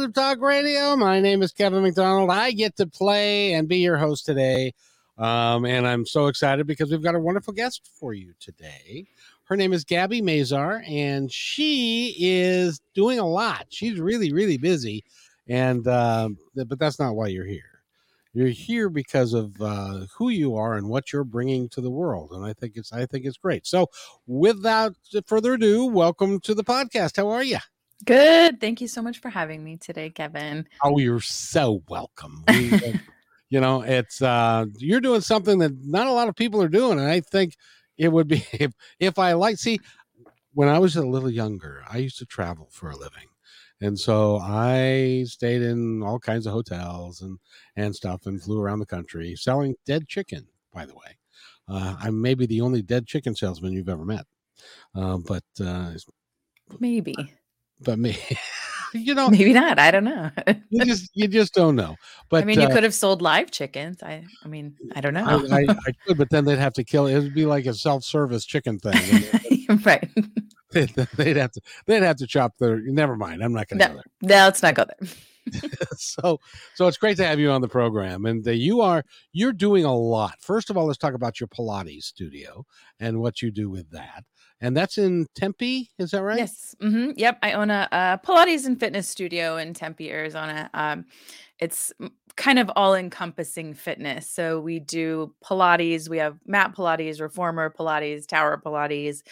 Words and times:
Positive 0.00 0.14
Talk 0.14 0.40
Radio. 0.40 0.96
My 0.96 1.20
name 1.20 1.42
is 1.42 1.52
Kevin 1.52 1.82
McDonald. 1.82 2.30
I 2.30 2.52
get 2.52 2.74
to 2.76 2.86
play 2.86 3.52
and 3.52 3.68
be 3.68 3.80
your 3.80 3.98
host 3.98 4.24
today. 4.24 4.72
Um, 5.18 5.66
and 5.66 5.86
I'm 5.86 6.06
so 6.06 6.28
excited 6.28 6.66
because 6.66 6.90
we've 6.90 7.02
got 7.02 7.14
a 7.14 7.20
wonderful 7.20 7.52
guest 7.52 7.86
for 8.00 8.14
you 8.14 8.32
today. 8.40 9.04
Her 9.44 9.56
name 9.56 9.74
is 9.74 9.84
Gabby 9.84 10.22
Mazar, 10.22 10.82
and 10.88 11.30
she 11.30 12.16
is 12.18 12.80
doing 12.94 13.18
a 13.18 13.28
lot. 13.28 13.66
She's 13.68 14.00
really, 14.00 14.32
really 14.32 14.56
busy. 14.56 15.04
And, 15.46 15.86
um, 15.86 16.38
but 16.54 16.78
that's 16.78 16.98
not 16.98 17.14
why 17.14 17.26
you're 17.26 17.44
here. 17.44 17.82
You're 18.32 18.48
here 18.48 18.88
because 18.88 19.34
of 19.34 19.60
uh, 19.60 20.06
who 20.16 20.30
you 20.30 20.56
are 20.56 20.76
and 20.76 20.88
what 20.88 21.12
you're 21.12 21.24
bringing 21.24 21.68
to 21.70 21.82
the 21.82 21.90
world, 21.90 22.30
and 22.32 22.42
I 22.42 22.54
think 22.54 22.76
it's 22.76 22.90
I 22.92 23.04
think 23.04 23.26
it's 23.26 23.36
great. 23.36 23.66
So, 23.66 23.88
without 24.26 24.94
further 25.26 25.54
ado, 25.54 25.84
welcome 25.86 26.38
to 26.42 26.54
the 26.54 26.62
podcast. 26.62 27.16
How 27.16 27.28
are 27.28 27.42
you? 27.42 27.58
Good. 28.04 28.60
Thank 28.60 28.80
you 28.80 28.88
so 28.88 29.02
much 29.02 29.18
for 29.18 29.28
having 29.28 29.62
me 29.62 29.76
today, 29.76 30.10
Kevin. 30.10 30.66
Oh, 30.82 30.98
you're 30.98 31.20
so 31.20 31.82
welcome. 31.88 32.44
We, 32.48 32.72
uh, 32.72 32.92
you 33.50 33.60
know, 33.60 33.82
it's 33.82 34.22
uh, 34.22 34.66
you're 34.78 35.00
doing 35.00 35.20
something 35.20 35.58
that 35.58 35.72
not 35.84 36.06
a 36.06 36.12
lot 36.12 36.28
of 36.28 36.36
people 36.36 36.62
are 36.62 36.68
doing, 36.68 36.98
and 36.98 37.08
I 37.08 37.20
think 37.20 37.56
it 37.98 38.08
would 38.08 38.28
be 38.28 38.44
if 38.52 38.72
if 38.98 39.18
I 39.18 39.32
like 39.34 39.58
see 39.58 39.80
when 40.52 40.68
I 40.68 40.78
was 40.78 40.96
a 40.96 41.06
little 41.06 41.30
younger, 41.30 41.84
I 41.88 41.98
used 41.98 42.18
to 42.18 42.26
travel 42.26 42.68
for 42.70 42.90
a 42.90 42.96
living. 42.96 43.28
And 43.82 43.98
so 43.98 44.38
I 44.38 45.24
stayed 45.26 45.62
in 45.62 46.02
all 46.02 46.18
kinds 46.18 46.46
of 46.46 46.52
hotels 46.52 47.22
and, 47.22 47.38
and 47.76 47.96
stuff 47.96 48.26
and 48.26 48.42
flew 48.42 48.60
around 48.60 48.80
the 48.80 48.86
country 48.86 49.34
selling 49.36 49.74
dead 49.86 50.06
chicken, 50.06 50.46
by 50.72 50.84
the 50.84 50.94
way. 50.94 51.16
Uh, 51.66 51.96
I'm 51.98 52.20
maybe 52.20 52.46
the 52.46 52.60
only 52.60 52.82
dead 52.82 53.06
chicken 53.06 53.34
salesman 53.34 53.72
you've 53.72 53.88
ever 53.88 54.04
met. 54.04 54.26
Uh, 54.94 55.18
but 55.18 55.44
uh, 55.64 55.92
maybe. 56.78 57.14
But 57.80 57.98
me. 57.98 58.18
you 58.92 59.14
know 59.14 59.28
maybe 59.28 59.52
not 59.52 59.78
i 59.78 59.90
don't 59.90 60.04
know. 60.04 60.30
you 60.68 60.84
just 60.84 61.10
you 61.14 61.28
just 61.28 61.54
don't 61.54 61.76
know. 61.76 61.96
But 62.28 62.42
i 62.42 62.44
mean 62.44 62.60
you 62.60 62.66
uh, 62.66 62.72
could 62.72 62.82
have 62.82 62.94
sold 62.94 63.22
live 63.22 63.50
chickens 63.50 64.02
i 64.02 64.24
i 64.44 64.48
mean 64.48 64.74
i 64.94 65.00
don't 65.00 65.14
know. 65.14 65.24
I, 65.24 65.60
I, 65.60 65.66
I, 65.68 65.92
could 66.06 66.18
but 66.18 66.30
then 66.30 66.44
they'd 66.44 66.58
have 66.58 66.74
to 66.74 66.84
kill 66.84 67.06
it 67.06 67.18
would 67.18 67.34
be 67.34 67.46
like 67.46 67.66
a 67.66 67.74
self-service 67.74 68.44
chicken 68.44 68.78
thing 68.78 69.78
right. 69.84 70.08
they'd 70.72 71.36
have 71.36 71.52
to 71.52 71.60
they'd 71.86 72.02
have 72.02 72.16
to 72.16 72.26
chop 72.26 72.56
their 72.58 72.80
never 72.80 73.16
mind 73.16 73.42
i'm 73.42 73.52
not 73.52 73.68
gonna 73.68 73.86
no, 73.86 73.88
go 73.88 73.94
there. 73.94 74.04
no 74.22 74.44
let's 74.44 74.62
not 74.62 74.74
go 74.74 74.84
there. 74.84 75.08
So 75.96 76.38
so 76.74 76.86
it's 76.86 76.98
great 76.98 77.16
to 77.16 77.24
have 77.24 77.40
you 77.40 77.50
on 77.50 77.60
the 77.60 77.68
program 77.68 78.26
and 78.26 78.46
uh, 78.46 78.50
you 78.52 78.82
are 78.82 79.04
you're 79.32 79.54
doing 79.54 79.84
a 79.84 79.96
lot. 79.96 80.34
First 80.38 80.70
of 80.70 80.76
all 80.76 80.86
let's 80.86 80.98
talk 80.98 81.14
about 81.14 81.40
your 81.40 81.48
pilates 81.48 82.04
studio 82.04 82.66
and 83.00 83.20
what 83.20 83.40
you 83.40 83.50
do 83.50 83.70
with 83.70 83.90
that 83.90 84.24
and 84.60 84.76
that's 84.76 84.98
in 84.98 85.26
tempe 85.34 85.90
is 85.98 86.10
that 86.10 86.22
right? 86.22 86.38
Yes. 86.38 86.74
Mm-hmm. 86.80 87.12
yep 87.16 87.38
i 87.42 87.52
own 87.52 87.70
a, 87.70 87.88
a, 87.92 88.20
pilates 88.24 88.66
and 88.66 88.78
fitness 88.78 89.08
studio 89.08 89.56
in 89.56 89.74
tempe 89.74 90.10
arizona. 90.10 90.70
Um, 90.74 91.06
it's 91.58 91.92
kind 92.36 92.58
of 92.58 92.70
all 92.74 92.94
encompassing 92.94 93.74
fitness. 93.74 94.26
So 94.28 94.60
we 94.60 94.78
do 94.78 95.34
pilates 95.44 96.08
we 96.08 96.18
have 96.18 96.38
mat 96.46 96.74
pilates 96.74 97.20
reformer 97.20 97.72
pilates 97.76 98.26
tower 98.26 98.60
pilates 98.64 99.22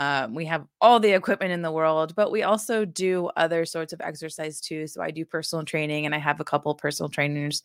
um, 0.00 0.34
we 0.34 0.46
have 0.46 0.64
all 0.80 0.98
the 0.98 1.12
equipment 1.12 1.52
in 1.52 1.60
the 1.60 1.70
world, 1.70 2.14
but 2.16 2.32
we 2.32 2.42
also 2.42 2.86
do 2.86 3.26
other 3.36 3.66
sorts 3.66 3.92
of 3.92 4.00
exercise 4.00 4.58
too. 4.58 4.86
So 4.86 5.02
I 5.02 5.10
do 5.10 5.26
personal 5.26 5.62
training, 5.62 6.06
and 6.06 6.14
I 6.14 6.18
have 6.18 6.40
a 6.40 6.44
couple 6.44 6.74
personal 6.74 7.10
trainers, 7.10 7.62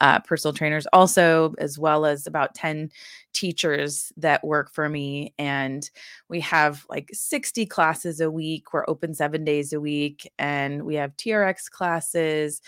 uh, 0.00 0.20
personal 0.20 0.54
trainers 0.54 0.86
also, 0.92 1.54
as 1.58 1.80
well 1.80 2.06
as 2.06 2.28
about 2.28 2.54
ten 2.54 2.88
teachers 3.32 4.12
that 4.16 4.44
work 4.44 4.70
for 4.70 4.88
me. 4.88 5.34
And 5.40 5.90
we 6.28 6.38
have 6.40 6.86
like 6.88 7.10
sixty 7.12 7.66
classes 7.66 8.20
a 8.20 8.30
week. 8.30 8.72
We're 8.72 8.84
open 8.86 9.12
seven 9.12 9.44
days 9.44 9.72
a 9.72 9.80
week, 9.80 10.30
and 10.38 10.84
we 10.84 10.94
have 10.94 11.16
TRX 11.16 11.68
classes, 11.68 12.60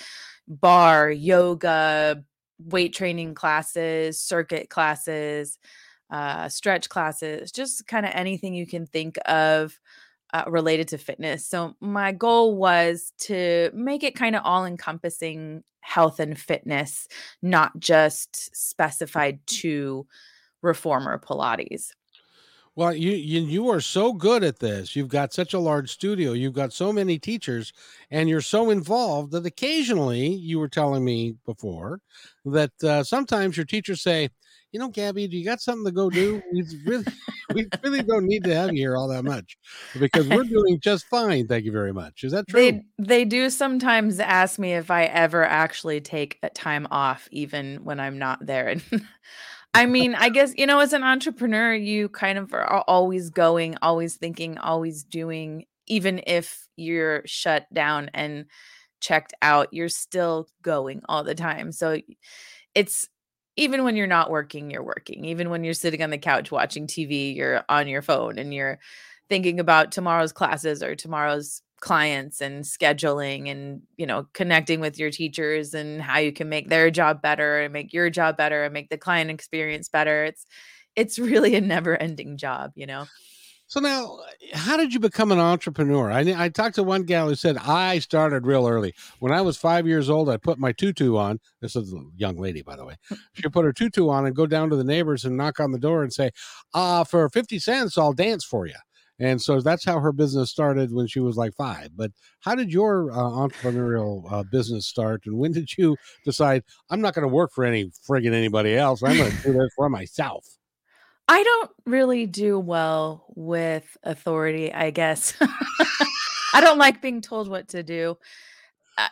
barre, 0.49 1.13
yoga, 1.13 2.25
weight 2.59 2.93
training 2.93 3.35
classes, 3.35 4.21
circuit 4.21 4.71
classes 4.71 5.57
uh, 6.15 6.49
stretch 6.49 6.89
classes, 6.89 7.51
just 7.51 7.89
kind 7.89 8.07
of 8.07 8.13
anything 8.15 8.55
you 8.55 8.69
can 8.69 8.87
think 8.87 9.19
of 9.27 9.81
uh, 10.33 10.45
related 10.47 10.87
to 10.87 10.97
fitness. 10.97 11.45
So, 11.45 11.75
my 11.81 12.13
goal 12.13 12.55
was 12.57 13.13
to 13.23 13.73
make 13.75 14.05
it 14.05 14.15
kind 14.15 14.37
of 14.37 14.43
all 14.45 14.65
encompassing 14.65 15.65
health 15.81 16.21
and 16.21 16.39
fitness, 16.39 17.09
not 17.43 17.81
just 17.81 18.55
specified 18.55 19.45
to 19.47 20.07
reformer 20.63 21.19
Pilates. 21.19 21.91
Well, 22.77 22.93
you, 22.93 23.13
you 23.13 23.41
you 23.43 23.69
are 23.69 23.81
so 23.81 24.13
good 24.13 24.43
at 24.43 24.59
this. 24.59 24.97
You've 24.97 25.09
got 25.09 25.33
such 25.33 25.55
a 25.55 25.61
large 25.61 25.93
studio. 25.93 26.33
You've 26.33 26.55
got 26.55 26.73
so 26.73 26.93
many 26.93 27.21
teachers, 27.21 27.73
and 28.11 28.29
you're 28.29 28.41
so 28.41 28.71
involved 28.71 29.31
that 29.33 29.47
occasionally, 29.47 30.27
you 30.27 30.59
were 30.59 30.69
telling 30.69 31.05
me 31.05 31.37
before 31.47 32.01
that 32.45 32.73
uh, 32.83 33.05
sometimes 33.05 33.57
your 33.57 33.67
teachers 33.67 34.03
say, 34.03 34.29
you 34.73 34.81
know, 34.81 34.89
Gabby, 34.89 35.29
do 35.29 35.37
you 35.37 35.45
got 35.45 35.61
something 35.61 35.85
to 35.85 35.93
go 35.93 36.11
do? 36.11 36.43
We 36.53 36.65
really, 36.85 37.05
we 37.55 37.69
really 37.85 38.03
don't 38.03 38.27
need 38.27 38.43
to 38.43 38.55
have 38.57 38.73
you 38.73 38.79
here 38.79 38.97
all 38.97 39.07
that 39.07 39.23
much 39.23 39.57
because 40.01 40.27
we're 40.27 40.43
doing 40.43 40.81
just 40.81 41.07
fine. 41.07 41.47
Thank 41.47 41.65
you 41.65 41.71
very 41.71 41.93
much. 41.93 42.25
Is 42.25 42.33
that 42.33 42.49
true? 42.49 42.61
They 42.61 42.83
they 42.99 43.25
do 43.25 43.51
sometimes 43.51 44.19
ask 44.19 44.59
me 44.59 44.73
if 44.73 44.91
I 44.91 45.05
ever 45.05 45.45
actually 45.45 46.01
take 46.01 46.41
a 46.43 46.51
time 46.51 46.89
off, 46.91 47.29
even 47.31 47.85
when 47.85 48.01
I'm 48.01 48.19
not 48.19 48.45
there. 48.45 48.69
And 48.91 49.07
I 49.75 49.87
mean, 49.87 50.15
I 50.15 50.29
guess 50.29 50.55
you 50.57 50.67
know, 50.67 50.81
as 50.81 50.93
an 50.93 51.03
entrepreneur, 51.03 51.75
you 51.75 52.09
kind 52.09 52.39
of 52.39 52.55
are 52.55 52.85
always 52.87 53.31
going, 53.31 53.77
always 53.83 54.17
thinking, 54.17 54.57
always 54.59 55.03
doing, 55.03 55.67
even 55.87 56.23
if 56.27 56.69
you're 56.77 57.23
shut 57.27 57.67
down 57.73 58.11
and 58.15 58.47
checked 59.01 59.35
out, 59.43 59.69
you're 59.73 59.89
still 59.89 60.49
going 60.63 61.03
all 61.09 61.25
the 61.25 61.35
time. 61.35 61.73
So 61.73 62.01
it's 62.75 63.09
even 63.57 63.85
when 63.85 63.97
you're 63.97 64.07
not 64.07 64.31
working, 64.31 64.71
you're 64.71 64.83
working. 64.83 65.25
Even 65.27 65.51
when 65.51 65.65
you're 65.65 65.75
sitting 65.75 66.03
on 66.03 66.11
the 66.11 66.19
couch 66.19 66.51
watching 66.51 66.87
TV, 66.87 67.35
you're 67.35 67.65
on 67.69 67.89
your 67.89 68.03
phone 68.03 68.39
and 68.39 68.53
you're 68.55 68.79
thinking 69.29 69.61
about 69.61 69.93
tomorrow's 69.93 70.33
classes 70.33 70.83
or 70.83 70.95
tomorrow's 70.95 71.63
clients 71.85 72.41
and 72.41 72.65
scheduling 72.65 73.51
and 73.51 73.83
you 73.99 74.07
know 74.07 74.27
connecting 74.33 74.81
with 74.81 74.99
your 74.99 75.11
teachers 75.11 75.75
and 75.75 76.01
how 76.01 76.17
you 76.17 76.33
can 76.33 76.49
make 76.49 76.71
their 76.71 76.91
job 76.91 77.21
better 77.21 77.61
and 77.61 77.75
make 77.75 77.93
your 77.93 78.09
job 78.09 78.39
better 78.39 78.65
and 78.65 78.73
make 78.73 78.89
the 78.89 78.97
client 78.97 79.31
experience 79.31 79.91
better 79.91 80.25
it's 80.25 80.47
it's 80.97 81.19
really 81.31 81.55
a 81.55 81.61
never 81.61 81.95
ending 82.01 82.39
job 82.39 82.73
you 82.75 82.87
know 82.87 83.05
so 83.67 83.81
now, 83.81 84.19
how 84.53 84.77
did 84.77 84.93
you 84.93 85.01
become 85.01 85.33
an 85.33 85.39
entrepreneur? 85.39 86.13
I 86.13 86.21
I 86.37 86.49
talked 86.51 86.75
to 86.75 86.83
one 86.83 87.05
gal 87.05 87.29
who 87.29 87.35
said 87.35 87.57
I 87.57 87.99
started 87.99 88.47
real 88.47 88.69
early. 88.69 88.95
When 89.21 89.33
I 89.33 89.41
was 89.41 89.57
five 89.57 89.87
years 89.87 90.11
old, 90.11 90.29
I 90.29 90.37
put 90.37 90.59
my 90.59 90.73
tutu 90.73 91.17
on. 91.17 91.41
This 91.63 91.75
is 91.75 91.93
a 91.93 92.03
young 92.15 92.37
lady, 92.37 92.63
by 92.63 92.77
the 92.77 92.85
way. 92.85 92.97
She 93.33 93.49
put 93.49 93.65
her 93.65 93.73
tutu 93.73 94.11
on 94.11 94.27
and 94.27 94.37
go 94.37 94.47
down 94.47 94.69
to 94.71 94.77
the 94.77 94.85
neighbors 94.85 95.25
and 95.25 95.37
knock 95.37 95.61
on 95.61 95.73
the 95.73 95.79
door 95.79 96.03
and 96.03 96.13
say, 96.13 96.31
"Ah, 96.75 97.05
for 97.05 97.29
fifty 97.31 97.59
cents, 97.59 97.97
I'll 97.97 98.13
dance 98.13 98.45
for 98.45 98.67
you." 98.67 98.77
And 99.21 99.41
so 99.41 99.61
that's 99.61 99.85
how 99.85 100.01
her 100.01 100.13
business 100.13 100.51
started 100.51 100.93
when 100.93 101.07
she 101.07 101.21
was 101.21 101.37
like 101.37 101.55
five. 101.55 101.91
But 101.95 102.11
how 102.41 102.55
did 102.55 102.73
your 102.73 103.13
uh, 103.13 103.17
entrepreneurial 103.17 104.31
uh, 104.33 104.43
business 104.43 104.87
start? 104.87 105.23
And 105.27 105.39
when 105.39 105.53
did 105.53 105.77
you 105.79 105.97
decide 106.25 106.65
I'm 106.91 107.01
not 107.01 107.15
going 107.15 107.27
to 107.27 107.33
work 107.33 107.53
for 107.53 107.65
any 107.65 107.93
friggin' 108.09 108.33
anybody 108.33 108.77
else? 108.77 109.03
I'm 109.03 109.17
going 109.17 109.31
to 109.31 109.43
do 109.43 109.53
this 109.53 109.71
for 109.77 109.89
myself. 109.89 110.45
I 111.29 111.43
don't 111.43 111.71
really 111.87 112.27
do 112.27 112.59
well 112.59 113.25
with 113.35 113.97
authority, 114.03 114.73
I 114.73 114.91
guess. 114.91 115.35
I 115.41 116.61
don't 116.61 116.79
like 116.79 117.01
being 117.01 117.21
told 117.21 117.49
what 117.49 117.69
to 117.69 117.83
do. 117.83 118.19
Uh, 118.97 119.09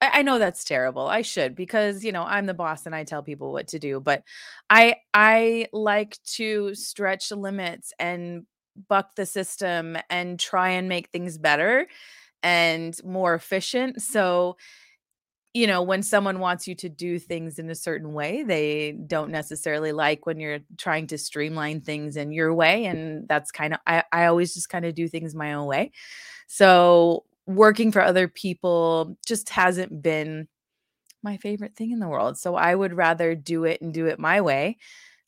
I 0.00 0.10
I 0.18 0.22
know 0.22 0.38
that's 0.38 0.64
terrible. 0.64 1.06
I 1.06 1.22
should 1.22 1.54
because 1.54 2.04
you 2.04 2.12
know 2.12 2.22
I'm 2.22 2.46
the 2.46 2.54
boss 2.54 2.86
and 2.86 2.94
I 2.94 3.04
tell 3.04 3.22
people 3.22 3.52
what 3.52 3.68
to 3.68 3.78
do. 3.78 4.00
But 4.00 4.22
I 4.70 4.96
I 5.12 5.66
like 5.72 6.18
to 6.36 6.74
stretch 6.74 7.30
limits 7.32 7.92
and 7.98 8.46
buck 8.88 9.16
the 9.16 9.26
system 9.26 9.96
and 10.10 10.38
try 10.38 10.70
and 10.70 10.88
make 10.88 11.08
things 11.08 11.38
better 11.38 11.86
and 12.42 12.98
more 13.04 13.34
efficient. 13.34 13.96
Mm-hmm. 13.96 14.12
So 14.12 14.56
you 15.56 15.66
know, 15.66 15.80
when 15.80 16.02
someone 16.02 16.38
wants 16.38 16.68
you 16.68 16.74
to 16.74 16.90
do 16.90 17.18
things 17.18 17.58
in 17.58 17.70
a 17.70 17.74
certain 17.74 18.12
way, 18.12 18.42
they 18.42 18.92
don't 18.92 19.30
necessarily 19.30 19.90
like 19.90 20.26
when 20.26 20.38
you're 20.38 20.58
trying 20.76 21.06
to 21.06 21.16
streamline 21.16 21.80
things 21.80 22.18
in 22.18 22.30
your 22.30 22.52
way. 22.52 22.84
And 22.84 23.26
that's 23.26 23.50
kind 23.50 23.72
of, 23.72 23.80
I, 23.86 24.04
I 24.12 24.26
always 24.26 24.52
just 24.52 24.68
kind 24.68 24.84
of 24.84 24.94
do 24.94 25.08
things 25.08 25.34
my 25.34 25.54
own 25.54 25.66
way. 25.66 25.92
So 26.46 27.24
working 27.46 27.90
for 27.90 28.02
other 28.02 28.28
people 28.28 29.16
just 29.24 29.48
hasn't 29.48 30.02
been 30.02 30.46
my 31.22 31.38
favorite 31.38 31.74
thing 31.74 31.90
in 31.90 32.00
the 32.00 32.08
world. 32.08 32.36
So 32.36 32.54
I 32.54 32.74
would 32.74 32.92
rather 32.92 33.34
do 33.34 33.64
it 33.64 33.80
and 33.80 33.94
do 33.94 34.04
it 34.08 34.18
my 34.18 34.42
way. 34.42 34.76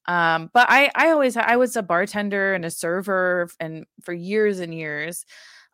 Um, 0.08 0.50
but 0.52 0.66
I, 0.68 0.90
I 0.94 1.10
always, 1.10 1.36
I 1.36 1.56
was 1.56 1.76
a 1.76 1.82
bartender 1.82 2.54
and 2.54 2.64
a 2.64 2.70
server 2.70 3.48
and 3.60 3.84
for 4.02 4.12
years 4.12 4.58
and 4.58 4.74
years. 4.74 5.24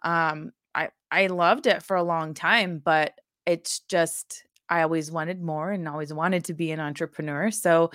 Um, 0.03 0.51
I, 0.75 0.91
I 1.11 1.29
loved 1.29 1.67
it 1.67 1.83
for 1.83 1.97
a 1.97 2.03
long 2.03 2.35
time, 2.35 2.83
but 2.85 3.19
it's 3.47 3.81
just 3.89 4.45
I 4.69 4.83
always 4.83 5.11
wanted 5.11 5.41
more 5.41 5.71
and 5.71 5.89
always 5.89 6.13
wanted 6.13 6.45
to 6.47 6.55
be 6.55 6.73
an 6.73 6.81
entrepreneur. 6.81 7.51
So 7.51 7.91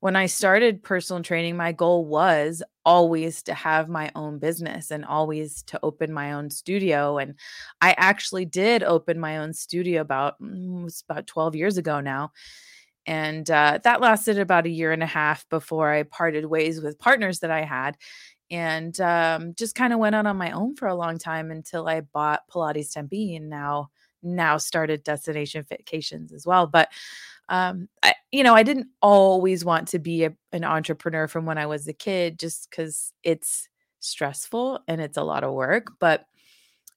when 0.00 0.16
I 0.16 0.26
started 0.26 0.82
personal 0.82 1.22
training, 1.22 1.56
my 1.56 1.72
goal 1.72 2.04
was 2.04 2.62
always 2.84 3.42
to 3.44 3.54
have 3.54 3.88
my 3.88 4.10
own 4.14 4.38
business 4.38 4.90
and 4.90 5.04
always 5.04 5.62
to 5.64 5.80
open 5.82 6.12
my 6.12 6.32
own 6.32 6.50
studio. 6.50 7.18
And 7.18 7.34
I 7.80 7.94
actually 7.96 8.44
did 8.44 8.82
open 8.82 9.18
my 9.18 9.38
own 9.38 9.52
studio 9.52 10.00
about 10.00 10.40
mm, 10.40 10.90
about 11.08 11.26
12 11.26 11.56
years 11.56 11.78
ago 11.78 12.00
now. 12.00 12.32
And 13.06 13.48
uh, 13.50 13.78
that 13.84 14.00
lasted 14.00 14.38
about 14.38 14.66
a 14.66 14.70
year 14.70 14.92
and 14.92 15.02
a 15.02 15.06
half 15.06 15.48
before 15.48 15.92
I 15.92 16.02
parted 16.02 16.46
ways 16.46 16.80
with 16.80 16.98
partners 16.98 17.40
that 17.40 17.50
I 17.50 17.62
had 17.62 17.96
and 18.50 18.98
um, 19.00 19.54
just 19.54 19.74
kind 19.74 19.92
of 19.92 19.98
went 19.98 20.14
out 20.14 20.26
on 20.26 20.36
my 20.36 20.50
own 20.52 20.76
for 20.76 20.88
a 20.88 20.94
long 20.94 21.18
time 21.18 21.50
until 21.50 21.88
I 21.88 22.00
bought 22.00 22.42
Pilates 22.52 22.92
Tempe. 22.92 23.36
And 23.36 23.48
now 23.48 23.90
now 24.22 24.56
started 24.58 25.02
destination 25.02 25.64
fitcations 25.64 26.32
as 26.32 26.46
well 26.46 26.66
but 26.66 26.88
um 27.48 27.88
I, 28.02 28.14
you 28.32 28.42
know 28.42 28.54
i 28.54 28.62
didn't 28.62 28.88
always 29.00 29.64
want 29.64 29.88
to 29.88 29.98
be 29.98 30.24
a, 30.24 30.34
an 30.52 30.64
entrepreneur 30.64 31.28
from 31.28 31.46
when 31.46 31.58
i 31.58 31.66
was 31.66 31.86
a 31.86 31.92
kid 31.92 32.38
just 32.38 32.68
because 32.68 33.12
it's 33.22 33.68
stressful 34.00 34.80
and 34.88 35.00
it's 35.00 35.16
a 35.16 35.22
lot 35.22 35.44
of 35.44 35.54
work 35.54 35.88
but 36.00 36.26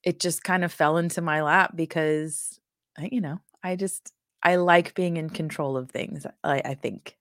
it 0.03 0.19
just 0.19 0.43
kind 0.43 0.63
of 0.63 0.71
fell 0.71 0.97
into 0.97 1.21
my 1.21 1.41
lap 1.41 1.73
because 1.75 2.59
you 2.99 3.21
know 3.21 3.39
i 3.63 3.75
just 3.75 4.11
i 4.43 4.55
like 4.55 4.93
being 4.95 5.17
in 5.17 5.29
control 5.29 5.77
of 5.77 5.89
things 5.89 6.25
i, 6.43 6.61
I 6.63 6.73
think 6.73 7.17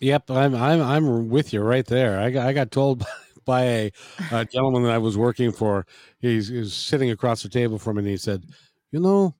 yep 0.00 0.30
i'm 0.30 0.54
i'm 0.54 0.82
i'm 0.82 1.28
with 1.28 1.52
you 1.52 1.62
right 1.62 1.86
there 1.86 2.18
i 2.18 2.30
got, 2.30 2.46
I 2.46 2.52
got 2.52 2.70
told 2.70 3.04
by 3.44 3.62
a, 3.62 3.92
a 4.32 4.44
gentleman 4.44 4.82
that 4.84 4.92
i 4.92 4.98
was 4.98 5.16
working 5.16 5.52
for 5.52 5.86
he's, 6.18 6.48
he's 6.48 6.74
sitting 6.74 7.10
across 7.10 7.42
the 7.42 7.48
table 7.48 7.78
from 7.78 7.96
me 7.96 8.00
and 8.00 8.08
he 8.08 8.16
said 8.16 8.44
you 8.90 9.00
know 9.00 9.34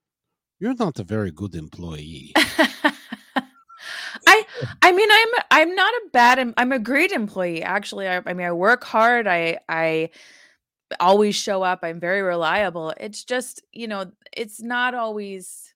you're 0.61 0.75
not 0.75 0.99
a 0.99 1.05
very 1.05 1.31
good 1.31 1.55
employee. 1.55 2.33
I 4.27 4.45
I 4.83 4.93
mean 4.93 5.09
I'm 5.11 5.29
I'm 5.51 5.75
not 5.75 5.93
a 5.95 6.11
bad 6.13 6.53
I'm 6.59 6.73
a 6.73 6.79
great 6.79 7.13
employee 7.13 7.63
actually. 7.63 8.07
I, 8.07 8.21
I 8.27 8.35
mean 8.35 8.47
I 8.47 8.53
work 8.53 8.85
hard. 8.85 9.27
I 9.27 9.59
I 9.69 10.11
always 10.99 11.35
show 11.35 11.63
up. 11.63 11.81
I'm 11.83 11.99
very 11.99 12.21
reliable. 12.21 12.93
It's 12.99 13.25
just, 13.25 13.63
you 13.73 13.89
know, 13.89 14.13
it's 14.33 14.61
not 14.61 14.95
always 14.95 15.70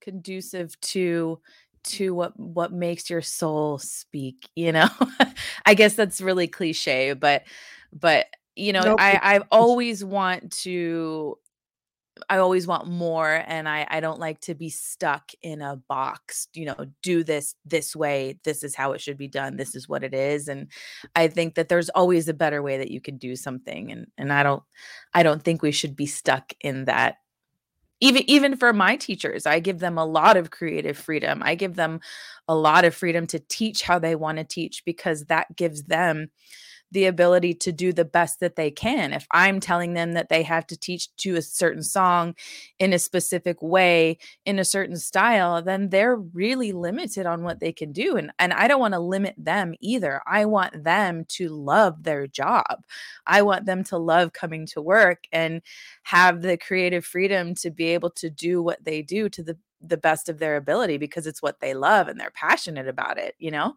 conducive 0.00 0.78
to 0.80 1.40
to 1.82 2.14
what 2.14 2.38
what 2.38 2.72
makes 2.72 3.08
your 3.08 3.22
soul 3.22 3.78
speak, 3.78 4.48
you 4.54 4.72
know. 4.72 4.88
I 5.66 5.74
guess 5.74 5.94
that's 5.94 6.20
really 6.20 6.48
cliche, 6.48 7.12
but 7.14 7.44
but 7.92 8.26
you 8.56 8.72
know, 8.72 8.82
nope. 8.82 9.00
I 9.00 9.18
I 9.22 9.38
always 9.50 10.04
want 10.04 10.52
to 10.62 11.38
I 12.28 12.38
always 12.38 12.66
want 12.66 12.86
more 12.86 13.42
and 13.46 13.68
I 13.68 13.86
I 13.88 14.00
don't 14.00 14.20
like 14.20 14.40
to 14.42 14.54
be 14.54 14.68
stuck 14.68 15.30
in 15.42 15.62
a 15.62 15.76
box, 15.88 16.48
you 16.52 16.66
know, 16.66 16.86
do 17.02 17.24
this 17.24 17.54
this 17.64 17.96
way, 17.96 18.38
this 18.44 18.62
is 18.62 18.74
how 18.74 18.92
it 18.92 19.00
should 19.00 19.16
be 19.16 19.28
done, 19.28 19.56
this 19.56 19.74
is 19.74 19.88
what 19.88 20.04
it 20.04 20.12
is 20.12 20.48
and 20.48 20.68
I 21.16 21.28
think 21.28 21.54
that 21.54 21.68
there's 21.68 21.88
always 21.90 22.28
a 22.28 22.34
better 22.34 22.62
way 22.62 22.78
that 22.78 22.90
you 22.90 23.00
can 23.00 23.16
do 23.16 23.36
something 23.36 23.90
and 23.90 24.06
and 24.18 24.32
I 24.32 24.42
don't 24.42 24.62
I 25.14 25.22
don't 25.22 25.42
think 25.42 25.62
we 25.62 25.72
should 25.72 25.96
be 25.96 26.06
stuck 26.06 26.52
in 26.60 26.84
that 26.86 27.16
even 28.00 28.22
even 28.28 28.56
for 28.56 28.72
my 28.72 28.96
teachers 28.96 29.46
i 29.46 29.60
give 29.60 29.78
them 29.78 29.98
a 29.98 30.04
lot 30.04 30.36
of 30.36 30.50
creative 30.50 30.96
freedom. 30.96 31.42
I 31.42 31.54
give 31.54 31.74
them 31.76 32.00
a 32.48 32.54
lot 32.54 32.84
of 32.84 32.94
freedom 32.94 33.26
to 33.28 33.38
teach 33.38 33.82
how 33.82 33.98
they 33.98 34.14
want 34.16 34.38
to 34.38 34.44
teach 34.44 34.84
because 34.84 35.26
that 35.26 35.54
gives 35.56 35.84
them 35.84 36.30
the 36.92 37.06
ability 37.06 37.54
to 37.54 37.72
do 37.72 37.92
the 37.92 38.04
best 38.04 38.40
that 38.40 38.56
they 38.56 38.70
can. 38.70 39.12
If 39.12 39.26
I'm 39.30 39.60
telling 39.60 39.94
them 39.94 40.12
that 40.14 40.28
they 40.28 40.42
have 40.42 40.66
to 40.68 40.76
teach 40.76 41.14
to 41.18 41.36
a 41.36 41.42
certain 41.42 41.82
song 41.82 42.34
in 42.78 42.92
a 42.92 42.98
specific 42.98 43.62
way, 43.62 44.18
in 44.44 44.58
a 44.58 44.64
certain 44.64 44.96
style, 44.96 45.62
then 45.62 45.90
they're 45.90 46.16
really 46.16 46.72
limited 46.72 47.26
on 47.26 47.42
what 47.42 47.60
they 47.60 47.72
can 47.72 47.92
do. 47.92 48.16
And, 48.16 48.32
and 48.38 48.52
I 48.52 48.68
don't 48.68 48.80
want 48.80 48.94
to 48.94 49.00
limit 49.00 49.34
them 49.38 49.74
either. 49.80 50.20
I 50.26 50.46
want 50.46 50.84
them 50.84 51.24
to 51.28 51.48
love 51.48 52.02
their 52.02 52.26
job. 52.26 52.82
I 53.26 53.42
want 53.42 53.66
them 53.66 53.84
to 53.84 53.98
love 53.98 54.32
coming 54.32 54.66
to 54.66 54.82
work 54.82 55.24
and 55.32 55.62
have 56.04 56.42
the 56.42 56.56
creative 56.56 57.04
freedom 57.04 57.54
to 57.56 57.70
be 57.70 57.86
able 57.86 58.10
to 58.10 58.30
do 58.30 58.62
what 58.62 58.84
they 58.84 59.02
do 59.02 59.28
to 59.28 59.42
the 59.42 59.56
the 59.82 59.96
best 59.96 60.28
of 60.28 60.38
their 60.38 60.56
ability 60.56 60.98
because 60.98 61.26
it's 61.26 61.40
what 61.40 61.60
they 61.60 61.72
love 61.72 62.06
and 62.06 62.20
they're 62.20 62.30
passionate 62.30 62.86
about 62.86 63.18
it, 63.18 63.34
you 63.38 63.50
know? 63.50 63.74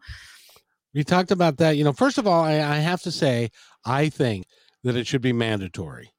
We 0.94 1.04
talked 1.04 1.30
about 1.30 1.56
that. 1.58 1.76
You 1.76 1.84
know, 1.84 1.92
first 1.92 2.18
of 2.18 2.26
all, 2.26 2.44
I, 2.44 2.54
I 2.54 2.76
have 2.76 3.02
to 3.02 3.10
say, 3.10 3.50
I 3.84 4.08
think 4.08 4.46
that 4.84 4.96
it 4.96 5.06
should 5.06 5.22
be 5.22 5.32
mandatory 5.32 6.12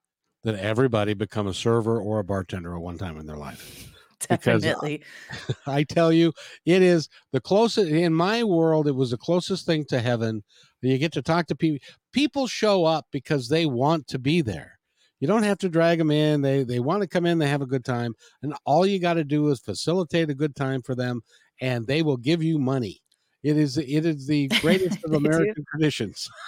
that 0.44 0.56
everybody 0.56 1.13
become 1.13 1.48
a 1.48 1.54
server 1.54 2.00
or 2.00 2.19
a 2.19 2.24
bartender 2.24 2.75
at 2.75 2.81
one 2.81 2.98
time 2.98 3.18
in 3.18 3.25
their 3.25 3.38
life. 3.38 3.92
Definitely. 4.19 5.01
Because 5.38 5.57
I, 5.68 5.80
I 5.80 5.83
tell 5.83 6.12
you, 6.12 6.33
it 6.66 6.81
is 6.81 7.10
the 7.31 7.42
closest 7.42 7.89
in 7.89 8.13
my 8.13 8.44
world, 8.44 8.88
it 8.88 8.95
was 8.95 9.12
the 9.12 9.18
closest 9.18 9.66
thing 9.66 9.86
to 9.86 10.00
heaven. 10.00 10.44
You 10.81 10.98
get 10.98 11.13
to 11.13 11.22
talk 11.22 11.48
to 11.48 11.56
people. 11.56 11.80
People 12.13 12.48
show 12.48 12.86
up 12.86 13.07
because 13.12 13.50
they 13.50 13.66
want 13.66 14.07
to 14.07 14.19
be 14.19 14.42
there. 14.42 14.77
You 15.19 15.27
don't 15.27 15.44
have 15.44 15.57
to 15.60 15.69
drag 15.69 15.98
them 15.98 16.12
in. 16.12 16.42
They 16.42 16.63
they 16.63 16.80
want 16.80 17.01
to 17.01 17.07
come 17.07 17.25
in, 17.25 17.39
they 17.39 17.48
have 17.48 17.63
a 17.63 17.68
good 17.68 17.83
time. 17.83 18.13
And 18.44 18.54
all 18.66 18.86
you 18.86 19.00
got 19.00 19.16
to 19.16 19.24
do 19.24 19.50
is 19.50 19.60
facilitate 19.60 20.30
a 20.30 20.36
good 20.36 20.56
time 20.56 20.81
for 20.83 20.94
them 20.94 21.22
and 21.60 21.88
they 21.88 22.04
will 22.04 22.18
give 22.18 22.44
you 22.44 22.60
money. 22.60 23.01
It 23.46 23.58
is 23.58 23.78
it 23.78 24.06
is 24.06 24.28
the 24.28 24.48
greatest 24.62 25.04
of 25.06 25.14
American 25.14 25.64
traditions. 25.72 26.30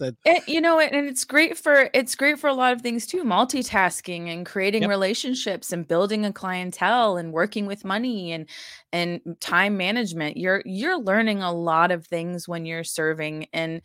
that 0.00 0.16
it, 0.24 0.48
you 0.48 0.60
know 0.60 0.80
and 0.80 1.08
it's 1.08 1.24
great 1.24 1.56
for 1.56 1.88
it's 1.94 2.16
great 2.16 2.38
for 2.38 2.48
a 2.48 2.54
lot 2.54 2.72
of 2.72 2.82
things 2.82 3.06
too 3.06 3.22
multitasking 3.22 4.32
and 4.32 4.44
creating 4.44 4.82
yep. 4.82 4.88
relationships 4.88 5.72
and 5.72 5.86
building 5.86 6.24
a 6.26 6.32
clientele 6.32 7.16
and 7.16 7.32
working 7.32 7.66
with 7.66 7.84
money 7.84 8.32
and 8.32 8.48
and 8.92 9.20
time 9.38 9.76
management 9.76 10.36
you're 10.36 10.62
you're 10.64 10.98
learning 10.98 11.40
a 11.42 11.52
lot 11.52 11.92
of 11.92 12.06
things 12.06 12.48
when 12.48 12.66
you're 12.66 12.82
serving 12.82 13.46
and 13.52 13.82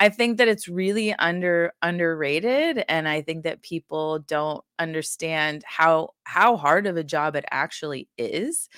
i 0.00 0.08
think 0.08 0.38
that 0.38 0.48
it's 0.48 0.68
really 0.68 1.12
under 1.14 1.72
underrated 1.82 2.82
and 2.88 3.06
i 3.06 3.20
think 3.20 3.44
that 3.44 3.62
people 3.62 4.20
don't 4.20 4.64
understand 4.78 5.62
how 5.66 6.08
how 6.24 6.56
hard 6.56 6.86
of 6.86 6.96
a 6.96 7.04
job 7.04 7.36
it 7.36 7.44
actually 7.50 8.08
is 8.16 8.68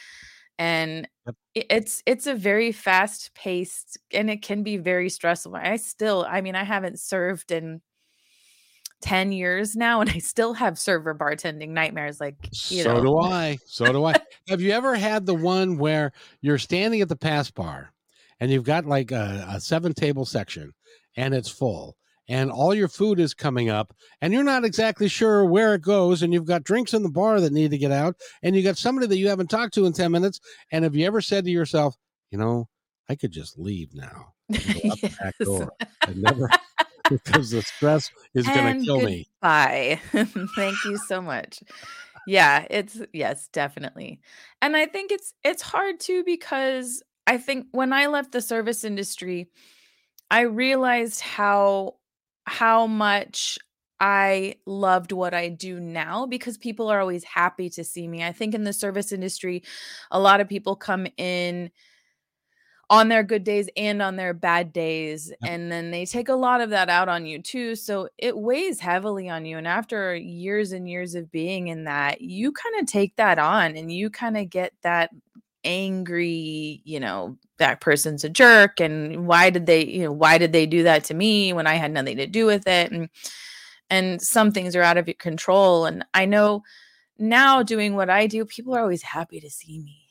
and 0.58 1.08
it's 1.54 2.02
it's 2.04 2.26
a 2.26 2.34
very 2.34 2.72
fast 2.72 3.32
paced 3.34 3.98
and 4.12 4.30
it 4.30 4.42
can 4.42 4.62
be 4.62 4.76
very 4.76 5.08
stressful 5.08 5.54
i 5.56 5.76
still 5.76 6.26
i 6.28 6.40
mean 6.40 6.54
i 6.54 6.64
haven't 6.64 6.98
served 6.98 7.50
in 7.50 7.80
10 9.00 9.30
years 9.30 9.76
now 9.76 10.00
and 10.00 10.10
i 10.10 10.18
still 10.18 10.52
have 10.54 10.78
server 10.78 11.14
bartending 11.14 11.70
nightmares 11.70 12.20
like 12.20 12.36
you 12.68 12.82
so 12.82 12.94
know. 12.94 13.02
do 13.02 13.18
i 13.22 13.56
so 13.66 13.92
do 13.92 14.04
i 14.04 14.14
have 14.48 14.60
you 14.60 14.72
ever 14.72 14.96
had 14.96 15.26
the 15.26 15.34
one 15.34 15.78
where 15.78 16.12
you're 16.40 16.58
standing 16.58 17.00
at 17.00 17.08
the 17.08 17.16
pass 17.16 17.50
bar 17.50 17.92
and 18.40 18.50
you've 18.50 18.64
got 18.64 18.84
like 18.84 19.12
a, 19.12 19.46
a 19.50 19.60
seven 19.60 19.92
table 19.94 20.24
section 20.24 20.72
and 21.16 21.34
it's 21.34 21.48
full 21.48 21.96
and 22.28 22.50
all 22.50 22.74
your 22.74 22.88
food 22.88 23.18
is 23.18 23.34
coming 23.34 23.70
up 23.70 23.94
and 24.20 24.32
you're 24.32 24.44
not 24.44 24.64
exactly 24.64 25.08
sure 25.08 25.44
where 25.44 25.74
it 25.74 25.82
goes 25.82 26.22
and 26.22 26.32
you've 26.32 26.44
got 26.44 26.64
drinks 26.64 26.94
in 26.94 27.02
the 27.02 27.10
bar 27.10 27.40
that 27.40 27.52
need 27.52 27.70
to 27.70 27.78
get 27.78 27.90
out 27.90 28.16
and 28.42 28.54
you 28.54 28.62
got 28.62 28.76
somebody 28.76 29.06
that 29.06 29.18
you 29.18 29.28
haven't 29.28 29.48
talked 29.50 29.74
to 29.74 29.86
in 29.86 29.92
10 29.92 30.12
minutes 30.12 30.40
and 30.72 30.84
have 30.84 30.94
you 30.94 31.06
ever 31.06 31.20
said 31.20 31.44
to 31.44 31.50
yourself 31.50 31.96
you 32.30 32.38
know 32.38 32.68
i 33.08 33.14
could 33.14 33.32
just 33.32 33.58
leave 33.58 33.94
now 33.94 34.32
yes. 34.48 35.00
the 35.00 35.16
back 35.20 35.34
door. 35.40 35.72
And 36.06 36.22
never 36.22 36.48
because 37.10 37.50
the 37.50 37.62
stress 37.62 38.10
is 38.34 38.46
going 38.46 38.80
to 38.80 38.84
kill 38.84 39.00
me. 39.00 39.26
bye 39.40 39.98
thank 40.12 40.84
you 40.84 40.98
so 41.08 41.22
much. 41.22 41.60
Yeah 42.26 42.66
it's 42.68 43.00
yes 43.14 43.48
definitely. 43.50 44.20
And 44.60 44.76
i 44.76 44.84
think 44.84 45.10
it's 45.10 45.32
it's 45.42 45.62
hard 45.62 46.00
too 46.00 46.22
because 46.24 47.02
i 47.26 47.38
think 47.38 47.68
when 47.70 47.94
i 47.94 48.06
left 48.06 48.32
the 48.32 48.42
service 48.42 48.84
industry 48.84 49.48
I 50.30 50.42
realized 50.42 51.20
how 51.20 51.94
how 52.48 52.86
much 52.86 53.58
I 54.00 54.56
loved 54.64 55.12
what 55.12 55.34
I 55.34 55.48
do 55.48 55.80
now 55.80 56.26
because 56.26 56.56
people 56.56 56.88
are 56.88 57.00
always 57.00 57.24
happy 57.24 57.68
to 57.70 57.84
see 57.84 58.06
me. 58.06 58.24
I 58.24 58.32
think 58.32 58.54
in 58.54 58.64
the 58.64 58.72
service 58.72 59.12
industry, 59.12 59.62
a 60.10 60.20
lot 60.20 60.40
of 60.40 60.48
people 60.48 60.76
come 60.76 61.06
in 61.16 61.70
on 62.90 63.08
their 63.08 63.22
good 63.22 63.44
days 63.44 63.68
and 63.76 64.00
on 64.00 64.16
their 64.16 64.32
bad 64.32 64.72
days. 64.72 65.32
And 65.44 65.70
then 65.70 65.90
they 65.90 66.06
take 66.06 66.28
a 66.30 66.34
lot 66.34 66.60
of 66.60 66.70
that 66.70 66.88
out 66.88 67.08
on 67.08 67.26
you 67.26 67.42
too. 67.42 67.74
So 67.74 68.08
it 68.16 68.36
weighs 68.36 68.80
heavily 68.80 69.28
on 69.28 69.44
you. 69.44 69.58
And 69.58 69.68
after 69.68 70.14
years 70.14 70.72
and 70.72 70.88
years 70.88 71.14
of 71.14 71.30
being 71.30 71.68
in 71.68 71.84
that, 71.84 72.22
you 72.22 72.52
kind 72.52 72.80
of 72.80 72.86
take 72.86 73.16
that 73.16 73.38
on 73.38 73.76
and 73.76 73.92
you 73.92 74.08
kind 74.08 74.38
of 74.38 74.48
get 74.48 74.72
that 74.82 75.10
angry, 75.64 76.82
you 76.84 77.00
know, 77.00 77.36
that 77.58 77.80
person's 77.80 78.24
a 78.24 78.28
jerk. 78.28 78.80
And 78.80 79.26
why 79.26 79.50
did 79.50 79.66
they, 79.66 79.84
you 79.84 80.02
know, 80.04 80.12
why 80.12 80.38
did 80.38 80.52
they 80.52 80.66
do 80.66 80.82
that 80.84 81.04
to 81.04 81.14
me 81.14 81.52
when 81.52 81.66
I 81.66 81.74
had 81.74 81.92
nothing 81.92 82.16
to 82.18 82.26
do 82.26 82.46
with 82.46 82.66
it? 82.66 82.92
And 82.92 83.08
and 83.90 84.20
some 84.22 84.52
things 84.52 84.76
are 84.76 84.82
out 84.82 84.98
of 84.98 85.08
your 85.08 85.14
control. 85.14 85.86
And 85.86 86.04
I 86.14 86.26
know 86.26 86.62
now 87.18 87.62
doing 87.62 87.96
what 87.96 88.10
I 88.10 88.26
do, 88.26 88.44
people 88.44 88.74
are 88.76 88.80
always 88.82 89.02
happy 89.02 89.40
to 89.40 89.50
see 89.50 89.80
me 89.80 90.02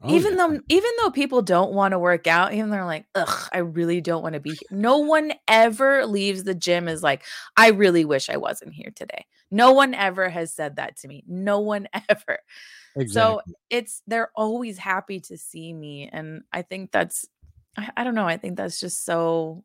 Oh, 0.00 0.16
even 0.16 0.32
yeah. 0.32 0.36
though 0.36 0.58
even 0.68 0.90
though 1.00 1.10
people 1.10 1.42
don't 1.42 1.72
want 1.72 1.92
to 1.92 1.98
work 1.98 2.26
out, 2.26 2.54
even 2.54 2.70
they're 2.70 2.84
like, 2.84 3.06
ugh, 3.14 3.48
I 3.52 3.58
really 3.58 4.00
don't 4.00 4.22
want 4.22 4.34
to 4.34 4.40
be 4.40 4.54
here. 4.54 4.68
No 4.70 4.98
one 4.98 5.32
ever 5.48 6.06
leaves 6.06 6.44
the 6.44 6.54
gym 6.54 6.88
is 6.88 7.02
like, 7.02 7.24
I 7.56 7.70
really 7.70 8.04
wish 8.04 8.30
I 8.30 8.38
wasn't 8.38 8.72
here 8.74 8.90
today. 8.94 9.26
No 9.50 9.72
one 9.72 9.94
ever 9.94 10.28
has 10.30 10.52
said 10.52 10.76
that 10.76 10.96
to 10.98 11.08
me. 11.08 11.24
No 11.26 11.60
one 11.60 11.88
ever. 12.08 12.38
So 13.08 13.40
it's 13.70 14.02
they're 14.06 14.30
always 14.34 14.78
happy 14.78 15.20
to 15.20 15.36
see 15.36 15.72
me. 15.72 16.08
And 16.12 16.42
I 16.52 16.62
think 16.62 16.90
that's 16.90 17.26
I, 17.76 17.90
I 17.98 18.04
don't 18.04 18.14
know, 18.14 18.26
I 18.26 18.36
think 18.36 18.56
that's 18.56 18.80
just 18.80 19.04
so 19.04 19.64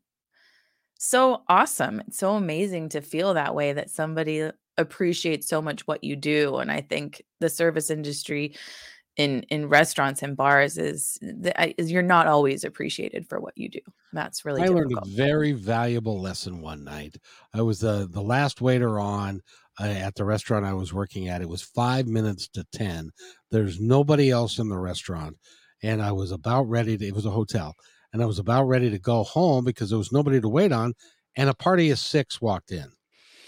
so 0.98 1.42
awesome. 1.48 2.00
It's 2.06 2.18
so 2.18 2.36
amazing 2.36 2.90
to 2.90 3.00
feel 3.00 3.34
that 3.34 3.54
way 3.54 3.72
that 3.72 3.90
somebody 3.90 4.50
appreciates 4.76 5.48
so 5.48 5.60
much 5.60 5.86
what 5.86 6.02
you 6.04 6.16
do. 6.16 6.56
And 6.56 6.70
I 6.70 6.80
think 6.80 7.22
the 7.40 7.48
service 7.48 7.90
industry 7.90 8.56
in 9.16 9.42
in 9.44 9.68
restaurants 9.68 10.22
and 10.22 10.36
bars 10.36 10.76
is, 10.76 11.18
is 11.22 11.90
you're 11.90 12.02
not 12.02 12.26
always 12.26 12.64
appreciated 12.64 13.28
for 13.28 13.38
what 13.38 13.56
you 13.56 13.68
do. 13.68 13.80
That's 14.12 14.44
really 14.44 14.62
I 14.62 14.66
learned 14.66 14.92
a 14.92 15.08
very 15.08 15.52
valuable 15.52 16.20
lesson 16.20 16.60
one 16.60 16.84
night. 16.84 17.16
I 17.52 17.62
was 17.62 17.80
the 17.80 18.08
the 18.10 18.22
last 18.22 18.60
waiter 18.60 18.98
on 18.98 19.42
uh, 19.80 19.84
at 19.84 20.14
the 20.14 20.24
restaurant 20.24 20.66
I 20.66 20.74
was 20.74 20.92
working 20.92 21.28
at. 21.28 21.42
It 21.42 21.48
was 21.48 21.62
five 21.62 22.06
minutes 22.06 22.48
to 22.48 22.64
ten. 22.72 23.10
There's 23.50 23.80
nobody 23.80 24.30
else 24.30 24.58
in 24.58 24.68
the 24.68 24.78
restaurant, 24.78 25.36
and 25.82 26.02
I 26.02 26.12
was 26.12 26.32
about 26.32 26.68
ready 26.68 26.96
to. 26.96 27.06
It 27.06 27.14
was 27.14 27.26
a 27.26 27.30
hotel, 27.30 27.74
and 28.12 28.22
I 28.22 28.26
was 28.26 28.38
about 28.38 28.64
ready 28.64 28.90
to 28.90 28.98
go 28.98 29.24
home 29.24 29.64
because 29.64 29.90
there 29.90 29.98
was 29.98 30.12
nobody 30.12 30.40
to 30.40 30.48
wait 30.48 30.72
on, 30.72 30.94
and 31.36 31.48
a 31.48 31.54
party 31.54 31.90
of 31.90 31.98
six 31.98 32.40
walked 32.40 32.70
in. 32.70 32.92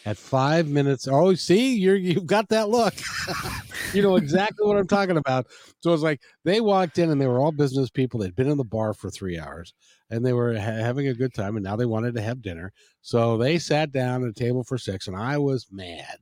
At 0.06 0.16
five 0.16 0.68
minutes, 0.68 1.08
oh, 1.08 1.34
see, 1.34 1.74
you're 1.74 1.96
you've 1.96 2.26
got 2.26 2.48
that 2.50 2.68
look. 2.68 2.94
you 3.92 4.02
know 4.02 4.16
exactly 4.16 4.64
what 4.64 4.78
I'm 4.78 4.86
talking 4.86 5.16
about. 5.16 5.48
So 5.80 5.92
it's 5.92 6.02
like 6.02 6.20
they 6.44 6.60
walked 6.60 6.98
in 6.98 7.10
and 7.10 7.20
they 7.20 7.26
were 7.26 7.40
all 7.40 7.50
business 7.50 7.90
people. 7.90 8.20
They'd 8.20 8.36
been 8.36 8.48
in 8.48 8.56
the 8.56 8.64
bar 8.64 8.94
for 8.94 9.10
three 9.10 9.36
hours 9.38 9.74
and 10.08 10.24
they 10.24 10.32
were 10.32 10.54
ha- 10.54 10.60
having 10.60 11.08
a 11.08 11.14
good 11.14 11.34
time 11.34 11.56
and 11.56 11.64
now 11.64 11.74
they 11.74 11.86
wanted 11.86 12.14
to 12.14 12.22
have 12.22 12.40
dinner. 12.40 12.72
So 13.02 13.36
they 13.36 13.58
sat 13.58 13.90
down 13.90 14.22
at 14.22 14.30
a 14.30 14.32
table 14.32 14.62
for 14.62 14.78
six 14.78 15.08
and 15.08 15.16
I 15.16 15.38
was 15.38 15.66
mad. 15.72 16.18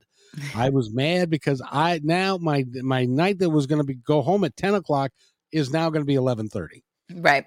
I 0.55 0.71
was 0.71 0.93
mad 0.93 1.31
because 1.31 1.63
I 1.71 2.01
now 2.03 2.39
my 2.39 2.65
my 2.83 3.05
night 3.05 3.39
that 3.39 3.51
was 3.51 3.67
going 3.67 3.81
to 3.81 3.87
be 3.87 3.95
go 3.95 4.23
home 4.23 4.45
at 4.45 4.57
10 4.57 4.75
o'clock 4.75 5.13
is 5.53 5.73
now 5.73 5.91
going 5.91 6.03
to 6.03 6.07
be 6.07 6.17
11:30 6.17 6.83
right. 7.17 7.45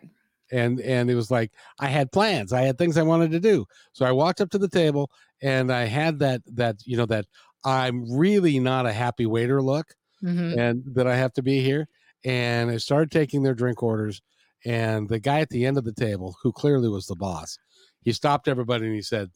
and 0.52 0.80
and 0.80 1.10
it 1.10 1.16
was 1.16 1.30
like 1.30 1.52
I 1.80 1.88
had 1.88 2.12
plans, 2.12 2.54
I 2.54 2.62
had 2.62 2.78
things 2.78 2.98
I 2.98 3.04
wanted 3.04 3.32
to 3.32 3.40
do. 3.40 3.66
So 3.92 4.06
I 4.06 4.12
walked 4.12 4.40
up 4.40 4.50
to 4.52 4.58
the 4.58 4.70
table 4.70 5.12
and 5.42 5.72
I 5.72 5.86
had 5.86 6.20
that 6.20 6.42
that 6.56 6.78
you 6.86 6.98
know 6.98 7.06
that 7.08 7.26
I'm 7.66 8.12
really 8.18 8.60
not 8.60 8.86
a 8.86 8.94
happy 8.94 9.26
waiter 9.26 9.62
look 9.62 9.96
Mhm. 10.24 10.58
and 10.58 10.84
that 10.96 11.06
I 11.08 11.16
have 11.16 11.34
to 11.34 11.44
be 11.44 11.62
here. 11.62 11.88
And 12.26 12.72
I 12.72 12.78
started 12.78 13.12
taking 13.12 13.44
their 13.44 13.54
drink 13.54 13.84
orders. 13.84 14.22
And 14.66 15.08
the 15.10 15.20
guy 15.20 15.40
at 15.42 15.50
the 15.50 15.66
end 15.66 15.78
of 15.78 15.84
the 15.84 15.94
table, 15.94 16.36
who 16.42 16.52
clearly 16.52 16.90
was 16.90 17.06
the 17.06 17.16
boss, 17.16 17.58
he 18.02 18.12
stopped 18.12 18.48
everybody 18.48 18.86
and 18.88 18.96
he 18.96 19.02
said, 19.04 19.30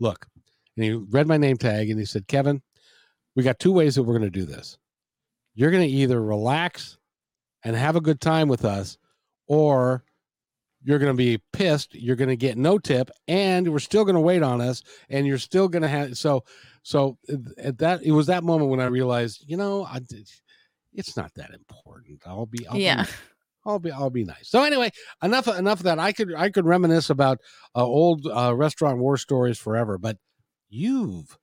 Look, 0.00 0.26
and 0.76 0.84
he 0.84 0.92
read 0.92 1.26
my 1.26 1.38
name 1.38 1.56
tag 1.56 1.88
and 1.90 1.98
he 1.98 2.04
said, 2.04 2.28
Kevin, 2.28 2.62
we 3.34 3.42
got 3.42 3.58
two 3.58 3.72
ways 3.72 3.94
that 3.94 4.02
we're 4.02 4.18
going 4.18 4.30
to 4.30 4.38
do 4.40 4.44
this. 4.44 4.76
You're 5.54 5.70
going 5.70 5.88
to 5.88 5.94
either 5.94 6.22
relax 6.22 6.98
and 7.64 7.74
have 7.74 7.96
a 7.96 8.00
good 8.00 8.20
time 8.20 8.48
with 8.48 8.64
us, 8.64 8.98
or 9.46 10.04
you're 10.88 10.98
going 10.98 11.12
to 11.12 11.16
be 11.16 11.38
pissed. 11.52 11.94
You're 11.94 12.16
going 12.16 12.30
to 12.30 12.36
get 12.36 12.56
no 12.56 12.78
tip, 12.78 13.10
and 13.28 13.70
we're 13.70 13.78
still 13.78 14.06
going 14.06 14.14
to 14.14 14.22
wait 14.22 14.42
on 14.42 14.62
us, 14.62 14.82
and 15.10 15.26
you're 15.26 15.36
still 15.36 15.68
going 15.68 15.82
to 15.82 15.88
have 15.88 16.16
so. 16.16 16.44
So 16.82 17.18
at 17.58 17.76
that, 17.76 18.02
it 18.02 18.12
was 18.12 18.28
that 18.28 18.42
moment 18.42 18.70
when 18.70 18.80
I 18.80 18.86
realized, 18.86 19.44
you 19.46 19.58
know, 19.58 19.84
I 19.84 20.00
it's 20.94 21.14
not 21.14 21.34
that 21.34 21.50
important. 21.50 22.22
I'll 22.24 22.46
be, 22.46 22.66
I'll 22.66 22.78
Yeah. 22.78 23.04
be, 23.04 23.10
I'll 23.66 23.78
be, 23.78 23.90
I'll 23.90 24.08
be 24.08 24.24
nice. 24.24 24.48
So 24.48 24.62
anyway, 24.62 24.90
enough, 25.22 25.46
enough 25.46 25.80
of 25.80 25.84
that. 25.84 25.98
I 25.98 26.12
could, 26.12 26.34
I 26.34 26.48
could 26.48 26.64
reminisce 26.64 27.10
about 27.10 27.38
uh, 27.76 27.84
old 27.84 28.26
uh, 28.26 28.54
restaurant 28.56 28.96
war 28.96 29.18
stories 29.18 29.58
forever, 29.58 29.98
but 29.98 30.16
you've 30.70 31.36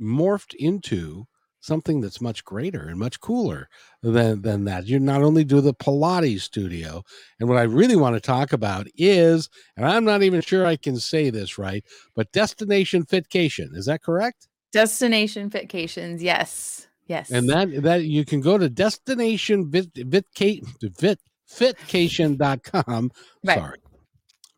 morphed 0.00 0.54
into 0.54 1.26
something 1.60 2.00
that's 2.00 2.20
much 2.20 2.44
greater 2.44 2.88
and 2.88 2.98
much 2.98 3.20
cooler 3.20 3.68
than 4.02 4.42
than 4.42 4.64
that. 4.64 4.86
You 4.86 4.98
not 4.98 5.22
only 5.22 5.44
do 5.44 5.60
the 5.60 5.74
Pilates 5.74 6.40
studio, 6.40 7.02
and 7.38 7.48
what 7.48 7.58
I 7.58 7.62
really 7.62 7.96
want 7.96 8.16
to 8.16 8.20
talk 8.20 8.52
about 8.52 8.86
is, 8.96 9.48
and 9.76 9.86
I'm 9.86 10.04
not 10.04 10.22
even 10.22 10.40
sure 10.40 10.66
I 10.66 10.76
can 10.76 10.96
say 10.96 11.30
this 11.30 11.58
right, 11.58 11.84
but 12.14 12.32
Destination 12.32 13.04
Fitcation. 13.04 13.76
Is 13.76 13.86
that 13.86 14.02
correct? 14.02 14.48
Destination 14.72 15.50
Fitcations. 15.50 16.20
Yes. 16.20 16.88
Yes. 17.06 17.30
And 17.30 17.48
that 17.48 17.82
that 17.82 18.04
you 18.04 18.24
can 18.24 18.40
go 18.40 18.56
to 18.56 18.68
destination 18.68 19.68
vit, 19.68 19.92
vitca- 19.94 20.64
vit, 20.80 21.18
fitcation.com. 21.50 23.10
Right. 23.44 23.58
Sorry. 23.58 23.78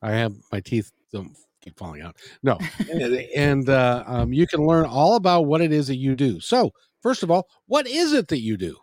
I 0.03 0.11
have 0.13 0.35
my 0.51 0.61
teeth 0.61 0.93
don't 1.13 1.35
keep 1.63 1.79
falling 1.79 2.03
out. 2.03 2.17
No. 2.43 2.59
and 2.91 3.15
and 3.35 3.69
uh, 3.71 4.05
um, 4.07 4.33
you 4.33 4.47
can 4.47 4.67
learn 4.67 4.85
all 4.85 5.17
about 5.17 5.47
what 5.47 5.61
it 5.61 5.73
is 5.73 5.87
that 5.87 5.97
you 5.97 6.15
do. 6.15 6.41
So, 6.41 6.73
first 7.03 7.23
of 7.23 7.31
all, 7.31 7.49
what 7.67 7.87
is 7.87 8.13
it 8.13 8.29
that 8.29 8.41
you 8.41 8.57
do? 8.57 8.77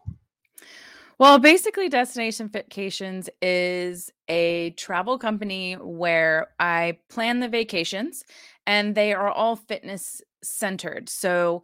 Well, 1.19 1.37
basically, 1.37 1.89
Destination 1.89 2.47
Fitcations 2.47 3.27
is 3.41 4.09
a 4.29 4.69
travel 4.77 5.17
company 5.17 5.73
where 5.73 6.47
I 6.59 6.99
plan 7.09 7.41
the 7.41 7.49
vacations 7.49 8.23
and 8.65 8.95
they 8.95 9.13
are 9.13 9.29
all 9.29 9.57
fitness 9.57 10.21
centered. 10.41 11.09
So, 11.09 11.63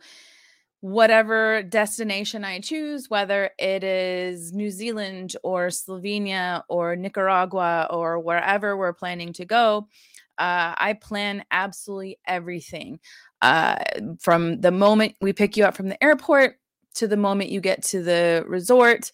whatever 0.82 1.64
destination 1.64 2.44
I 2.44 2.60
choose, 2.60 3.10
whether 3.10 3.50
it 3.58 3.84
is 3.84 4.52
New 4.52 4.70
Zealand 4.70 5.36
or 5.42 5.68
Slovenia 5.68 6.64
or 6.68 6.98
Nicaragua 6.98 7.88
or 7.90 8.20
wherever 8.20 8.76
we're 8.76 8.94
planning 8.94 9.32
to 9.34 9.46
go, 9.46 9.88
uh, 10.38 10.76
I 10.78 10.98
plan 11.02 11.44
absolutely 11.52 12.20
everything 12.26 13.00
uh, 13.42 13.78
from 14.20 14.62
the 14.62 14.72
moment 14.72 15.16
we 15.22 15.34
pick 15.34 15.58
you 15.58 15.66
up 15.66 15.76
from 15.76 15.90
the 15.90 16.04
airport 16.04 16.58
to 16.96 17.08
the 17.08 17.18
moment 17.18 17.52
you 17.52 17.62
get 17.62 17.84
to 17.84 18.02
the 18.02 18.44
resort 18.48 19.12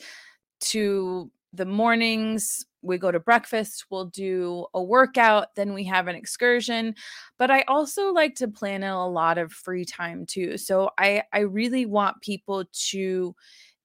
to 0.61 1.31
the 1.53 1.65
mornings 1.65 2.65
we 2.81 2.97
go 2.97 3.11
to 3.11 3.19
breakfast 3.19 3.85
we'll 3.89 4.05
do 4.05 4.65
a 4.73 4.81
workout 4.81 5.53
then 5.55 5.73
we 5.73 5.83
have 5.83 6.07
an 6.07 6.15
excursion 6.15 6.95
but 7.37 7.51
i 7.51 7.61
also 7.67 8.11
like 8.11 8.35
to 8.35 8.47
plan 8.47 8.83
in 8.83 8.89
a 8.89 9.07
lot 9.07 9.37
of 9.37 9.51
free 9.51 9.85
time 9.85 10.25
too 10.25 10.57
so 10.57 10.89
i 10.97 11.21
i 11.33 11.39
really 11.39 11.85
want 11.85 12.21
people 12.21 12.63
to 12.71 13.35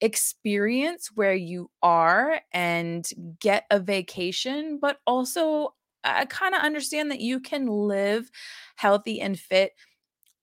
experience 0.00 1.10
where 1.14 1.34
you 1.34 1.70
are 1.82 2.40
and 2.52 3.08
get 3.40 3.64
a 3.70 3.80
vacation 3.80 4.78
but 4.80 4.98
also 5.06 5.74
uh, 6.06 6.26
kind 6.26 6.54
of 6.54 6.62
understand 6.62 7.10
that 7.10 7.20
you 7.20 7.40
can 7.40 7.66
live 7.66 8.30
healthy 8.76 9.20
and 9.20 9.38
fit 9.38 9.72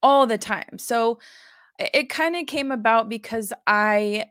all 0.03 0.27
the 0.27 0.37
time. 0.37 0.77
So 0.77 1.19
it 1.79 2.09
kind 2.09 2.35
of 2.35 2.47
came 2.47 2.71
about 2.71 3.09
because 3.09 3.53
i 3.67 4.25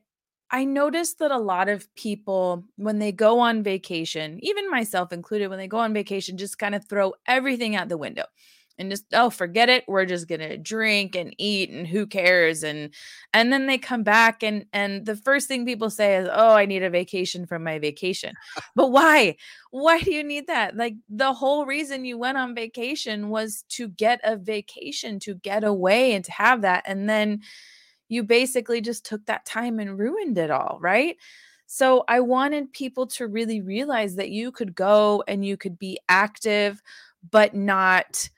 I 0.51 0.65
noticed 0.65 1.19
that 1.21 1.31
a 1.31 1.39
lot 1.39 1.69
of 1.71 1.93
people, 1.95 2.65
when 2.77 2.99
they 2.99 3.11
go 3.11 3.41
on 3.41 3.63
vacation, 3.63 4.39
even 4.43 4.71
myself 4.71 5.13
included, 5.13 5.49
when 5.49 5.59
they 5.59 5.67
go 5.67 5.79
on 5.79 5.95
vacation, 5.95 6.37
just 6.37 6.59
kind 6.59 6.75
of 6.75 6.87
throw 6.87 7.15
everything 7.27 7.75
out 7.75 7.89
the 7.89 7.97
window 7.97 8.25
and 8.79 8.91
just, 8.91 9.05
oh, 9.13 9.31
forget 9.31 9.69
it. 9.69 9.85
We're 9.87 10.05
just 10.05 10.29
gonna 10.29 10.57
drink 10.57 11.15
and 11.15 11.35
eat 11.39 11.71
and 11.71 11.87
who 11.87 12.07
cares? 12.07 12.63
And 12.63 12.95
and 13.33 13.53
then 13.53 13.67
they 13.67 13.79
come 13.79 14.03
back 14.03 14.43
and 14.43 14.67
and 14.73 15.07
the 15.07 15.17
first 15.17 15.49
thing 15.49 15.65
people 15.65 15.91
say 15.91 16.17
is, 16.17 16.29
oh, 16.31 16.53
I 16.53 16.67
need 16.67 16.83
a 16.83 16.91
vacation 16.91 17.47
from 17.47 17.65
my 17.65 17.79
vacation. 17.79 18.35
but 18.75 18.91
why? 18.91 19.37
Why 19.71 20.01
do 20.01 20.13
you 20.13 20.25
need 20.25 20.47
that? 20.49 20.77
Like 20.77 20.95
the 21.09 21.33
whole 21.33 21.67
reason 21.67 22.05
you 22.05 22.19
went 22.19 22.39
on 22.39 22.55
vacation 22.55 23.29
was 23.29 23.65
to 23.71 23.89
get 23.89 24.21
a 24.25 24.37
vacation, 24.37 25.19
to 25.21 25.35
get 25.35 25.65
away 25.65 26.13
and 26.15 26.25
to 26.25 26.33
have 26.33 26.63
that. 26.63 26.85
And 26.87 27.09
then 27.09 27.43
you 28.09 28.23
basically 28.23 28.81
just 28.81 29.07
took 29.07 29.25
that 29.27 29.47
time 29.47 29.79
and 29.79 29.99
ruined 29.99 30.37
it 30.37 30.51
all, 30.51 30.79
right? 30.81 31.17
So 31.67 32.05
I 32.07 32.21
wanted 32.21 32.75
people 32.75 33.07
to 33.07 33.27
really 33.27 33.63
realize 33.63 34.17
that 34.17 34.29
you 34.29 34.53
could 34.53 34.75
go 34.75 35.25
and 35.27 35.43
you 35.43 35.57
could 35.57 35.79
be 35.79 35.99
active, 36.07 36.83
but 37.31 37.55
not 37.55 38.29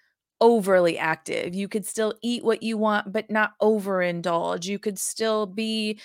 overly 0.44 0.98
active. 0.98 1.54
You 1.56 1.68
could 1.68 1.86
still 1.86 2.14
eat 2.22 2.44
what 2.44 2.62
you 2.62 2.76
want, 2.78 3.12
but 3.14 3.30
not 3.30 3.58
overindulge. 3.62 4.66
You 4.66 4.78
could 4.78 4.98
still 5.00 5.46
be 5.46 5.98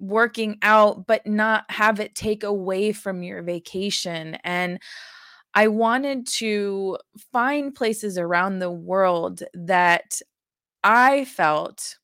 working 0.00 0.58
out, 0.62 1.06
but 1.06 1.26
not 1.26 1.70
have 1.70 2.00
it 2.00 2.14
take 2.14 2.44
away 2.44 2.92
from 2.92 3.22
your 3.22 3.42
vacation. 3.42 4.36
And 4.44 4.80
I 5.54 5.68
wanted 5.68 6.26
to 6.28 6.98
find 7.32 7.74
places 7.74 8.18
around 8.18 8.58
the 8.60 8.70
world 8.70 9.42
that 9.54 10.20
I 10.84 11.24
felt 11.26 11.98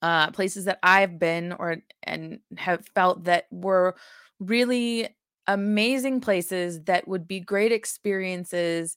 uh, 0.00 0.30
places 0.32 0.64
that 0.64 0.78
I've 0.82 1.18
been 1.18 1.52
or 1.52 1.76
and 2.02 2.40
have 2.58 2.86
felt 2.94 3.24
that 3.24 3.46
were 3.50 3.94
really 4.40 5.08
amazing 5.46 6.20
places 6.20 6.82
that 6.84 7.06
would 7.06 7.26
be 7.28 7.40
great 7.40 7.72
experiences 7.72 8.96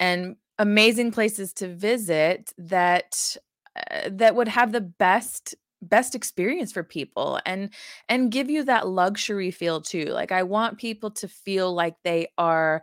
and 0.00 0.36
amazing 0.58 1.12
places 1.12 1.52
to 1.54 1.68
visit 1.68 2.52
that 2.58 3.36
uh, 3.76 4.08
that 4.10 4.34
would 4.34 4.48
have 4.48 4.72
the 4.72 4.80
best 4.80 5.54
best 5.80 6.16
experience 6.16 6.72
for 6.72 6.82
people 6.82 7.38
and 7.46 7.70
and 8.08 8.32
give 8.32 8.50
you 8.50 8.64
that 8.64 8.88
luxury 8.88 9.50
feel 9.52 9.80
too 9.80 10.06
like 10.06 10.32
i 10.32 10.42
want 10.42 10.76
people 10.76 11.08
to 11.08 11.28
feel 11.28 11.72
like 11.72 11.94
they 12.02 12.26
are 12.36 12.82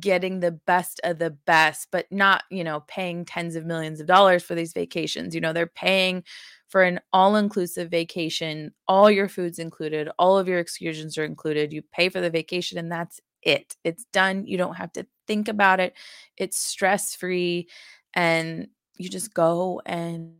getting 0.00 0.40
the 0.40 0.50
best 0.50 1.00
of 1.04 1.18
the 1.18 1.30
best 1.30 1.88
but 1.90 2.06
not 2.10 2.42
you 2.50 2.62
know 2.62 2.80
paying 2.88 3.24
tens 3.24 3.56
of 3.56 3.64
millions 3.64 4.00
of 4.00 4.06
dollars 4.06 4.42
for 4.42 4.54
these 4.54 4.72
vacations 4.74 5.34
you 5.34 5.40
know 5.40 5.52
they're 5.52 5.66
paying 5.66 6.22
for 6.68 6.82
an 6.82 7.00
all 7.12 7.36
inclusive 7.36 7.90
vacation. 7.90 8.72
All 8.88 9.10
your 9.10 9.28
food's 9.28 9.58
included, 9.58 10.08
all 10.18 10.38
of 10.38 10.48
your 10.48 10.58
excursions 10.58 11.16
are 11.16 11.24
included. 11.24 11.72
You 11.72 11.82
pay 11.82 12.08
for 12.08 12.20
the 12.20 12.30
vacation, 12.30 12.78
and 12.78 12.90
that's 12.90 13.20
it. 13.42 13.76
It's 13.84 14.04
done. 14.12 14.46
You 14.46 14.58
don't 14.58 14.74
have 14.74 14.92
to 14.94 15.06
think 15.26 15.48
about 15.48 15.80
it. 15.80 15.94
It's 16.36 16.58
stress 16.58 17.14
free, 17.14 17.68
and 18.14 18.68
you 18.96 19.08
just 19.08 19.34
go 19.34 19.82
and 19.86 20.34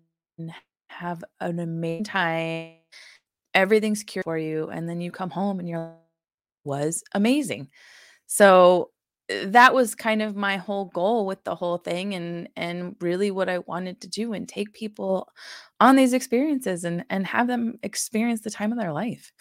have 0.88 1.22
an 1.40 1.58
amazing 1.58 2.04
time. 2.04 2.74
Everything's 3.54 4.00
secure 4.00 4.22
for 4.24 4.38
you, 4.38 4.68
and 4.68 4.88
then 4.88 5.00
you 5.00 5.10
come 5.10 5.30
home 5.30 5.60
and 5.60 5.68
you're 5.68 5.96
was 6.66 7.02
amazing. 7.14 7.68
So 8.26 8.90
eh, 9.30 9.46
that 9.46 9.72
was 9.72 9.94
kind 9.94 10.20
of 10.20 10.36
my 10.36 10.58
whole 10.58 10.86
goal 10.86 11.24
with 11.24 11.44
the 11.44 11.54
whole 11.54 11.78
thing 11.78 12.14
and 12.14 12.48
and 12.56 12.96
really 13.00 13.30
what 13.30 13.48
I 13.48 13.60
wanted 13.60 14.00
to 14.02 14.08
do 14.08 14.32
and 14.34 14.48
take 14.48 14.74
people 14.74 15.28
on 15.80 15.96
these 15.96 16.12
experiences 16.12 16.84
and 16.84 17.04
and 17.08 17.26
have 17.26 17.46
them 17.46 17.78
experience 17.82 18.42
the 18.42 18.50
time 18.50 18.72
of 18.72 18.78
their 18.78 18.92
life. 18.92 19.32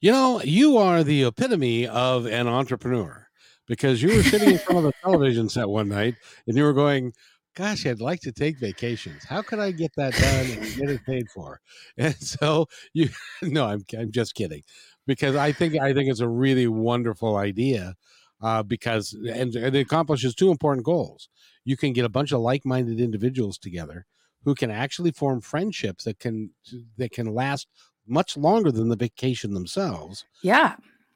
You 0.00 0.12
know, 0.12 0.40
you 0.42 0.78
are 0.78 1.02
the 1.02 1.24
epitome 1.24 1.86
of 1.86 2.26
an 2.26 2.46
entrepreneur 2.46 3.29
because 3.70 4.02
you 4.02 4.16
were 4.16 4.22
sitting 4.24 4.50
in 4.50 4.58
front 4.58 4.80
of 4.80 4.84
a 4.86 4.92
television 5.00 5.48
set 5.48 5.68
one 5.68 5.88
night 5.88 6.16
and 6.48 6.56
you 6.56 6.64
were 6.64 6.72
going, 6.72 7.12
gosh, 7.54 7.86
I'd 7.86 8.00
like 8.00 8.18
to 8.22 8.32
take 8.32 8.58
vacations. 8.58 9.22
How 9.24 9.42
can 9.42 9.60
I 9.60 9.70
get 9.70 9.92
that 9.96 10.12
done 10.12 10.58
and 10.58 10.76
get 10.76 10.90
it 10.90 11.06
paid 11.06 11.28
for? 11.32 11.60
And 11.96 12.12
so 12.20 12.66
you 12.92 13.10
no, 13.42 13.66
I'm 13.66 13.84
I'm 13.96 14.10
just 14.10 14.34
kidding. 14.34 14.64
Because 15.06 15.36
I 15.36 15.52
think 15.52 15.80
I 15.80 15.94
think 15.94 16.10
it's 16.10 16.18
a 16.18 16.28
really 16.28 16.66
wonderful 16.66 17.36
idea 17.36 17.94
uh, 18.42 18.64
because 18.64 19.12
and, 19.12 19.54
and 19.54 19.76
it 19.76 19.80
accomplishes 19.80 20.34
two 20.34 20.50
important 20.50 20.84
goals. 20.84 21.28
You 21.64 21.76
can 21.76 21.92
get 21.92 22.04
a 22.04 22.08
bunch 22.08 22.32
of 22.32 22.40
like-minded 22.40 22.98
individuals 22.98 23.56
together 23.56 24.04
who 24.44 24.56
can 24.56 24.72
actually 24.72 25.12
form 25.12 25.40
friendships 25.40 26.04
that 26.04 26.18
can 26.18 26.50
that 26.98 27.12
can 27.12 27.32
last 27.32 27.68
much 28.04 28.36
longer 28.36 28.72
than 28.72 28.88
the 28.88 28.96
vacation 28.96 29.54
themselves. 29.54 30.24
Yeah. 30.42 30.74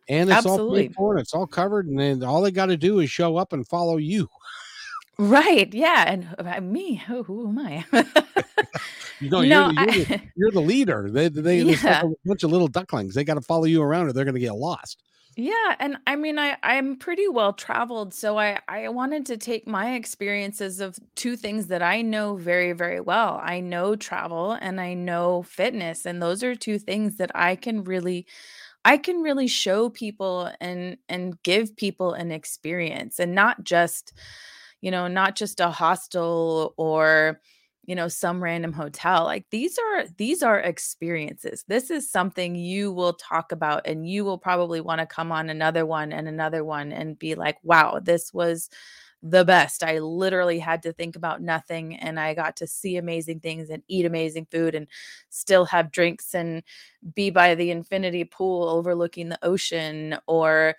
And 0.09 0.29
it's 0.29 0.39
absolutely. 0.39 0.65
all 0.65 0.89
paid 0.89 0.95
for, 0.95 1.19
it's 1.19 1.35
all 1.35 1.47
covered, 1.47 1.87
and 1.87 1.99
then 1.99 2.23
all 2.23 2.43
they 2.43 2.51
got 2.51 2.67
to 2.67 2.77
do 2.77 3.01
is 3.01 3.11
show 3.11 3.37
up 3.37 3.53
and 3.53 3.67
follow 3.67 3.97
you. 3.97 4.29
Right. 5.17 5.73
Yeah. 5.73 6.05
And 6.07 6.29
uh, 6.39 6.61
me, 6.61 6.97
who, 6.97 7.23
who 7.23 7.49
am 7.49 7.59
I? 7.59 7.85
no, 9.21 9.41
you're, 9.41 9.47
you're, 9.47 9.73
the, 9.73 10.21
you're, 10.37 10.51
the, 10.51 10.61
leader. 10.61 11.09
They, 11.11 11.29
they, 11.29 11.63
yeah. 11.63 12.03
a 12.03 12.09
bunch 12.25 12.43
of 12.43 12.51
little 12.51 12.69
ducklings. 12.69 13.15
They 13.15 13.25
got 13.25 13.35
to 13.35 13.41
follow 13.41 13.65
you 13.65 13.83
around 13.83 14.09
or 14.09 14.13
they're 14.13 14.25
going 14.25 14.35
to 14.35 14.41
get 14.41 14.55
lost. 14.55 15.03
Yeah, 15.37 15.75
and 15.81 15.97
I 16.07 16.15
mean 16.15 16.39
I 16.39 16.57
I'm 16.63 16.97
pretty 16.97 17.27
well 17.27 17.53
traveled, 17.53 18.15
so 18.15 18.39
I 18.39 18.61
I 18.69 18.89
wanted 18.89 19.27
to 19.27 19.37
take 19.37 19.67
my 19.67 19.95
experiences 19.95 20.79
of 20.79 20.97
two 21.17 21.35
things 21.35 21.67
that 21.69 21.83
I 21.83 22.03
know 22.03 22.37
very 22.37 22.73
very 22.73 23.01
well. 23.01 23.41
I 23.43 23.59
know 23.59 23.97
travel 23.97 24.53
and 24.53 24.81
I 24.81 24.95
know 24.95 25.43
fitness, 25.43 26.07
and 26.07 26.23
those 26.23 26.45
are 26.45 26.55
two 26.55 26.79
things 26.79 27.17
that 27.17 27.33
I 27.35 27.57
can 27.57 27.83
really 27.83 28.27
I 28.85 28.99
can 28.99 29.23
really 29.23 29.47
show 29.47 29.89
people 29.91 30.51
and 30.61 30.97
and 31.09 31.41
give 31.43 31.77
people 31.77 32.13
an 32.15 32.31
experience 32.31 33.19
and 33.19 33.35
not 33.35 33.65
just 33.65 34.13
you 34.81 34.91
know, 34.91 35.09
not 35.09 35.35
just 35.37 35.61
a 35.61 35.71
hostel 35.71 36.75
or 36.77 37.41
you 37.87 37.95
know 37.95 38.09
some 38.09 38.43
random 38.43 38.73
hotel 38.73 39.25
like 39.25 39.45
these 39.51 39.79
are 39.79 40.05
these 40.19 40.43
are 40.43 40.59
experiences. 40.61 41.65
This 41.69 41.91
is 41.91 42.11
something 42.11 42.55
you 42.57 42.93
will 42.93 43.15
talk 43.15 43.53
about 43.53 43.87
and 43.87 44.09
you 44.09 44.25
will 44.25 44.39
probably 44.39 44.81
want 44.81 45.01
to 45.01 45.07
come 45.07 45.33
on 45.33 45.51
another 45.51 45.85
one 45.87 46.13
and 46.13 46.29
another 46.29 46.65
one 46.65 46.93
and 46.93 47.19
be 47.19 47.35
like 47.35 47.59
wow 47.63 48.01
this 48.03 48.33
was 48.33 48.71
the 49.27 49.45
best 49.45 49.83
i 49.83 49.99
literally 49.99 50.59
had 50.59 50.83
to 50.83 50.93
think 50.93 51.17
about 51.17 51.41
nothing 51.41 51.97
and 51.97 52.21
i 52.21 52.35
got 52.35 52.57
to 52.57 52.67
see 52.67 52.97
amazing 52.99 53.41
things 53.41 53.71
and 53.71 53.83
eat 53.89 54.05
amazing 54.05 54.47
food 54.51 54.75
and 54.75 54.87
still 55.31 55.65
have 55.65 55.91
drinks 55.91 56.35
and 56.35 56.63
be 57.15 57.31
by 57.31 57.55
the 57.55 57.71
infinity 57.71 58.25
pool 58.25 58.69
overlooking 58.69 59.31
the 59.31 59.39
ocean 59.43 60.17
or 60.27 60.75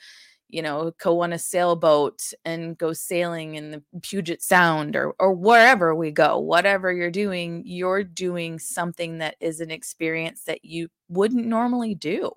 you 0.48 0.62
know, 0.62 0.94
go 1.00 1.22
on 1.22 1.34
a 1.34 1.40
sailboat 1.40 2.32
and 2.46 2.78
go 2.78 2.94
sailing 2.94 3.56
in 3.56 3.72
the 3.72 3.84
Puget 4.02 4.42
Sound 4.42 4.96
or 4.96 5.14
or 5.20 5.34
wherever 5.34 5.96
we 5.96 6.12
go. 6.12 6.40
Whatever 6.40 6.94
you're 6.94 7.12
doing, 7.12 7.64
you're 7.66 8.04
doing 8.04 8.60
something 8.60 9.18
that 9.18 9.36
is 9.40 9.60
an 9.60 9.72
experience 9.72 10.44
that 10.44 10.64
you 10.64 10.90
wouldn't 11.10 11.46
normally 11.46 11.96
do. 11.96 12.32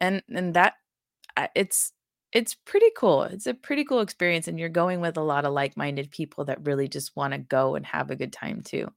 And 0.00 0.22
and 0.32 0.54
that 0.54 0.74
it's 1.54 1.92
it's 2.32 2.54
pretty 2.54 2.90
cool. 2.96 3.24
It's 3.24 3.46
a 3.46 3.54
pretty 3.54 3.84
cool 3.84 4.00
experience 4.00 4.48
and 4.48 4.58
you're 4.58 4.68
going 4.68 5.00
with 5.00 5.16
a 5.16 5.22
lot 5.22 5.44
of 5.44 5.52
like-minded 5.52 6.10
people 6.10 6.46
that 6.46 6.64
really 6.66 6.88
just 6.88 7.14
want 7.14 7.34
to 7.34 7.38
go 7.38 7.74
and 7.74 7.84
have 7.86 8.10
a 8.10 8.16
good 8.16 8.32
time 8.32 8.62
too. 8.62 8.90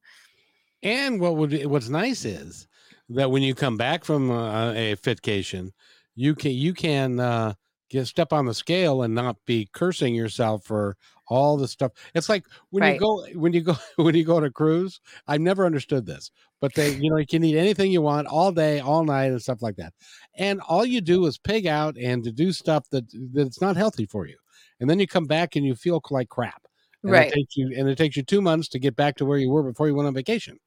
And 0.82 1.20
what 1.20 1.36
would 1.36 1.66
what's 1.66 1.88
nice 1.88 2.24
is 2.24 2.66
that 3.10 3.30
when 3.30 3.42
you 3.42 3.54
come 3.54 3.76
back 3.76 4.04
from 4.04 4.30
uh, 4.30 4.72
a 4.72 4.96
fitcation, 4.96 5.72
you 6.14 6.34
can 6.34 6.52
you 6.52 6.74
can 6.74 7.20
uh 7.20 7.54
get 7.88 8.06
step 8.06 8.32
on 8.32 8.46
the 8.46 8.54
scale 8.54 9.02
and 9.02 9.14
not 9.14 9.36
be 9.46 9.68
cursing 9.72 10.14
yourself 10.14 10.64
for 10.64 10.96
all 11.28 11.56
the 11.56 11.68
stuff. 11.68 11.92
It's 12.14 12.28
like 12.28 12.44
when 12.70 12.82
right. 12.82 12.94
you 12.94 13.00
go 13.00 13.26
when 13.34 13.52
you 13.52 13.62
go 13.62 13.76
when 13.96 14.14
you 14.14 14.24
go 14.24 14.36
on 14.36 14.44
a 14.44 14.50
cruise. 14.50 15.00
I've 15.26 15.40
never 15.40 15.66
understood 15.66 16.06
this, 16.06 16.30
but 16.60 16.74
they 16.74 16.90
you 16.94 17.10
know 17.10 17.16
you 17.16 17.26
can 17.26 17.44
eat 17.44 17.56
anything 17.56 17.90
you 17.90 18.02
want 18.02 18.26
all 18.26 18.52
day, 18.52 18.80
all 18.80 19.04
night, 19.04 19.26
and 19.26 19.42
stuff 19.42 19.62
like 19.62 19.76
that. 19.76 19.92
And 20.36 20.60
all 20.62 20.84
you 20.84 21.00
do 21.00 21.26
is 21.26 21.38
pig 21.38 21.66
out 21.66 21.96
and 21.96 22.22
to 22.24 22.32
do 22.32 22.52
stuff 22.52 22.88
that 22.90 23.04
that's 23.32 23.60
not 23.60 23.76
healthy 23.76 24.06
for 24.06 24.26
you. 24.26 24.36
And 24.80 24.88
then 24.88 24.98
you 24.98 25.06
come 25.06 25.26
back 25.26 25.56
and 25.56 25.64
you 25.64 25.74
feel 25.74 26.02
like 26.10 26.28
crap. 26.28 26.62
And 27.02 27.12
right. 27.12 27.28
It 27.28 27.34
takes 27.34 27.56
you 27.56 27.74
and 27.76 27.88
it 27.88 27.96
takes 27.96 28.16
you 28.16 28.22
two 28.22 28.42
months 28.42 28.68
to 28.68 28.78
get 28.78 28.96
back 28.96 29.16
to 29.16 29.24
where 29.24 29.38
you 29.38 29.50
were 29.50 29.62
before 29.62 29.88
you 29.88 29.94
went 29.94 30.08
on 30.08 30.14
vacation. 30.14 30.58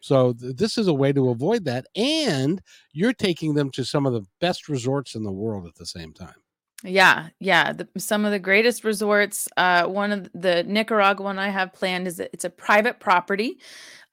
So 0.00 0.34
th- 0.34 0.56
this 0.56 0.76
is 0.76 0.86
a 0.86 0.94
way 0.94 1.14
to 1.14 1.30
avoid 1.30 1.64
that, 1.64 1.86
and 1.96 2.60
you're 2.92 3.14
taking 3.14 3.54
them 3.54 3.70
to 3.70 3.84
some 3.84 4.04
of 4.04 4.12
the 4.12 4.26
best 4.38 4.68
resorts 4.68 5.14
in 5.14 5.22
the 5.22 5.32
world 5.32 5.66
at 5.66 5.74
the 5.76 5.86
same 5.86 6.12
time. 6.12 6.34
Yeah, 6.82 7.28
yeah. 7.40 7.72
The, 7.72 7.88
some 7.98 8.24
of 8.24 8.30
the 8.30 8.38
greatest 8.38 8.84
resorts. 8.84 9.48
Uh, 9.56 9.86
one 9.86 10.12
of 10.12 10.30
the 10.34 10.64
Nicaragua 10.64 11.24
one 11.24 11.38
I 11.38 11.48
have 11.48 11.72
planned 11.72 12.06
is 12.06 12.20
it's 12.20 12.44
a 12.44 12.50
private 12.50 13.00
property. 13.00 13.58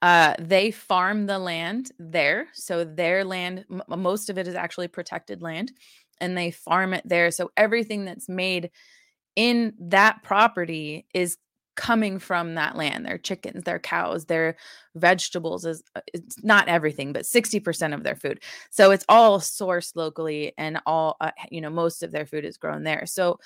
Uh, 0.02 0.34
they 0.38 0.70
farm 0.70 1.26
the 1.26 1.38
land 1.38 1.92
there, 1.98 2.48
so 2.52 2.84
their 2.84 3.24
land, 3.24 3.64
m- 3.70 3.82
most 4.02 4.30
of 4.30 4.38
it 4.38 4.48
is 4.48 4.54
actually 4.54 4.88
protected 4.88 5.42
land, 5.42 5.72
and 6.20 6.36
they 6.36 6.50
farm 6.50 6.94
it 6.94 7.02
there. 7.06 7.30
So 7.30 7.50
everything 7.56 8.04
that's 8.04 8.28
made 8.28 8.70
in 9.36 9.74
that 9.80 10.22
property 10.22 11.06
is 11.14 11.38
coming 11.74 12.18
from 12.18 12.54
that 12.54 12.76
land 12.76 13.06
their 13.06 13.18
chickens 13.18 13.64
their 13.64 13.78
cows 13.78 14.26
their 14.26 14.56
vegetables 14.94 15.64
is 15.64 15.82
uh, 15.96 16.00
it's 16.12 16.42
not 16.42 16.68
everything 16.68 17.12
but 17.12 17.24
60% 17.24 17.94
of 17.94 18.02
their 18.02 18.16
food. 18.16 18.42
So 18.70 18.90
it's 18.90 19.04
all 19.08 19.38
sourced 19.40 19.96
locally 19.96 20.52
and 20.58 20.80
all 20.86 21.16
uh, 21.20 21.30
you 21.50 21.60
know 21.60 21.70
most 21.70 22.02
of 22.02 22.12
their 22.12 22.26
food 22.26 22.44
is 22.44 22.56
grown 22.56 22.82
there. 22.84 23.06
So 23.06 23.38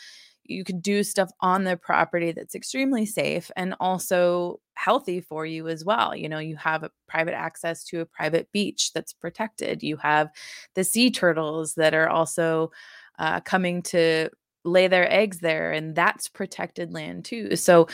you 0.45 0.63
could 0.65 0.81
do 0.81 1.03
stuff 1.03 1.31
on 1.41 1.65
the 1.65 1.77
property 1.77 2.31
that's 2.33 2.55
extremely 2.55 3.05
safe 3.05 3.51
and 3.57 3.75
also 3.81 4.61
healthy 4.75 5.21
for 5.21 5.45
you 5.45 5.69
as 5.69 5.85
well. 5.85 6.15
You 6.15 6.29
know 6.29 6.39
you 6.39 6.57
have 6.57 6.83
a 6.83 6.91
private 7.09 7.35
access 7.35 7.85
to 7.85 8.01
a 8.01 8.07
private 8.07 8.51
beach 8.53 8.93
that's 8.93 9.13
protected. 9.13 9.83
You 9.83 9.97
have 9.99 10.31
the 10.75 10.85
sea 10.85 11.11
turtles 11.11 11.75
that 11.75 11.95
are 11.95 12.09
also 12.09 12.71
uh, 13.19 13.41
coming 13.41 13.83
to 13.83 14.31
lay 14.67 14.89
their 14.89 15.11
eggs 15.13 15.39
there 15.39 15.73
and 15.73 15.95
that's 15.95 16.29
protected 16.29 16.93
land 16.93 17.25
too. 17.25 17.57
So 17.57 17.89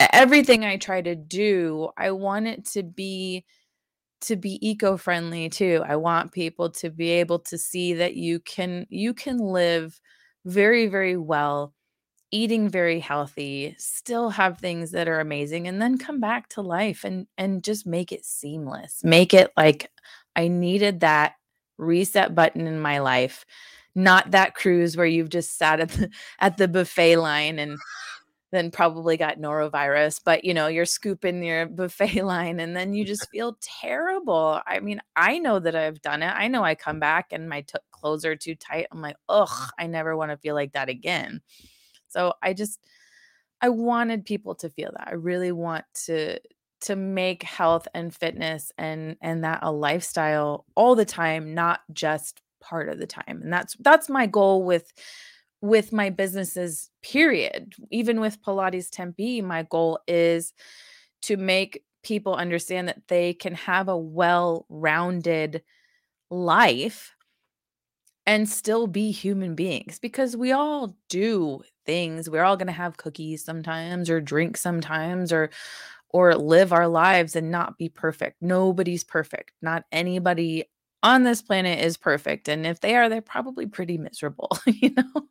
everything 0.00 0.64
i 0.64 0.76
try 0.76 1.00
to 1.00 1.14
do 1.14 1.88
i 1.96 2.10
want 2.10 2.46
it 2.46 2.64
to 2.64 2.82
be 2.82 3.44
to 4.20 4.36
be 4.36 4.58
eco-friendly 4.66 5.50
too. 5.50 5.82
I 5.86 5.96
want 5.96 6.32
people 6.32 6.70
to 6.70 6.90
be 6.90 7.10
able 7.10 7.40
to 7.40 7.58
see 7.58 7.94
that 7.94 8.16
you 8.16 8.40
can 8.40 8.86
you 8.88 9.12
can 9.14 9.38
live 9.38 10.00
very 10.46 10.86
very 10.86 11.16
well 11.16 11.74
eating 12.30 12.68
very 12.68 12.98
healthy, 12.98 13.76
still 13.78 14.30
have 14.30 14.58
things 14.58 14.90
that 14.90 15.06
are 15.06 15.20
amazing 15.20 15.68
and 15.68 15.80
then 15.80 15.96
come 15.98 16.18
back 16.20 16.48
to 16.48 16.62
life 16.62 17.04
and 17.04 17.26
and 17.38 17.62
just 17.62 17.86
make 17.86 18.10
it 18.12 18.24
seamless. 18.24 19.04
Make 19.04 19.34
it 19.34 19.52
like 19.56 19.90
I 20.34 20.48
needed 20.48 21.00
that 21.00 21.34
reset 21.78 22.34
button 22.34 22.66
in 22.66 22.80
my 22.80 22.98
life, 22.98 23.44
not 23.94 24.30
that 24.32 24.54
cruise 24.54 24.96
where 24.96 25.06
you've 25.06 25.28
just 25.28 25.56
sat 25.56 25.80
at 25.80 25.90
the 25.90 26.10
at 26.40 26.56
the 26.56 26.68
buffet 26.68 27.16
line 27.16 27.58
and 27.58 27.78
then 28.54 28.70
probably 28.70 29.16
got 29.16 29.38
norovirus, 29.38 30.20
but 30.24 30.44
you 30.44 30.54
know, 30.54 30.68
you're 30.68 30.86
scooping 30.86 31.42
your 31.42 31.66
buffet 31.68 32.22
line 32.22 32.60
and 32.60 32.76
then 32.76 32.94
you 32.94 33.04
just 33.12 33.28
feel 33.30 33.58
terrible. 33.60 34.60
I 34.66 34.80
mean, 34.80 35.00
I 35.16 35.38
know 35.38 35.58
that 35.58 35.74
I've 35.74 36.00
done 36.00 36.22
it. 36.22 36.32
I 36.34 36.48
know 36.48 36.64
I 36.64 36.74
come 36.74 37.00
back 37.00 37.32
and 37.32 37.48
my 37.48 37.62
t- 37.62 37.78
clothes 37.90 38.24
are 38.24 38.36
too 38.36 38.54
tight. 38.54 38.86
I'm 38.92 39.02
like, 39.02 39.16
ugh, 39.28 39.70
I 39.78 39.86
never 39.86 40.16
want 40.16 40.30
to 40.30 40.36
feel 40.36 40.54
like 40.54 40.72
that 40.72 40.88
again. 40.88 41.40
So 42.08 42.34
I 42.42 42.52
just, 42.52 42.78
I 43.60 43.70
wanted 43.70 44.24
people 44.24 44.54
to 44.56 44.70
feel 44.70 44.92
that. 44.96 45.08
I 45.08 45.14
really 45.14 45.52
want 45.52 45.84
to 46.06 46.38
to 46.82 46.96
make 46.96 47.42
health 47.42 47.88
and 47.94 48.14
fitness 48.14 48.70
and 48.76 49.16
and 49.22 49.42
that 49.42 49.60
a 49.62 49.72
lifestyle 49.72 50.66
all 50.74 50.94
the 50.94 51.06
time 51.06 51.54
not 51.54 51.80
just 51.94 52.42
part 52.64 52.88
of 52.88 52.98
the 52.98 53.06
time 53.06 53.40
and 53.42 53.52
that's 53.52 53.76
that's 53.80 54.08
my 54.08 54.26
goal 54.26 54.64
with 54.64 54.92
with 55.60 55.94
my 55.94 56.10
businesses 56.10 56.90
period. 57.02 57.74
Even 57.90 58.20
with 58.20 58.42
pilates 58.42 58.90
tempe 58.90 59.40
my 59.40 59.62
goal 59.70 59.98
is 60.06 60.52
to 61.22 61.38
make 61.38 61.82
people 62.02 62.34
understand 62.34 62.86
that 62.86 63.00
they 63.08 63.32
can 63.32 63.54
have 63.54 63.88
a 63.88 63.96
well-rounded 63.96 65.62
life 66.30 67.14
and 68.26 68.48
still 68.48 68.86
be 68.86 69.10
human 69.10 69.54
beings 69.54 69.98
because 69.98 70.36
we 70.36 70.52
all 70.52 70.96
do 71.08 71.62
things. 71.86 72.28
We're 72.28 72.44
all 72.44 72.56
going 72.58 72.66
to 72.66 72.72
have 72.72 72.96
cookies 72.98 73.44
sometimes 73.44 74.10
or 74.10 74.20
drink 74.20 74.56
sometimes 74.56 75.32
or 75.32 75.50
or 76.10 76.36
live 76.36 76.72
our 76.72 76.86
lives 76.86 77.34
and 77.34 77.50
not 77.50 77.76
be 77.76 77.88
perfect. 77.88 78.36
Nobody's 78.40 79.02
perfect. 79.02 79.50
Not 79.62 79.84
anybody 79.90 80.64
on 81.04 81.22
this 81.22 81.42
planet 81.42 81.78
is 81.78 81.96
perfect 81.96 82.48
and 82.48 82.66
if 82.66 82.80
they 82.80 82.96
are 82.96 83.08
they're 83.08 83.20
probably 83.20 83.66
pretty 83.66 83.98
miserable 83.98 84.50
you 84.66 84.90
know? 84.96 85.28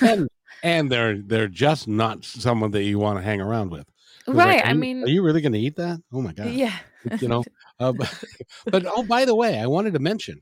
And, 0.00 0.28
and 0.62 0.90
they're 0.90 1.18
they're 1.20 1.48
just 1.48 1.88
not 1.88 2.24
someone 2.24 2.70
that 2.70 2.84
you 2.84 2.98
want 2.98 3.18
to 3.18 3.24
hang 3.24 3.40
around 3.40 3.70
with 3.70 3.86
right 4.28 4.56
like, 4.56 4.64
i 4.64 4.70
you, 4.70 4.78
mean 4.78 5.02
are 5.02 5.08
you 5.08 5.22
really 5.22 5.42
going 5.42 5.52
to 5.52 5.58
eat 5.58 5.76
that? 5.76 6.00
Oh 6.12 6.22
my 6.22 6.32
god 6.32 6.50
yeah. 6.50 6.78
you 7.20 7.28
know? 7.28 7.44
Uh, 7.78 7.92
but, 7.92 8.24
but 8.66 8.86
oh 8.86 9.02
by 9.02 9.24
the 9.24 9.34
way 9.34 9.58
i 9.58 9.66
wanted 9.66 9.92
to 9.92 9.98
mention 9.98 10.40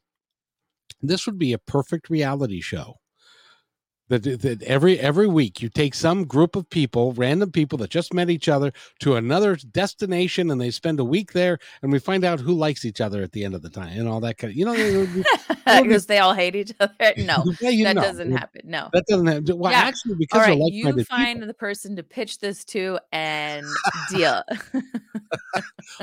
this 1.01 1.27
would 1.27 1.39
be 1.39 1.55
a 1.55 1.59
perfect 1.59 2.11
reality 2.11 2.61
show 2.61 2.95
that, 4.13 4.43
that 4.43 4.63
every 4.65 4.99
every 5.01 5.27
week 5.27 5.63
you 5.63 5.71
take 5.71 5.95
some 5.95 6.25
group 6.25 6.55
of 6.55 6.69
people 6.69 7.13
random 7.15 7.51
people 7.51 7.79
that 7.79 7.89
just 7.89 8.13
met 8.13 8.29
each 8.29 8.49
other 8.49 8.73
to 8.99 9.17
another 9.17 9.57
destination 9.57 10.51
and 10.51 10.61
they 10.61 10.71
spend 10.71 11.01
a 11.01 11.05
week 11.05 11.33
there 11.33 11.59
and 11.81 11.91
we 11.91 11.99
find 11.99 12.23
out 12.23 12.39
who 12.39 12.53
likes 12.53 12.85
each 12.85 13.01
other 13.01 13.23
at 13.23 13.33
the 13.33 13.45
end 13.45 13.55
of 13.55 13.63
the 13.63 13.71
time 13.71 13.99
and 13.99 14.09
all 14.09 14.21
that 14.21 14.37
kind 14.37 14.51
of 14.51 14.57
you 14.57 14.67
know 14.67 15.07
because 15.83 16.07
they 16.07 16.19
all 16.19 16.35
hate 16.35 16.55
each 16.55 16.73
other. 16.81 17.15
No 17.17 17.43
yeah, 17.61 17.85
that 17.85 17.97
know, 17.97 18.03
doesn't 18.03 18.33
happen. 18.33 18.63
No. 18.65 18.91
that 18.93 19.07
doesn't 19.07 19.27
happen 19.27 19.59
well 19.59 19.73
yeah. 19.73 19.79
actually 19.79 20.17
because 20.17 20.47
right, 20.47 20.59
you 20.59 21.05
find 21.05 21.39
people. 21.39 21.47
the 21.47 21.55
person 21.55 21.97
to 21.97 22.03
pitch 22.03 22.39
this 22.39 22.65
to 22.67 22.99
and 23.13 23.67
deal. 24.11 24.43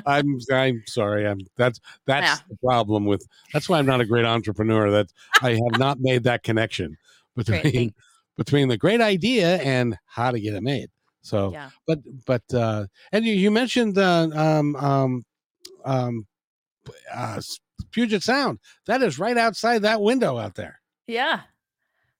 I'm 0.05 0.39
i'm 0.51 0.83
sorry. 0.87 1.27
I'm 1.27 1.41
that's 1.57 1.79
that's 2.05 2.25
yeah. 2.25 2.35
the 2.49 2.57
problem 2.57 3.05
with 3.05 3.27
that's 3.53 3.69
why 3.69 3.77
i'm 3.77 3.85
not 3.85 4.01
a 4.01 4.05
great 4.05 4.25
entrepreneur. 4.25 4.89
That 4.89 5.11
i 5.41 5.51
have 5.51 5.79
not 5.79 5.99
made 5.99 6.23
that 6.23 6.41
connection 6.41 6.97
between 7.43 7.93
between 8.37 8.67
the 8.69 8.77
great 8.77 9.01
idea 9.01 9.57
and 9.57 9.97
how 10.05 10.31
to 10.31 10.39
get 10.39 10.53
it 10.53 10.63
made. 10.63 10.89
So, 11.21 11.51
yeah. 11.51 11.69
but 11.85 11.99
but 12.25 12.43
uh, 12.53 12.85
and 13.11 13.25
you, 13.25 13.33
you 13.33 13.51
mentioned 13.51 13.97
uh, 13.97 14.29
um, 14.33 14.75
um, 14.75 15.25
um, 15.85 16.27
uh, 17.13 17.41
Puget 17.91 18.23
Sound. 18.23 18.59
That 18.85 19.01
is 19.01 19.19
right 19.19 19.37
outside 19.37 19.81
that 19.81 20.01
window 20.01 20.37
out 20.37 20.55
there. 20.55 20.79
Yeah, 21.07 21.41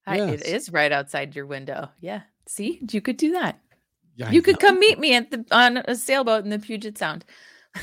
yes. 0.07 0.19
I, 0.19 0.31
it 0.31 0.45
is 0.45 0.71
right 0.71 0.91
outside 0.91 1.35
your 1.35 1.45
window. 1.45 1.89
Yeah, 2.01 2.21
see, 2.47 2.81
you 2.91 3.01
could 3.01 3.17
do 3.17 3.31
that. 3.33 3.59
Yeah, 4.15 4.31
you 4.31 4.41
could 4.41 4.59
come 4.59 4.79
meet 4.79 4.99
me 4.99 5.15
at 5.15 5.31
the 5.31 5.45
on 5.51 5.77
a 5.77 5.95
sailboat 5.95 6.43
in 6.43 6.49
the 6.49 6.59
Puget 6.59 6.97
Sound. 6.97 7.23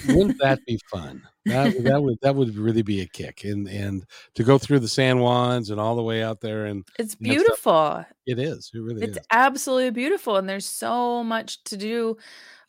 Wouldn't 0.09 0.39
that 0.41 0.65
be 0.67 0.79
fun? 0.91 1.23
That, 1.45 1.83
that 1.85 2.03
would 2.03 2.19
that 2.23 2.35
would 2.35 2.57
really 2.57 2.83
be 2.83 3.01
a 3.03 3.07
kick, 3.07 3.45
and 3.45 3.69
and 3.69 4.05
to 4.35 4.43
go 4.43 4.59
through 4.59 4.81
the 4.81 4.89
San 4.89 5.19
Juans 5.19 5.71
and 5.71 5.81
all 5.81 5.95
the 5.95 6.03
way 6.03 6.23
out 6.23 6.41
there, 6.41 6.67
and 6.67 6.85
it's 6.99 7.15
beautiful. 7.15 8.05
It 8.27 8.39
is. 8.39 8.71
It 8.75 8.81
really 8.81 9.03
it's 9.05 9.19
is. 9.19 9.27
absolutely 9.31 9.91
beautiful, 9.91 10.37
and 10.37 10.49
there's 10.49 10.67
so 10.67 11.23
much 11.23 11.63
to 11.65 11.77
do 11.77 12.17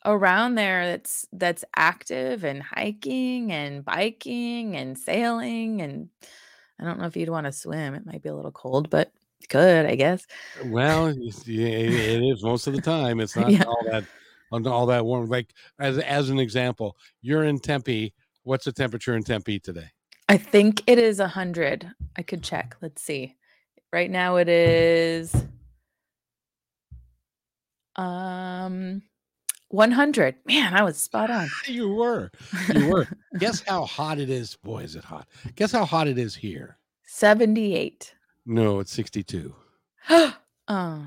around 0.04 0.54
there 0.54 0.86
that's 0.86 1.26
that's 1.32 1.64
active 1.74 2.44
and 2.44 2.62
hiking 2.62 3.52
and 3.52 3.84
biking 3.84 4.76
and 4.76 4.96
sailing 4.96 5.82
and 5.82 6.08
I 6.80 6.84
don't 6.84 7.00
know 7.00 7.06
if 7.06 7.16
you'd 7.16 7.28
want 7.28 7.46
to 7.46 7.52
swim. 7.52 7.94
It 7.94 8.06
might 8.06 8.22
be 8.22 8.28
a 8.28 8.34
little 8.34 8.52
cold, 8.52 8.88
but 8.88 9.10
could 9.48 9.86
I 9.86 9.96
guess. 9.96 10.26
Well, 10.66 11.08
it 11.08 11.18
is 11.48 12.42
most 12.42 12.66
of 12.66 12.74
the 12.74 12.80
time. 12.80 13.20
It's 13.20 13.36
not 13.36 13.50
yeah. 13.50 13.64
all 13.64 13.82
that 13.90 14.04
on 14.52 14.66
all 14.66 14.86
that 14.86 15.04
warm. 15.04 15.28
Like 15.28 15.52
as 15.78 15.98
as 15.98 16.30
an 16.30 16.38
example, 16.38 16.96
you're 17.22 17.44
in 17.44 17.58
Tempe. 17.58 18.14
What's 18.42 18.64
the 18.64 18.72
temperature 18.72 19.14
in 19.16 19.22
Tempe 19.22 19.58
today? 19.58 19.90
I 20.28 20.36
think 20.36 20.82
it 20.86 20.98
is 20.98 21.20
a 21.20 21.28
hundred. 21.28 21.90
I 22.16 22.22
could 22.22 22.42
check. 22.42 22.76
Let's 22.80 23.02
see. 23.02 23.36
Right 23.92 24.10
now 24.10 24.36
it 24.36 24.48
is 24.48 25.34
um 27.96 29.02
100. 29.70 30.36
Man, 30.46 30.74
I 30.74 30.82
was 30.82 30.96
spot 30.96 31.30
on. 31.30 31.48
you 31.66 31.88
were. 31.88 32.30
You 32.74 32.88
were. 32.88 33.08
Guess 33.38 33.62
how 33.66 33.84
hot 33.84 34.18
it 34.18 34.30
is. 34.30 34.56
Boy, 34.56 34.82
is 34.82 34.96
it 34.96 35.04
hot. 35.04 35.28
Guess 35.56 35.72
how 35.72 35.84
hot 35.84 36.08
it 36.08 36.18
is 36.18 36.34
here. 36.34 36.78
78. 37.04 38.14
No, 38.46 38.80
it's 38.80 38.92
62. 38.92 39.54
oh. 40.10 41.06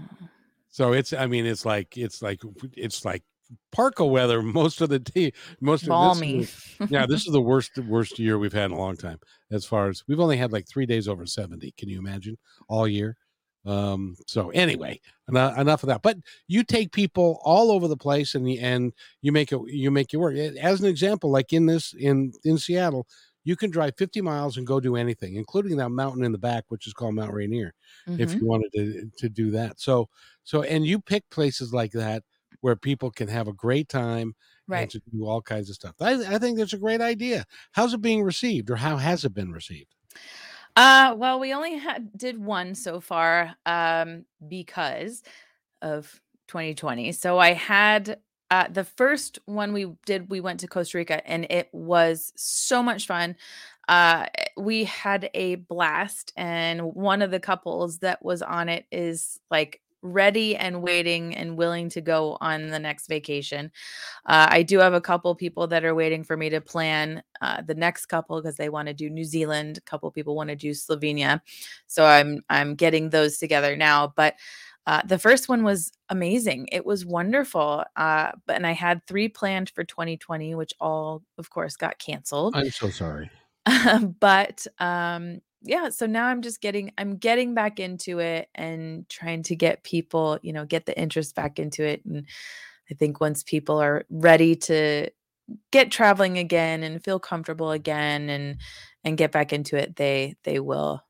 So 0.70 0.94
it's 0.94 1.12
I 1.12 1.26
mean 1.26 1.46
it's 1.46 1.66
like 1.66 1.98
it's 1.98 2.22
like 2.22 2.42
it's 2.78 3.04
like 3.04 3.24
parka 3.72 4.06
weather 4.06 4.42
most 4.42 4.82
of 4.82 4.90
the 4.90 5.00
day. 5.00 5.34
Most 5.60 5.88
balmy. 5.88 6.42
Of 6.42 6.76
this, 6.80 6.90
yeah, 6.90 7.06
this 7.06 7.26
is 7.26 7.34
the 7.34 7.42
worst 7.42 7.78
worst 7.80 8.20
year 8.20 8.38
we've 8.38 8.54
had 8.54 8.66
in 8.66 8.72
a 8.72 8.80
long 8.80 8.98
time. 8.98 9.20
As 9.52 9.66
far 9.66 9.90
as 9.90 10.04
we've 10.08 10.20
only 10.20 10.38
had 10.38 10.52
like 10.52 10.68
three 10.68 10.86
days 10.86 11.08
over 11.08 11.26
seventy. 11.26 11.72
Can 11.78 11.90
you 11.90 12.00
imagine 12.00 12.38
all 12.68 12.88
year? 12.88 13.18
Um, 13.66 14.16
so 14.28 14.50
anyway, 14.50 15.00
enough, 15.30 15.58
enough 15.58 15.84
of 15.84 15.88
that. 15.88 16.02
But 16.02 16.18
you 16.48 16.64
take 16.64 16.92
people 16.92 17.40
all 17.44 17.72
over 17.72 17.88
the 17.88 17.98
place, 17.98 18.36
and 18.36 18.48
and 18.50 18.94
you 19.22 19.32
make 19.32 19.52
it 19.52 19.60
you 19.68 19.92
make 19.92 20.14
it 20.14 20.18
work. 20.18 20.36
As 20.36 20.82
an 20.82 20.88
example, 20.88 21.30
like 21.30 21.54
in 21.54 21.66
this 21.66 21.94
in 21.94 22.34
in 22.44 22.58
Seattle, 22.58 23.08
you 23.44 23.56
can 23.56 23.70
drive 23.70 23.96
50 23.98 24.22
miles 24.22 24.58
and 24.58 24.68
go 24.68 24.80
do 24.80 24.96
anything, 24.96 25.36
including 25.36 25.78
that 25.78 25.90
mountain 25.90 26.24
in 26.24 26.32
the 26.32 26.38
back, 26.38 26.66
which 26.70 26.88
is 26.88 26.94
called 26.94 27.16
Mount 27.16 27.34
Rainier, 27.34 27.74
mm-hmm. 28.08 28.22
if 28.22 28.34
you 28.34 28.46
wanted 28.46 28.72
to 28.74 29.12
to 29.18 29.30
do 29.30 29.52
that. 29.52 29.80
So 29.80 30.10
so 30.44 30.64
and 30.64 30.86
you 30.86 31.00
pick 31.00 31.30
places 31.30 31.74
like 31.74 31.92
that 31.92 32.24
where 32.62 32.76
people 32.76 33.12
can 33.12 33.28
have 33.28 33.48
a 33.48 33.54
great 33.54 33.90
time 33.90 34.34
right. 34.68 34.82
and 34.82 34.92
to 34.92 35.02
do 35.12 35.26
all 35.26 35.42
kinds 35.42 35.70
of 35.70 35.76
stuff. 35.76 35.96
I, 36.00 36.14
I 36.36 36.38
think 36.40 36.58
that's 36.58 36.74
a 36.74 36.78
great 36.78 37.02
idea. 37.02 37.46
How's 37.72 37.94
it 37.94 38.02
being 38.02 38.24
received, 38.24 38.70
or 38.70 38.76
how 38.76 38.98
has 38.98 39.26
it 39.26 39.34
been 39.34 39.52
received? 39.52 39.94
Uh, 40.76 41.14
well, 41.18 41.40
we 41.40 41.54
only 41.54 41.78
had 41.78 42.18
did 42.18 42.44
one 42.44 42.76
so 42.76 43.02
far 43.02 43.56
um, 43.66 44.26
because 44.48 45.22
of 45.82 46.22
2020. 46.48 47.12
So 47.12 47.38
I 47.38 47.54
had 47.54 48.20
uh, 48.50 48.68
the 48.70 48.84
first 48.84 49.40
one 49.46 49.74
we 49.74 49.92
did, 50.06 50.30
we 50.30 50.42
went 50.42 50.60
to 50.62 50.68
Costa 50.68 50.98
Rica, 50.98 51.28
and 51.30 51.46
it 51.50 51.70
was 51.72 52.34
so 52.36 52.82
much 52.84 53.08
fun. 53.08 53.36
Uh, 53.88 54.26
we 54.58 54.84
had 54.86 55.30
a 55.34 55.56
blast, 55.56 56.32
and 56.38 56.82
one 56.94 57.22
of 57.22 57.32
the 57.32 57.40
couples 57.40 58.00
that 58.00 58.24
was 58.24 58.42
on 58.42 58.70
it 58.70 58.86
is 58.92 59.40
like 59.50 59.82
ready 60.02 60.56
and 60.56 60.82
waiting 60.82 61.36
and 61.36 61.58
willing 61.58 61.90
to 61.90 62.02
go 62.02 62.38
on 62.42 62.68
the 62.68 62.80
next 62.80 63.08
vacation. 63.08 63.72
Uh, 64.26 64.48
I 64.50 64.64
do 64.64 64.80
have 64.80 64.94
a 64.94 65.02
couple 65.02 65.34
people 65.36 65.68
that 65.68 65.86
are 65.86 65.96
waiting 65.96 66.24
for 66.24 66.36
me 66.38 66.50
to 66.50 66.62
plan 66.62 67.24
uh, 67.42 67.62
the 67.62 67.76
next 67.76 68.08
couple 68.08 68.42
because 68.42 68.58
they 68.58 68.70
want 68.70 68.88
to 68.88 68.94
do 68.94 69.10
New 69.10 69.24
Zealand. 69.26 69.78
A 69.78 69.82
couple 69.82 70.10
people 70.12 70.36
want 70.36 70.50
to 70.50 70.56
do 70.56 70.72
Slovenia, 70.72 71.42
so 71.88 72.06
I'm 72.06 72.42
I'm 72.50 72.76
getting 72.76 73.10
those 73.10 73.38
together 73.38 73.76
now. 73.76 74.14
But 74.16 74.36
uh, 74.88 75.02
the 75.06 75.20
first 75.20 75.48
one 75.48 75.64
was 75.64 75.92
amazing. 76.10 76.68
It 76.72 76.86
was 76.86 77.06
wonderful. 77.06 77.84
Uh, 77.96 78.32
but 78.46 78.56
and 78.56 78.66
I 78.66 78.72
had 78.72 79.06
three 79.06 79.30
planned 79.30 79.70
for 79.70 79.84
2020, 79.84 80.56
which 80.56 80.74
all, 80.80 81.22
of 81.38 81.50
course, 81.50 81.76
got 81.76 82.00
canceled. 82.00 82.56
I'm 82.56 82.72
so 82.72 82.90
sorry. 82.90 83.30
but 84.20 84.66
um, 84.80 85.42
yeah 85.62 85.90
so 85.90 86.06
now 86.06 86.28
i'm 86.28 86.42
just 86.42 86.62
getting 86.62 86.92
i'm 86.98 87.18
getting 87.18 87.54
back 87.54 87.80
into 87.80 88.20
it 88.20 88.50
and 88.56 89.08
trying 89.10 89.44
to 89.44 89.56
get 89.56 89.84
people 89.84 90.40
you 90.42 90.54
know 90.54 90.66
get 90.66 90.86
the 90.86 90.98
interest 91.00 91.36
back 91.36 91.60
into 91.60 91.84
it 91.84 92.04
and 92.06 92.26
i 92.90 92.94
think 92.94 93.20
once 93.20 93.44
people 93.44 93.82
are 93.82 94.06
ready 94.10 94.56
to 94.56 95.10
get 95.72 95.92
traveling 95.92 96.38
again 96.38 96.84
and 96.84 97.04
feel 97.04 97.20
comfortable 97.20 97.72
again 97.72 98.30
and 98.30 98.58
and 99.04 99.18
get 99.18 99.32
back 99.32 99.52
into 99.54 99.76
it 99.76 99.96
they 99.96 100.36
they 100.44 100.60
will 100.60 101.04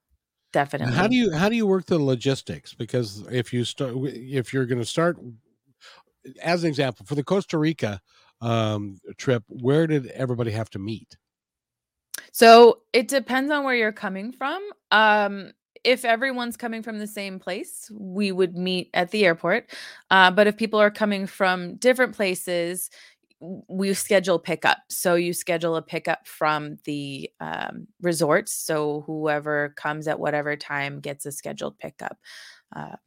definitely. 0.52 0.96
How 0.96 1.08
do 1.08 1.16
you 1.16 1.32
how 1.32 1.50
do 1.50 1.56
you 1.56 1.66
work 1.66 1.86
the 1.86 2.00
logistics? 2.00 2.74
Because 2.74 3.26
if 3.32 3.54
you 3.54 3.64
start 3.64 3.94
if 3.96 4.54
you're 4.54 4.66
going 4.66 4.80
to 4.82 4.86
start 4.86 5.18
as 6.42 6.64
an 6.64 6.70
example 6.70 7.06
for 7.06 7.16
the 7.16 7.24
Costa 7.24 7.58
Rica 7.58 8.02
um, 8.42 9.00
trip, 9.18 9.44
where 9.48 9.88
did 9.88 10.08
everybody 10.08 10.52
have 10.52 10.70
to 10.72 10.80
meet? 10.80 11.18
So 12.32 12.80
it 12.94 13.08
depends 13.08 13.52
on 13.52 13.64
where 13.64 13.76
you're 13.76 13.92
coming 13.92 14.32
from. 14.32 14.62
Um, 14.92 15.52
if 15.84 16.06
everyone's 16.06 16.58
coming 16.58 16.84
from 16.84 17.00
the 17.00 17.08
same 17.08 17.40
place, 17.40 17.90
we 17.94 18.32
would 18.32 18.56
meet 18.56 18.90
at 18.94 19.12
the 19.12 19.26
airport. 19.26 19.72
Uh, 20.10 20.32
but 20.32 20.48
if 20.48 20.58
people 20.58 20.80
are 20.80 20.92
coming 20.92 21.26
from 21.26 21.76
different 21.76 22.16
places, 22.16 22.90
we 23.68 23.94
schedule 23.94 24.38
pickup. 24.38 24.78
So 24.90 25.16
you 25.16 25.34
schedule 25.34 25.76
a 25.76 25.82
pickup 25.82 26.28
from 26.28 26.78
the 26.86 27.30
um, 27.40 27.88
resort. 28.02 28.48
So 28.50 29.04
whoever 29.08 29.70
comes 29.70 30.08
at 30.08 30.20
whatever 30.20 30.56
time 30.56 31.00
gets 31.00 31.26
a 31.26 31.32
scheduled 31.32 31.80
pickup. 31.80 32.18
Uh, 32.76 32.98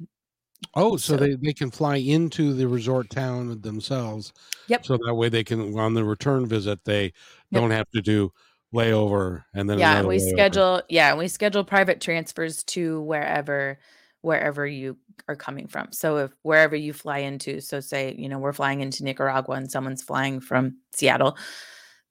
oh, 0.75 0.97
so, 0.97 1.17
so, 1.17 1.17
they, 1.17 1.37
they 1.37 1.53
can 1.53 1.71
fly 1.71 1.97
into 1.97 2.53
the 2.53 2.67
resort 2.67 3.09
town 3.11 3.61
themselves. 3.61 4.33
Yep. 4.67 4.85
So 4.85 4.99
that 5.07 5.15
way 5.15 5.29
they 5.29 5.45
can, 5.45 5.79
on 5.79 5.95
the 5.95 6.05
return 6.05 6.47
visit, 6.47 6.85
they 6.85 7.05
yep. 7.05 7.13
don't 7.53 7.71
have 7.71 7.89
to 7.91 8.03
do 8.03 8.33
layover 8.75 9.45
and 9.55 9.71
then 9.71 9.79
yeah 9.79 9.99
and 9.99 10.09
we 10.09 10.19
layover. 10.19 10.31
schedule 10.31 10.83
yeah 10.89 11.15
we 11.15 11.29
schedule 11.29 11.65
private 11.65 12.01
transfers 12.01 12.65
to 12.65 13.01
wherever 13.03 13.79
wherever 14.25 14.67
you 14.67 14.97
are 15.29 15.37
coming 15.37 15.67
from. 15.67 15.93
So 15.93 16.17
if 16.17 16.33
wherever 16.43 16.75
you 16.75 16.93
fly 16.93 17.19
into 17.19 17.61
so 17.61 17.81
say 17.81 18.15
you 18.19 18.29
know 18.29 18.39
we're 18.39 18.55
flying 18.55 18.81
into 18.81 19.05
nicaragua 19.05 19.55
and 19.57 19.71
someone's 19.71 20.03
flying 20.03 20.41
from 20.41 20.79
seattle 20.93 21.37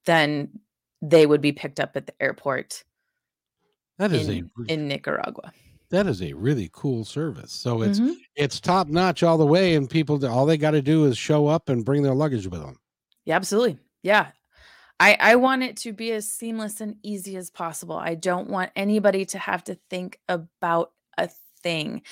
then 0.05 0.49
they 1.01 1.25
would 1.25 1.41
be 1.41 1.51
picked 1.51 1.79
up 1.79 1.95
at 1.95 2.05
the 2.05 2.13
airport 2.21 2.83
that 3.97 4.11
is 4.11 4.29
in, 4.29 4.49
a 4.67 4.71
in 4.71 4.87
nicaragua. 4.87 5.51
that 5.89 6.07
is 6.07 6.21
a 6.21 6.33
really 6.33 6.69
cool 6.71 7.03
service. 7.03 7.51
So 7.51 7.81
it's 7.81 7.99
mm-hmm. 7.99 8.13
it's 8.35 8.59
top 8.59 8.87
notch 8.87 9.23
all 9.23 9.37
the 9.37 9.45
way 9.45 9.75
and 9.75 9.89
people 9.89 10.23
all 10.25 10.45
they 10.45 10.57
got 10.57 10.71
to 10.71 10.81
do 10.81 11.05
is 11.05 11.17
show 11.17 11.47
up 11.47 11.67
and 11.69 11.83
bring 11.83 12.03
their 12.03 12.15
luggage 12.15 12.47
with 12.47 12.61
them 12.61 12.77
yeah 13.25 13.35
absolutely. 13.35 13.79
Yeah 14.03 14.27
I, 14.99 15.17
I 15.19 15.35
want 15.35 15.63
it 15.63 15.77
to 15.77 15.93
be 15.93 16.11
as 16.11 16.29
seamless 16.29 16.79
and 16.81 16.95
easy 17.03 17.35
as 17.35 17.49
possible. 17.49 17.97
I 17.97 18.15
don't 18.15 18.49
want 18.49 18.71
anybody 18.75 19.25
to 19.25 19.39
have 19.39 19.63
to 19.65 19.77
think 19.89 20.19
about 20.29 20.91
a 21.17 21.29
thing. 21.61 22.03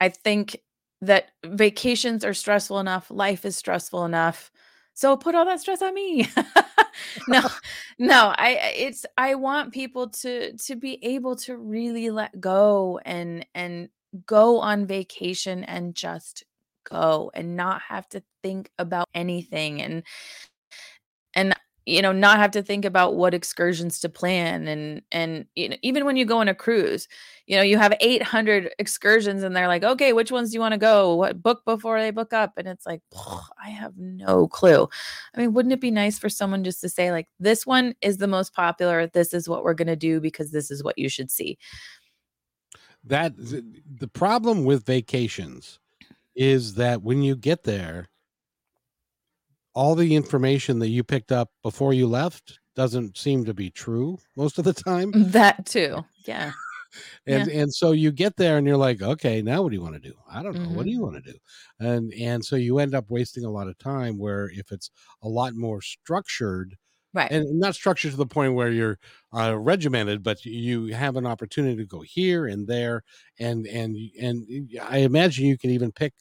I 0.00 0.08
think 0.08 0.60
that 1.00 1.30
vacations 1.44 2.24
are 2.24 2.34
stressful 2.34 2.78
enough, 2.80 3.10
life 3.10 3.44
is 3.44 3.56
stressful 3.56 4.04
enough. 4.04 4.50
So 4.94 5.16
put 5.16 5.36
all 5.36 5.44
that 5.44 5.60
stress 5.60 5.80
on 5.80 5.94
me. 5.94 6.28
no, 7.28 7.42
no, 7.98 8.34
I 8.36 8.72
it's 8.76 9.06
I 9.16 9.36
want 9.36 9.72
people 9.72 10.08
to 10.10 10.56
to 10.56 10.76
be 10.76 10.98
able 11.04 11.36
to 11.36 11.56
really 11.56 12.10
let 12.10 12.40
go 12.40 12.98
and 13.04 13.46
and 13.54 13.90
go 14.26 14.58
on 14.58 14.86
vacation 14.86 15.62
and 15.64 15.94
just 15.94 16.44
go 16.88 17.30
and 17.34 17.54
not 17.54 17.82
have 17.82 18.08
to 18.08 18.22
think 18.42 18.70
about 18.78 19.06
anything 19.14 19.82
and 19.82 20.02
and 21.34 21.54
you 21.88 22.02
know 22.02 22.12
not 22.12 22.38
have 22.38 22.50
to 22.50 22.62
think 22.62 22.84
about 22.84 23.16
what 23.16 23.32
excursions 23.32 23.98
to 23.98 24.08
plan 24.08 24.68
and 24.68 25.00
and 25.10 25.46
you 25.54 25.70
know, 25.70 25.76
even 25.82 26.04
when 26.04 26.16
you 26.16 26.24
go 26.24 26.38
on 26.38 26.48
a 26.48 26.54
cruise 26.54 27.08
you 27.46 27.56
know 27.56 27.62
you 27.62 27.78
have 27.78 27.94
800 28.00 28.70
excursions 28.78 29.42
and 29.42 29.56
they're 29.56 29.68
like 29.68 29.82
okay 29.82 30.12
which 30.12 30.30
ones 30.30 30.50
do 30.50 30.54
you 30.54 30.60
want 30.60 30.72
to 30.72 30.78
go? 30.78 31.14
What 31.14 31.42
book 31.42 31.64
before 31.64 32.00
they 32.00 32.10
book 32.10 32.32
up? 32.32 32.54
And 32.56 32.68
it's 32.68 32.84
like 32.84 33.00
i 33.64 33.70
have 33.70 33.96
no 33.96 34.48
clue. 34.48 34.88
I 35.34 35.40
mean 35.40 35.54
wouldn't 35.54 35.72
it 35.72 35.80
be 35.80 35.90
nice 35.90 36.18
for 36.18 36.28
someone 36.28 36.62
just 36.62 36.80
to 36.82 36.88
say 36.88 37.10
like 37.10 37.28
this 37.40 37.66
one 37.66 37.94
is 38.02 38.18
the 38.18 38.28
most 38.28 38.54
popular. 38.54 39.06
This 39.06 39.32
is 39.32 39.48
what 39.48 39.64
we're 39.64 39.74
going 39.74 39.88
to 39.88 39.96
do 39.96 40.20
because 40.20 40.50
this 40.50 40.70
is 40.70 40.84
what 40.84 40.98
you 40.98 41.08
should 41.08 41.30
see. 41.30 41.58
That 43.04 43.34
the 43.36 44.08
problem 44.08 44.64
with 44.64 44.84
vacations 44.84 45.78
is 46.34 46.74
that 46.74 47.02
when 47.02 47.22
you 47.22 47.34
get 47.34 47.64
there 47.64 48.08
all 49.74 49.94
the 49.94 50.14
information 50.14 50.78
that 50.80 50.88
you 50.88 51.04
picked 51.04 51.32
up 51.32 51.50
before 51.62 51.92
you 51.92 52.06
left 52.06 52.58
doesn't 52.74 53.16
seem 53.16 53.44
to 53.44 53.54
be 53.54 53.70
true 53.70 54.18
most 54.36 54.58
of 54.58 54.64
the 54.64 54.72
time. 54.72 55.12
That 55.14 55.66
too. 55.66 56.04
Yeah. 56.26 56.52
and 57.26 57.50
yeah. 57.50 57.60
and 57.60 57.74
so 57.74 57.92
you 57.92 58.12
get 58.12 58.36
there 58.36 58.56
and 58.56 58.66
you're 58.66 58.76
like, 58.76 59.02
okay, 59.02 59.42
now 59.42 59.62
what 59.62 59.70
do 59.70 59.76
you 59.76 59.82
want 59.82 59.94
to 59.94 60.00
do? 60.00 60.14
I 60.30 60.42
don't 60.42 60.54
know. 60.54 60.60
Mm-hmm. 60.60 60.74
What 60.76 60.84
do 60.84 60.90
mm-hmm. 60.90 60.98
you 60.98 61.04
want 61.04 61.24
to 61.24 61.32
do? 61.32 61.38
And 61.80 62.12
and 62.14 62.44
so 62.44 62.56
you 62.56 62.78
end 62.78 62.94
up 62.94 63.10
wasting 63.10 63.44
a 63.44 63.50
lot 63.50 63.68
of 63.68 63.78
time 63.78 64.18
where 64.18 64.50
if 64.52 64.72
it's 64.72 64.90
a 65.22 65.28
lot 65.28 65.54
more 65.54 65.82
structured, 65.82 66.76
right 67.14 67.30
and 67.30 67.58
not 67.58 67.74
structured 67.74 68.10
to 68.10 68.16
the 68.16 68.26
point 68.26 68.54
where 68.54 68.70
you're 68.70 68.98
uh, 69.34 69.56
regimented 69.58 70.22
but 70.22 70.44
you 70.44 70.86
have 70.86 71.16
an 71.16 71.26
opportunity 71.26 71.76
to 71.76 71.86
go 71.86 72.00
here 72.02 72.46
and 72.46 72.66
there 72.66 73.02
and 73.40 73.66
and 73.66 73.96
and 74.20 74.46
i 74.82 74.98
imagine 74.98 75.46
you 75.46 75.58
can 75.58 75.70
even 75.70 75.90
pick 75.90 76.12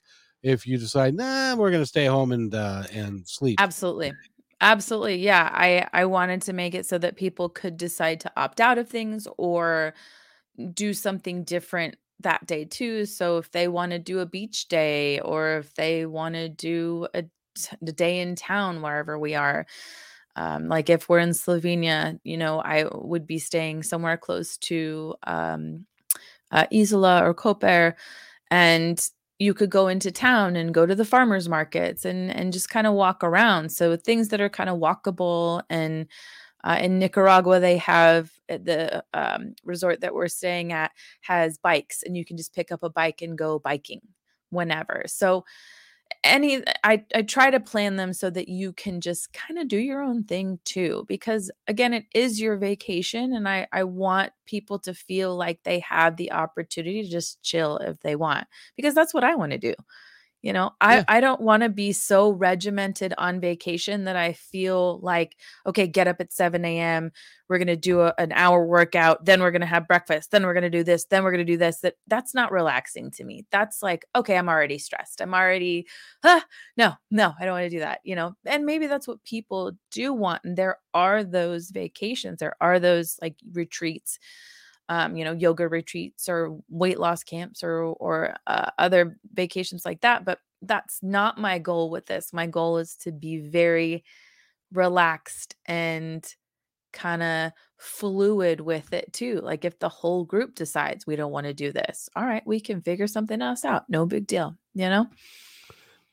if 0.47 0.65
you 0.65 0.77
decide, 0.77 1.13
nah, 1.13 1.55
we're 1.55 1.71
going 1.71 1.83
to 1.83 1.87
stay 1.87 2.05
home 2.05 2.31
and 2.31 2.55
uh, 2.55 2.83
and 2.93 3.27
sleep. 3.27 3.59
Absolutely. 3.59 4.13
Absolutely. 4.61 5.17
Yeah. 5.17 5.49
I 5.53 5.87
I 5.93 6.05
wanted 6.05 6.41
to 6.43 6.53
make 6.53 6.73
it 6.73 6.85
so 6.85 6.97
that 6.97 7.15
people 7.17 7.49
could 7.49 7.77
decide 7.77 8.21
to 8.21 8.31
opt 8.37 8.61
out 8.61 8.77
of 8.77 8.89
things 8.89 9.27
or 9.37 9.93
do 10.73 10.93
something 10.93 11.43
different 11.43 11.97
that 12.21 12.47
day 12.47 12.65
too. 12.65 13.05
So 13.05 13.37
if 13.37 13.51
they 13.51 13.67
want 13.67 13.91
to 13.91 13.99
do 13.99 14.19
a 14.19 14.25
beach 14.25 14.69
day 14.69 15.19
or 15.19 15.57
if 15.57 15.75
they 15.75 16.05
want 16.05 16.35
to 16.35 16.49
do 16.49 17.07
a, 17.13 17.25
a 17.81 17.91
day 17.91 18.19
in 18.21 18.35
town 18.35 18.81
wherever 18.81 19.19
we 19.19 19.35
are. 19.35 19.67
Um, 20.35 20.67
like 20.67 20.89
if 20.89 21.09
we're 21.09 21.19
in 21.19 21.31
Slovenia, 21.31 22.19
you 22.23 22.37
know, 22.37 22.59
I 22.59 22.85
would 22.91 23.25
be 23.25 23.39
staying 23.39 23.81
somewhere 23.83 24.17
close 24.17 24.57
to 24.57 25.15
um, 25.23 25.87
uh, 26.51 26.67
Izola 26.71 27.23
or 27.23 27.33
Koper, 27.33 27.95
and 28.51 29.03
you 29.39 29.53
could 29.53 29.69
go 29.69 29.87
into 29.87 30.11
town 30.11 30.55
and 30.55 30.73
go 30.73 30.85
to 30.85 30.95
the 30.95 31.05
farmers 31.05 31.47
markets 31.49 32.05
and 32.05 32.31
and 32.31 32.53
just 32.53 32.69
kind 32.69 32.87
of 32.87 32.93
walk 32.93 33.23
around. 33.23 33.71
So 33.71 33.95
things 33.95 34.29
that 34.29 34.41
are 34.41 34.49
kind 34.49 34.69
of 34.69 34.79
walkable 34.79 35.61
and 35.69 36.07
uh, 36.63 36.77
in 36.81 36.99
nicaragua 36.99 37.59
they 37.59 37.77
have 37.77 38.31
uh, 38.49 38.57
the 38.63 39.03
um, 39.13 39.55
resort 39.63 40.01
that 40.01 40.13
we're 40.15 40.27
staying 40.27 40.73
at 40.73 40.91
has 41.21 41.57
bikes 41.57 42.03
and 42.03 42.17
you 42.17 42.25
can 42.25 42.37
just 42.37 42.53
pick 42.55 42.71
up 42.71 42.83
a 42.83 42.89
bike 42.89 43.21
and 43.21 43.37
go 43.37 43.59
biking 43.59 44.01
whenever. 44.49 45.03
So 45.07 45.45
any 46.23 46.63
I, 46.83 47.03
I 47.15 47.21
try 47.21 47.49
to 47.51 47.59
plan 47.59 47.95
them 47.95 48.13
so 48.13 48.29
that 48.29 48.49
you 48.49 48.73
can 48.73 49.01
just 49.01 49.33
kind 49.33 49.59
of 49.59 49.67
do 49.67 49.77
your 49.77 50.01
own 50.01 50.23
thing 50.23 50.59
too 50.65 51.05
because 51.07 51.51
again 51.67 51.93
it 51.93 52.05
is 52.13 52.39
your 52.41 52.57
vacation 52.57 53.33
and 53.33 53.47
I 53.47 53.67
I 53.71 53.83
want 53.83 54.31
people 54.45 54.79
to 54.79 54.93
feel 54.93 55.35
like 55.35 55.63
they 55.63 55.79
have 55.79 56.17
the 56.17 56.31
opportunity 56.31 57.03
to 57.03 57.09
just 57.09 57.41
chill 57.43 57.77
if 57.77 57.99
they 58.01 58.15
want 58.15 58.47
because 58.75 58.93
that's 58.93 59.13
what 59.13 59.23
I 59.23 59.35
want 59.35 59.51
to 59.53 59.57
do. 59.57 59.73
You 60.47 60.53
know, 60.53 60.71
I, 60.79 60.95
yeah. 60.95 61.03
I 61.09 61.19
don't 61.19 61.41
want 61.41 61.63
to 61.63 61.67
be 61.67 61.91
so 61.91 62.29
regimented 62.29 63.13
on 63.17 63.41
vacation 63.41 64.05
that 64.05 64.15
I 64.15 64.31
feel 64.31 64.97
like, 65.01 65.35
okay, 65.65 65.87
get 65.87 66.07
up 66.07 66.21
at 66.21 66.31
7 66.31 66.63
a.m. 66.63 67.11
We're 67.49 67.57
going 67.57 67.67
to 67.67 67.75
do 67.75 67.99
a, 67.99 68.13
an 68.17 68.31
hour 68.31 68.65
workout. 68.65 69.25
Then 69.25 69.41
we're 69.41 69.51
going 69.51 69.59
to 69.59 69.67
have 69.67 69.89
breakfast. 69.89 70.31
Then 70.31 70.45
we're 70.45 70.53
going 70.53 70.63
to 70.63 70.69
do 70.69 70.85
this. 70.85 71.03
Then 71.03 71.25
we're 71.25 71.33
going 71.33 71.45
to 71.45 71.51
do 71.51 71.57
this. 71.57 71.81
That 71.81 71.95
That's 72.07 72.33
not 72.33 72.53
relaxing 72.53 73.11
to 73.11 73.25
me. 73.25 73.45
That's 73.51 73.83
like, 73.83 74.05
okay, 74.15 74.37
I'm 74.37 74.47
already 74.47 74.77
stressed. 74.77 75.21
I'm 75.21 75.33
already, 75.33 75.85
huh, 76.23 76.39
no, 76.77 76.93
no, 77.11 77.33
I 77.37 77.43
don't 77.43 77.55
want 77.55 77.65
to 77.65 77.69
do 77.69 77.79
that. 77.79 77.99
You 78.05 78.15
know, 78.15 78.37
and 78.45 78.65
maybe 78.65 78.87
that's 78.87 79.05
what 79.05 79.25
people 79.25 79.73
do 79.91 80.13
want. 80.13 80.45
And 80.45 80.55
there 80.55 80.77
are 80.93 81.25
those 81.25 81.71
vacations, 81.71 82.39
there 82.39 82.55
are 82.61 82.79
those 82.79 83.19
like 83.21 83.35
retreats 83.51 84.17
um, 84.89 85.15
you 85.15 85.25
know, 85.25 85.33
yoga 85.33 85.67
retreats 85.67 86.29
or 86.29 86.57
weight 86.69 86.99
loss 86.99 87.23
camps 87.23 87.63
or 87.63 87.81
or 87.83 88.35
uh, 88.47 88.71
other 88.77 89.17
vacations 89.33 89.85
like 89.85 90.01
that. 90.01 90.25
But 90.25 90.39
that's 90.61 90.99
not 91.03 91.37
my 91.37 91.59
goal 91.59 91.89
with 91.89 92.05
this. 92.05 92.33
My 92.33 92.47
goal 92.47 92.77
is 92.77 92.95
to 92.97 93.11
be 93.11 93.37
very 93.37 94.03
relaxed 94.73 95.55
and 95.65 96.25
kind 96.93 97.21
of 97.21 97.51
fluid 97.77 98.59
with 98.59 98.91
it 98.93 99.11
too. 99.13 99.39
Like 99.41 99.65
if 99.65 99.77
the 99.79 99.89
whole 99.89 100.23
group 100.23 100.55
decides 100.55 101.05
we 101.05 101.15
don't 101.15 101.31
want 101.31 101.45
to 101.45 101.53
do 101.53 101.71
this, 101.71 102.09
all 102.15 102.25
right, 102.25 102.45
we 102.45 102.59
can 102.59 102.81
figure 102.81 103.07
something 103.07 103.41
else 103.41 103.63
out. 103.65 103.89
No 103.89 104.05
big 104.05 104.25
deal, 104.25 104.55
you 104.73 104.89
know? 104.89 105.07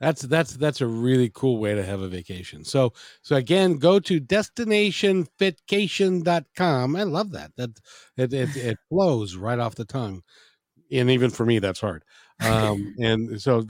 That's 0.05 0.21
that's 0.21 0.57
that's 0.59 0.83
a 0.83 0.87
really 0.87 1.31
cool 1.33 1.57
way 1.57 1.75
to 1.75 1.83
have 1.83 2.03
a 2.03 2.09
vacation. 2.09 2.63
So 2.63 2.93
so 3.23 3.37
again, 3.37 3.79
go 3.79 3.99
to 4.01 4.21
destinationfitcation.com. 4.21 6.97
I 6.97 7.03
love 7.05 7.31
that. 7.31 7.53
That 7.57 7.71
it, 8.19 8.35
it 8.35 8.55
it 8.55 8.77
flows 8.91 9.37
right 9.37 9.59
off 9.59 9.77
the 9.77 9.87
tongue. 9.87 10.21
And 10.93 11.09
even 11.09 11.31
for 11.31 11.47
me, 11.47 11.59
that's 11.59 11.81
hard. 11.81 12.05
Um, 12.45 12.95
and 12.99 13.41
so 13.41 13.63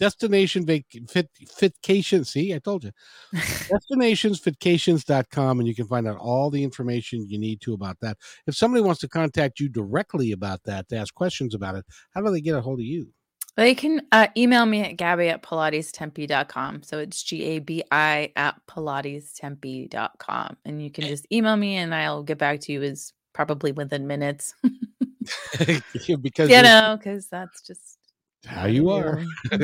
destination 0.00 0.66
vac- 0.66 0.86
fit 1.08 1.30
fitcation. 1.46 2.26
See, 2.26 2.52
I 2.52 2.58
told 2.58 2.82
you. 2.82 2.90
Destinationsfitcations.com 3.32 5.60
and 5.60 5.68
you 5.68 5.76
can 5.76 5.86
find 5.86 6.08
out 6.08 6.16
all 6.16 6.50
the 6.50 6.64
information 6.64 7.28
you 7.28 7.38
need 7.38 7.60
to 7.60 7.74
about 7.74 8.00
that. 8.00 8.16
If 8.48 8.56
somebody 8.56 8.82
wants 8.82 9.00
to 9.02 9.08
contact 9.08 9.60
you 9.60 9.68
directly 9.68 10.32
about 10.32 10.64
that, 10.64 10.88
to 10.88 10.96
ask 10.96 11.14
questions 11.14 11.54
about 11.54 11.76
it, 11.76 11.84
how 12.10 12.22
do 12.22 12.32
they 12.32 12.40
get 12.40 12.56
a 12.56 12.60
hold 12.60 12.80
of 12.80 12.86
you? 12.86 13.12
They 13.60 13.74
can 13.74 14.00
uh, 14.10 14.28
email 14.38 14.64
me 14.64 14.80
at 14.80 14.96
gabi 14.96 15.30
at 15.30 15.42
pilatestempe.com. 15.42 16.82
So 16.82 16.98
it's 16.98 17.22
G 17.22 17.42
A 17.42 17.58
B 17.58 17.82
I 17.90 18.32
at 18.34 18.54
pilatestempe.com. 18.66 20.56
And 20.64 20.82
you 20.82 20.90
can 20.90 21.04
just 21.04 21.26
email 21.30 21.58
me 21.58 21.76
and 21.76 21.94
I'll 21.94 22.22
get 22.22 22.38
back 22.38 22.60
to 22.60 22.72
you 22.72 22.82
as 22.82 23.12
probably 23.34 23.72
within 23.72 24.06
minutes. 24.06 24.54
because 26.22 26.48
you 26.48 26.62
know, 26.62 26.96
because 26.98 27.26
that's 27.26 27.60
just 27.60 27.98
how 28.46 28.64
you 28.64 28.88
are. 28.88 29.22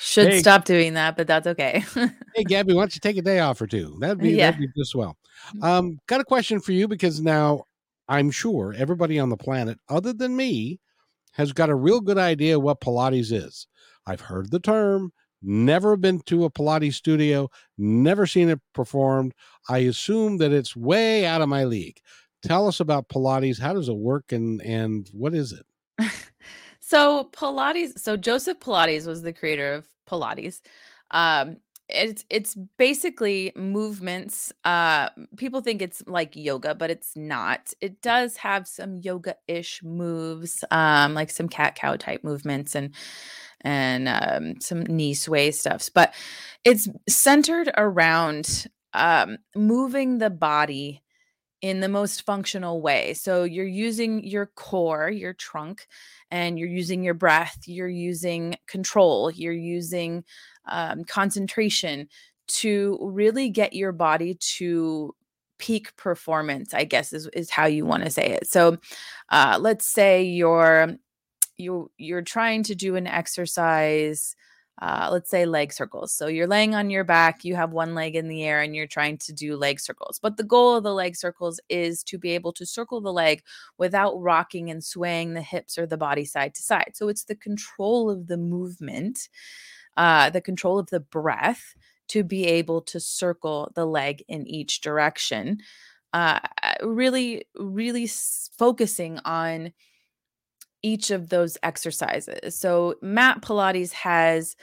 Should 0.00 0.28
Hey. 0.28 0.38
stop 0.38 0.64
doing 0.64 0.94
that, 0.94 1.16
but 1.16 1.26
that's 1.26 1.48
okay. 1.48 1.84
hey, 2.36 2.44
Gabby, 2.44 2.74
why 2.74 2.82
don't 2.82 2.94
you 2.94 3.00
take 3.00 3.16
a 3.16 3.22
day 3.22 3.40
off 3.40 3.60
or 3.60 3.66
two? 3.66 3.96
That'd 3.98 4.18
be 4.18 4.34
Yeah. 4.34 4.52
that'd 4.52 4.60
be 4.60 4.68
just 4.78 4.94
well. 4.94 5.16
Um, 5.62 5.98
got 6.06 6.20
a 6.20 6.24
question 6.24 6.60
for 6.60 6.70
you 6.70 6.86
because 6.86 7.20
now 7.20 7.64
I'm 8.08 8.30
sure 8.30 8.72
everybody 8.78 9.18
on 9.18 9.30
the 9.30 9.36
planet, 9.36 9.80
other 9.88 10.12
than 10.12 10.36
me, 10.36 10.78
has 11.32 11.52
got 11.52 11.70
a 11.70 11.74
real 11.74 12.00
good 12.00 12.18
idea 12.18 12.58
what 12.58 12.80
Pilates 12.80 13.32
is. 13.32 13.66
I've 14.06 14.20
heard 14.20 14.50
the 14.50 14.60
term, 14.60 15.12
never 15.42 15.96
been 15.96 16.20
to 16.26 16.44
a 16.44 16.50
Pilates 16.50 16.94
studio, 16.94 17.48
never 17.78 18.26
seen 18.26 18.48
it 18.48 18.60
performed. 18.74 19.34
I 19.68 19.78
assume 19.78 20.38
that 20.38 20.52
it's 20.52 20.76
way 20.76 21.26
out 21.26 21.40
of 21.40 21.48
my 21.48 21.64
league. 21.64 22.00
Tell 22.42 22.66
us 22.66 22.80
about 22.80 23.08
Pilates. 23.08 23.60
How 23.60 23.74
does 23.74 23.88
it 23.88 23.96
work 23.96 24.32
and 24.32 24.62
and 24.62 25.08
what 25.12 25.34
is 25.34 25.52
it? 25.52 25.66
so 26.80 27.28
Pilates, 27.32 27.98
so 27.98 28.16
Joseph 28.16 28.60
Pilates 28.60 29.06
was 29.06 29.22
the 29.22 29.32
creator 29.32 29.74
of 29.74 29.86
Pilates. 30.08 30.60
Um, 31.10 31.58
it's 31.92 32.24
it's 32.30 32.56
basically 32.78 33.52
movements. 33.56 34.52
Uh, 34.64 35.08
people 35.36 35.60
think 35.60 35.82
it's 35.82 36.02
like 36.06 36.36
yoga, 36.36 36.74
but 36.74 36.90
it's 36.90 37.16
not. 37.16 37.72
It 37.80 38.00
does 38.02 38.36
have 38.38 38.66
some 38.66 38.96
yoga-ish 38.96 39.82
moves, 39.82 40.64
um, 40.70 41.14
like 41.14 41.30
some 41.30 41.48
cat 41.48 41.74
cow 41.74 41.96
type 41.96 42.24
movements 42.24 42.74
and 42.74 42.94
and 43.62 44.08
um, 44.08 44.60
some 44.60 44.82
knee 44.84 45.14
sway 45.14 45.50
stuffs. 45.50 45.88
But 45.90 46.14
it's 46.64 46.88
centered 47.08 47.70
around 47.76 48.66
um, 48.94 49.38
moving 49.54 50.18
the 50.18 50.30
body 50.30 51.02
in 51.62 51.80
the 51.80 51.88
most 51.88 52.22
functional 52.22 52.80
way. 52.80 53.12
So 53.14 53.44
you're 53.44 53.66
using 53.66 54.24
your 54.24 54.46
core, 54.46 55.10
your 55.10 55.34
trunk, 55.34 55.86
and 56.30 56.58
you're 56.58 56.68
using 56.68 57.02
your 57.02 57.14
breath, 57.14 57.58
you're 57.66 57.88
using 57.88 58.56
control, 58.66 59.30
you're 59.30 59.52
using 59.52 60.24
um, 60.70 61.04
concentration 61.04 62.08
to 62.48 62.98
really 63.00 63.48
get 63.48 63.72
your 63.72 63.92
body 63.92 64.34
to 64.34 65.14
peak 65.58 65.94
performance 65.96 66.72
i 66.72 66.84
guess 66.84 67.12
is, 67.12 67.26
is 67.34 67.50
how 67.50 67.66
you 67.66 67.84
want 67.84 68.02
to 68.02 68.10
say 68.10 68.26
it 68.26 68.46
so 68.46 68.78
uh, 69.28 69.58
let's 69.60 69.86
say 69.86 70.22
you're 70.22 70.94
you 71.58 71.90
you're 71.98 72.22
trying 72.22 72.62
to 72.62 72.74
do 72.74 72.96
an 72.96 73.06
exercise 73.06 74.34
uh, 74.80 75.10
let's 75.12 75.28
say 75.28 75.44
leg 75.44 75.72
circles. 75.72 76.12
So 76.14 76.26
you're 76.26 76.46
laying 76.46 76.74
on 76.74 76.88
your 76.88 77.04
back, 77.04 77.44
you 77.44 77.54
have 77.54 77.72
one 77.72 77.94
leg 77.94 78.16
in 78.16 78.28
the 78.28 78.44
air, 78.44 78.62
and 78.62 78.74
you're 78.74 78.86
trying 78.86 79.18
to 79.18 79.32
do 79.32 79.56
leg 79.56 79.78
circles. 79.78 80.18
But 80.18 80.38
the 80.38 80.42
goal 80.42 80.74
of 80.76 80.84
the 80.84 80.94
leg 80.94 81.16
circles 81.16 81.60
is 81.68 82.02
to 82.04 82.18
be 82.18 82.30
able 82.30 82.52
to 82.54 82.64
circle 82.64 83.00
the 83.00 83.12
leg 83.12 83.42
without 83.76 84.18
rocking 84.20 84.70
and 84.70 84.82
swaying 84.82 85.34
the 85.34 85.42
hips 85.42 85.76
or 85.76 85.86
the 85.86 85.98
body 85.98 86.24
side 86.24 86.54
to 86.54 86.62
side. 86.62 86.92
So 86.94 87.08
it's 87.08 87.24
the 87.24 87.34
control 87.34 88.08
of 88.08 88.26
the 88.26 88.38
movement, 88.38 89.28
uh, 89.96 90.30
the 90.30 90.40
control 90.40 90.78
of 90.78 90.90
the 90.90 91.00
breath 91.00 91.74
to 92.08 92.24
be 92.24 92.46
able 92.46 92.80
to 92.82 92.98
circle 92.98 93.70
the 93.74 93.86
leg 93.86 94.24
in 94.28 94.46
each 94.46 94.80
direction. 94.80 95.58
Uh, 96.12 96.40
really, 96.82 97.44
really 97.56 98.04
s- 98.04 98.50
focusing 98.58 99.18
on 99.24 99.72
each 100.82 101.10
of 101.10 101.28
those 101.28 101.56
exercises. 101.62 102.58
So, 102.58 102.96
Mat 103.02 103.42
Pilates 103.42 103.92
has 103.92 104.56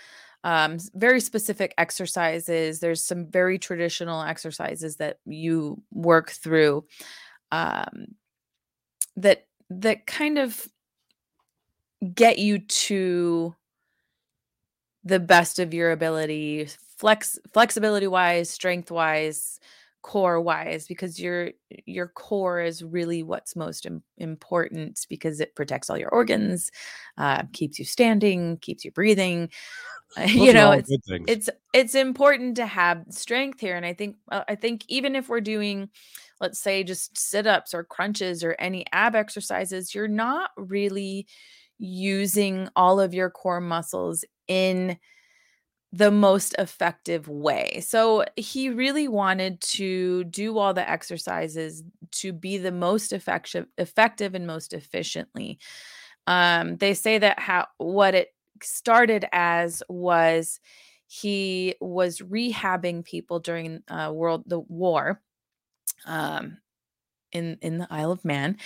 um, 0.44 0.78
very 0.94 1.20
specific 1.20 1.74
exercises. 1.78 2.80
There's 2.80 3.04
some 3.04 3.28
very 3.28 3.60
traditional 3.60 4.22
exercises 4.22 4.98
that 4.98 5.20
you 5.26 5.82
work 5.92 6.32
through 6.32 6.86
um, 7.52 8.16
that 9.16 9.48
that 9.70 10.08
kind 10.08 10.38
of 10.38 10.68
get 12.14 12.38
you 12.40 12.60
to 12.60 13.56
the 15.08 15.20
best 15.20 15.60
of 15.60 15.74
your 15.74 15.92
ability, 15.92 16.68
flex 16.98 17.40
flexibility 17.54 18.08
wise, 18.08 18.50
strength 18.50 18.92
wise, 18.92 19.60
core 20.08 20.40
wise 20.40 20.88
because 20.88 21.20
your 21.20 21.52
your 21.86 22.08
core 22.08 22.62
is 22.62 22.82
really 22.82 23.24
what's 23.24 23.58
most 23.58 23.86
im- 23.86 24.02
important 24.18 25.06
because 25.10 25.42
it 25.42 25.54
protects 25.54 25.90
all 25.90 25.98
your 25.98 26.10
organs 26.10 26.72
uh, 27.18 27.44
keeps 27.52 27.78
you 27.78 27.84
standing 27.84 28.58
keeps 28.58 28.86
you 28.86 28.92
breathing. 28.92 29.50
Those 30.16 30.32
you 30.32 30.54
know 30.54 30.72
it's 30.72 30.90
it's 31.28 31.50
it's 31.74 31.94
important 31.94 32.56
to 32.56 32.66
have 32.66 33.04
strength 33.10 33.60
here 33.60 33.76
and 33.76 33.86
i 33.86 33.94
think 33.94 34.16
uh, 34.32 34.46
i 34.48 34.56
think 34.56 34.86
even 34.88 35.18
if 35.18 35.28
we're 35.28 35.42
doing 35.42 35.90
let's 36.40 36.60
say 36.60 36.82
just 36.82 37.18
sit-ups 37.18 37.74
or 37.74 37.84
crunches 37.84 38.42
or 38.42 38.56
any 38.58 38.86
ab 38.94 39.16
exercises 39.16 39.94
you're 39.94 40.08
not 40.08 40.52
really 40.56 41.28
using 41.78 42.70
all 42.76 43.02
of 43.02 43.14
your 43.14 43.30
core 43.30 43.60
muscles 43.60 44.24
in 44.48 44.98
the 45.94 46.12
most 46.12 46.54
effective 46.60 47.28
way. 47.30 47.80
So 47.86 48.26
he 48.36 48.70
really 48.70 49.08
wanted 49.08 49.62
to 49.62 50.26
do 50.26 50.58
all 50.58 50.74
the 50.74 50.88
exercises 50.88 51.84
to 52.14 52.34
be 52.34 52.58
the 52.58 52.72
most 52.72 53.14
effective 53.14 53.68
effective 53.78 54.36
and 54.36 54.46
most 54.46 54.74
efficiently. 54.74 55.60
Um 56.28 56.78
they 56.78 56.94
say 56.94 57.20
that 57.20 57.40
how 57.40 57.68
what 57.78 58.16
it 58.16 58.34
started 58.62 59.26
as 59.32 59.82
was 59.90 60.60
he 61.08 61.76
was 61.80 62.20
rehabbing 62.20 63.06
people 63.06 63.40
during 63.40 63.82
uh 63.90 64.12
world 64.14 64.44
the 64.48 64.60
war 64.60 65.22
um 66.06 66.58
in 67.32 67.58
in 67.62 67.78
the 67.80 67.88
Isle 67.90 68.12
of 68.12 68.26
Man 68.26 68.58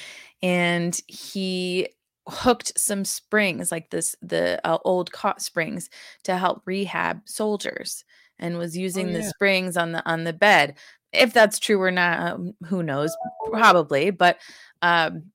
and 0.42 1.00
he 1.08 1.90
hooked 2.28 2.78
some 2.78 3.04
springs 3.04 3.72
like 3.72 3.90
this 3.90 4.16
the 4.22 4.60
uh, 4.64 4.78
old 4.86 5.12
cot 5.12 5.42
springs 5.42 5.90
to 6.24 6.38
help 6.38 6.62
rehab 6.66 7.22
soldiers 7.26 8.04
and 8.40 8.58
was 8.58 8.78
using 8.78 9.14
the 9.14 9.20
yeah. 9.20 9.30
springs 9.30 9.78
on 9.78 9.92
the 9.92 10.08
on 10.10 10.24
the 10.24 10.34
bed. 10.34 10.76
If 11.14 11.34
that's 11.34 11.60
true 11.60 11.82
or 11.82 11.92
not 11.92 12.20
um, 12.20 12.54
who 12.66 12.84
knows? 12.84 13.16
Probably 13.52 14.12
but 14.12 14.38
um 14.82 15.32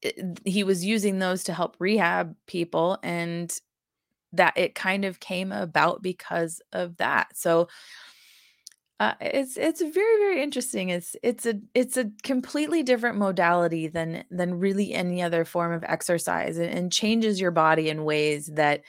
it- 0.00 0.40
he 0.44 0.64
was 0.64 0.84
using 0.84 1.18
those 1.18 1.44
to 1.44 1.54
help 1.54 1.76
rehab 1.78 2.34
people 2.46 2.98
and 3.02 3.56
that 4.32 4.54
it 4.56 4.74
kind 4.74 5.04
of 5.04 5.20
came 5.20 5.52
about 5.52 6.02
because 6.02 6.60
of 6.72 6.96
that. 6.96 7.36
So 7.36 7.68
uh, 9.00 9.14
it's 9.20 9.56
it's 9.56 9.80
very 9.80 9.90
very 10.18 10.42
interesting. 10.42 10.90
It's 10.90 11.16
it's 11.22 11.44
a 11.46 11.54
it's 11.74 11.96
a 11.96 12.10
completely 12.22 12.82
different 12.82 13.18
modality 13.18 13.88
than 13.88 14.24
than 14.30 14.60
really 14.60 14.92
any 14.94 15.22
other 15.22 15.44
form 15.44 15.72
of 15.72 15.84
exercise, 15.84 16.58
and, 16.58 16.70
and 16.70 16.92
changes 16.92 17.40
your 17.40 17.50
body 17.50 17.88
in 17.88 18.04
ways 18.04 18.46
that 18.54 18.82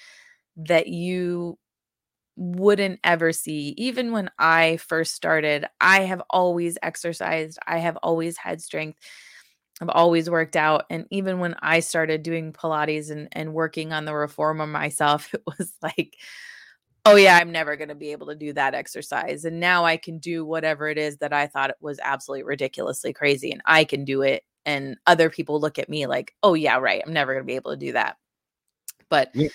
that 0.57 0.87
you 0.87 1.57
wouldn't 2.35 2.99
ever 3.03 3.31
see. 3.33 3.75
Even 3.77 4.11
when 4.11 4.29
I 4.39 4.77
first 4.77 5.15
started, 5.15 5.65
I 5.81 6.01
have 6.01 6.21
always 6.29 6.77
exercised. 6.83 7.59
I 7.67 7.79
have 7.79 7.97
always 8.03 8.37
had 8.37 8.61
strength. 8.61 8.99
I've 9.81 9.89
always 9.89 10.29
worked 10.29 10.55
out, 10.55 10.85
and 10.89 11.07
even 11.11 11.39
when 11.39 11.55
I 11.61 11.79
started 11.79 12.23
doing 12.23 12.53
Pilates 12.53 13.09
and 13.11 13.27
and 13.31 13.53
working 13.53 13.93
on 13.93 14.05
the 14.05 14.13
reformer 14.15 14.67
myself, 14.67 15.33
it 15.35 15.41
was 15.45 15.73
like 15.81 16.15
oh 17.05 17.15
yeah 17.15 17.37
i'm 17.37 17.51
never 17.51 17.75
going 17.75 17.89
to 17.89 17.95
be 17.95 18.11
able 18.11 18.27
to 18.27 18.35
do 18.35 18.53
that 18.53 18.73
exercise 18.73 19.45
and 19.45 19.59
now 19.59 19.83
i 19.85 19.97
can 19.97 20.19
do 20.19 20.45
whatever 20.45 20.87
it 20.87 20.97
is 20.97 21.17
that 21.17 21.33
i 21.33 21.47
thought 21.47 21.71
was 21.79 21.99
absolutely 22.03 22.43
ridiculously 22.43 23.13
crazy 23.13 23.51
and 23.51 23.61
i 23.65 23.83
can 23.83 24.05
do 24.05 24.21
it 24.21 24.43
and 24.65 24.97
other 25.07 25.29
people 25.29 25.59
look 25.59 25.77
at 25.79 25.89
me 25.89 26.07
like 26.07 26.33
oh 26.43 26.53
yeah 26.53 26.77
right 26.77 27.01
i'm 27.05 27.13
never 27.13 27.33
going 27.33 27.43
to 27.43 27.47
be 27.47 27.55
able 27.55 27.71
to 27.71 27.77
do 27.77 27.91
that 27.91 28.17
but 29.09 29.29
Yeah. 29.33 29.49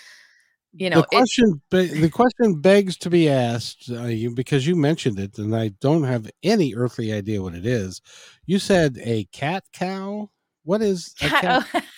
you 0.72 0.90
know 0.90 1.00
the 1.00 1.06
question 1.06 1.62
the 1.70 2.10
question 2.10 2.60
begs 2.60 2.96
to 2.98 3.10
be 3.10 3.28
asked 3.28 3.90
uh, 3.90 4.04
you, 4.04 4.30
because 4.34 4.66
you 4.66 4.76
mentioned 4.76 5.18
it 5.18 5.38
and 5.38 5.56
i 5.56 5.68
don't 5.80 6.04
have 6.04 6.30
any 6.42 6.74
earthly 6.74 7.12
idea 7.12 7.42
what 7.42 7.54
it 7.54 7.66
is 7.66 8.02
you 8.46 8.58
said 8.58 8.98
a 9.02 9.24
cat 9.32 9.64
cow 9.72 10.30
what 10.64 10.82
is 10.82 11.14
a 11.22 11.28
cat? 11.28 11.40
cat, 11.40 11.66
oh, 11.74 11.80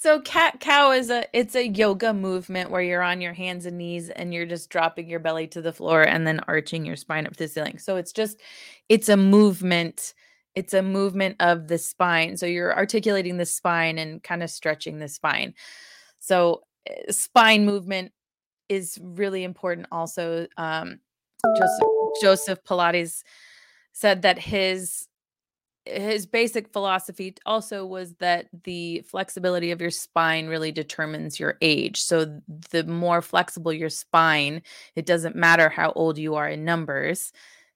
so 0.00 0.20
cat 0.20 0.60
cow 0.60 0.92
is 0.92 1.10
a 1.10 1.24
it's 1.32 1.56
a 1.56 1.66
yoga 1.66 2.14
movement 2.14 2.70
where 2.70 2.80
you're 2.80 3.02
on 3.02 3.20
your 3.20 3.32
hands 3.32 3.66
and 3.66 3.78
knees 3.78 4.10
and 4.10 4.32
you're 4.32 4.46
just 4.46 4.70
dropping 4.70 5.08
your 5.08 5.18
belly 5.18 5.48
to 5.48 5.60
the 5.60 5.72
floor 5.72 6.02
and 6.02 6.24
then 6.24 6.40
arching 6.46 6.86
your 6.86 6.94
spine 6.94 7.26
up 7.26 7.32
to 7.32 7.38
the 7.40 7.48
ceiling. 7.48 7.78
So 7.78 7.96
it's 7.96 8.12
just 8.12 8.40
it's 8.88 9.08
a 9.08 9.16
movement 9.16 10.14
it's 10.54 10.72
a 10.72 10.82
movement 10.82 11.34
of 11.40 11.66
the 11.66 11.78
spine. 11.78 12.36
So 12.36 12.46
you're 12.46 12.76
articulating 12.76 13.38
the 13.38 13.46
spine 13.46 13.98
and 13.98 14.22
kind 14.22 14.44
of 14.44 14.50
stretching 14.50 15.00
the 15.00 15.08
spine. 15.08 15.54
So 16.20 16.62
uh, 16.88 17.10
spine 17.10 17.64
movement 17.64 18.12
is 18.68 19.00
really 19.02 19.42
important 19.42 19.88
also. 19.90 20.46
Um 20.56 21.00
joseph 21.56 21.88
joseph 22.22 22.62
pilates 22.62 23.22
said 23.92 24.22
that 24.22 24.38
his 24.38 25.08
his 25.88 26.26
basic 26.26 26.72
philosophy 26.72 27.34
also 27.46 27.84
was 27.86 28.14
that 28.14 28.46
the 28.64 29.00
flexibility 29.02 29.70
of 29.70 29.80
your 29.80 29.90
spine 29.90 30.46
really 30.46 30.72
determines 30.72 31.40
your 31.40 31.56
age. 31.60 32.00
So 32.00 32.40
the 32.70 32.84
more 32.84 33.22
flexible 33.22 33.72
your 33.72 33.88
spine, 33.88 34.62
it 34.94 35.06
doesn't 35.06 35.36
matter 35.36 35.68
how 35.68 35.92
old 35.92 36.18
you 36.18 36.34
are 36.34 36.48
in 36.48 36.64
numbers, 36.64 37.32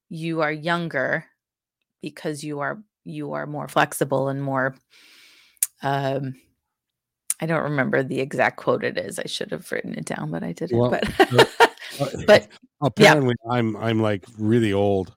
you 0.08 0.42
are 0.42 0.52
younger 0.52 1.24
because 2.02 2.44
you 2.44 2.60
are 2.60 2.82
you 3.04 3.32
are 3.32 3.46
more 3.46 3.68
flexible 3.68 4.28
and 4.28 4.42
more 4.42 4.76
Um, 5.82 6.34
I 7.40 7.46
don't 7.46 7.64
remember 7.64 8.04
the 8.04 8.20
exact 8.20 8.56
quote 8.56 8.84
it 8.84 8.96
is. 8.96 9.18
I 9.18 9.26
should 9.26 9.50
have 9.50 9.70
written 9.72 9.94
it 9.94 10.04
down, 10.04 10.30
but 10.30 10.44
I 10.44 10.52
didn't. 10.52 10.78
Well, 10.78 10.90
but 10.90 11.68
but 12.26 12.48
apparently 12.80 13.34
I'm 13.50 13.76
I'm 13.76 14.00
like 14.00 14.24
really 14.38 14.72
old 14.72 15.14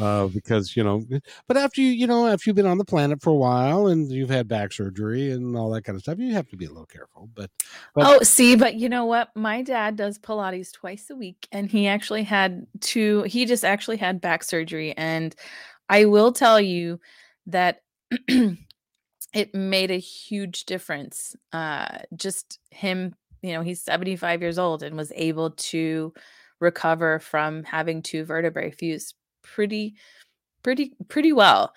uh, 0.00 0.26
because 0.28 0.76
you 0.76 0.84
know. 0.84 1.04
But 1.46 1.56
after 1.56 1.80
you, 1.80 1.90
you 1.90 2.06
know, 2.06 2.26
after 2.26 2.48
you've 2.48 2.56
been 2.56 2.66
on 2.66 2.78
the 2.78 2.84
planet 2.84 3.22
for 3.22 3.30
a 3.30 3.34
while 3.34 3.88
and 3.88 4.10
you've 4.10 4.30
had 4.30 4.48
back 4.48 4.72
surgery 4.72 5.30
and 5.30 5.56
all 5.56 5.70
that 5.70 5.84
kind 5.84 5.96
of 5.96 6.02
stuff, 6.02 6.18
you 6.18 6.32
have 6.32 6.48
to 6.48 6.56
be 6.56 6.66
a 6.66 6.68
little 6.68 6.86
careful. 6.86 7.28
But, 7.34 7.50
but 7.94 8.06
oh, 8.06 8.22
see, 8.22 8.56
but 8.56 8.74
you 8.74 8.88
know 8.88 9.04
what? 9.04 9.30
My 9.34 9.62
dad 9.62 9.96
does 9.96 10.18
Pilates 10.18 10.72
twice 10.72 11.10
a 11.10 11.16
week, 11.16 11.48
and 11.52 11.70
he 11.70 11.86
actually 11.86 12.24
had 12.24 12.66
two. 12.80 13.22
He 13.22 13.46
just 13.46 13.64
actually 13.64 13.96
had 13.96 14.20
back 14.20 14.44
surgery, 14.44 14.94
and 14.96 15.34
I 15.88 16.06
will 16.06 16.32
tell 16.32 16.60
you 16.60 17.00
that. 17.46 17.82
it 19.34 19.52
made 19.52 19.90
a 19.90 19.98
huge 19.98 20.64
difference. 20.64 21.34
Uh, 21.52 21.98
just 22.16 22.60
him, 22.70 23.16
you 23.42 23.52
know, 23.52 23.62
he's 23.62 23.82
75 23.82 24.40
years 24.40 24.58
old 24.58 24.84
and 24.84 24.96
was 24.96 25.12
able 25.16 25.50
to 25.50 26.14
recover 26.60 27.18
from 27.18 27.64
having 27.64 28.00
two 28.00 28.24
vertebrae 28.24 28.70
fused 28.70 29.16
pretty 29.44 29.94
pretty 30.62 30.92
pretty 31.08 31.32
well. 31.32 31.72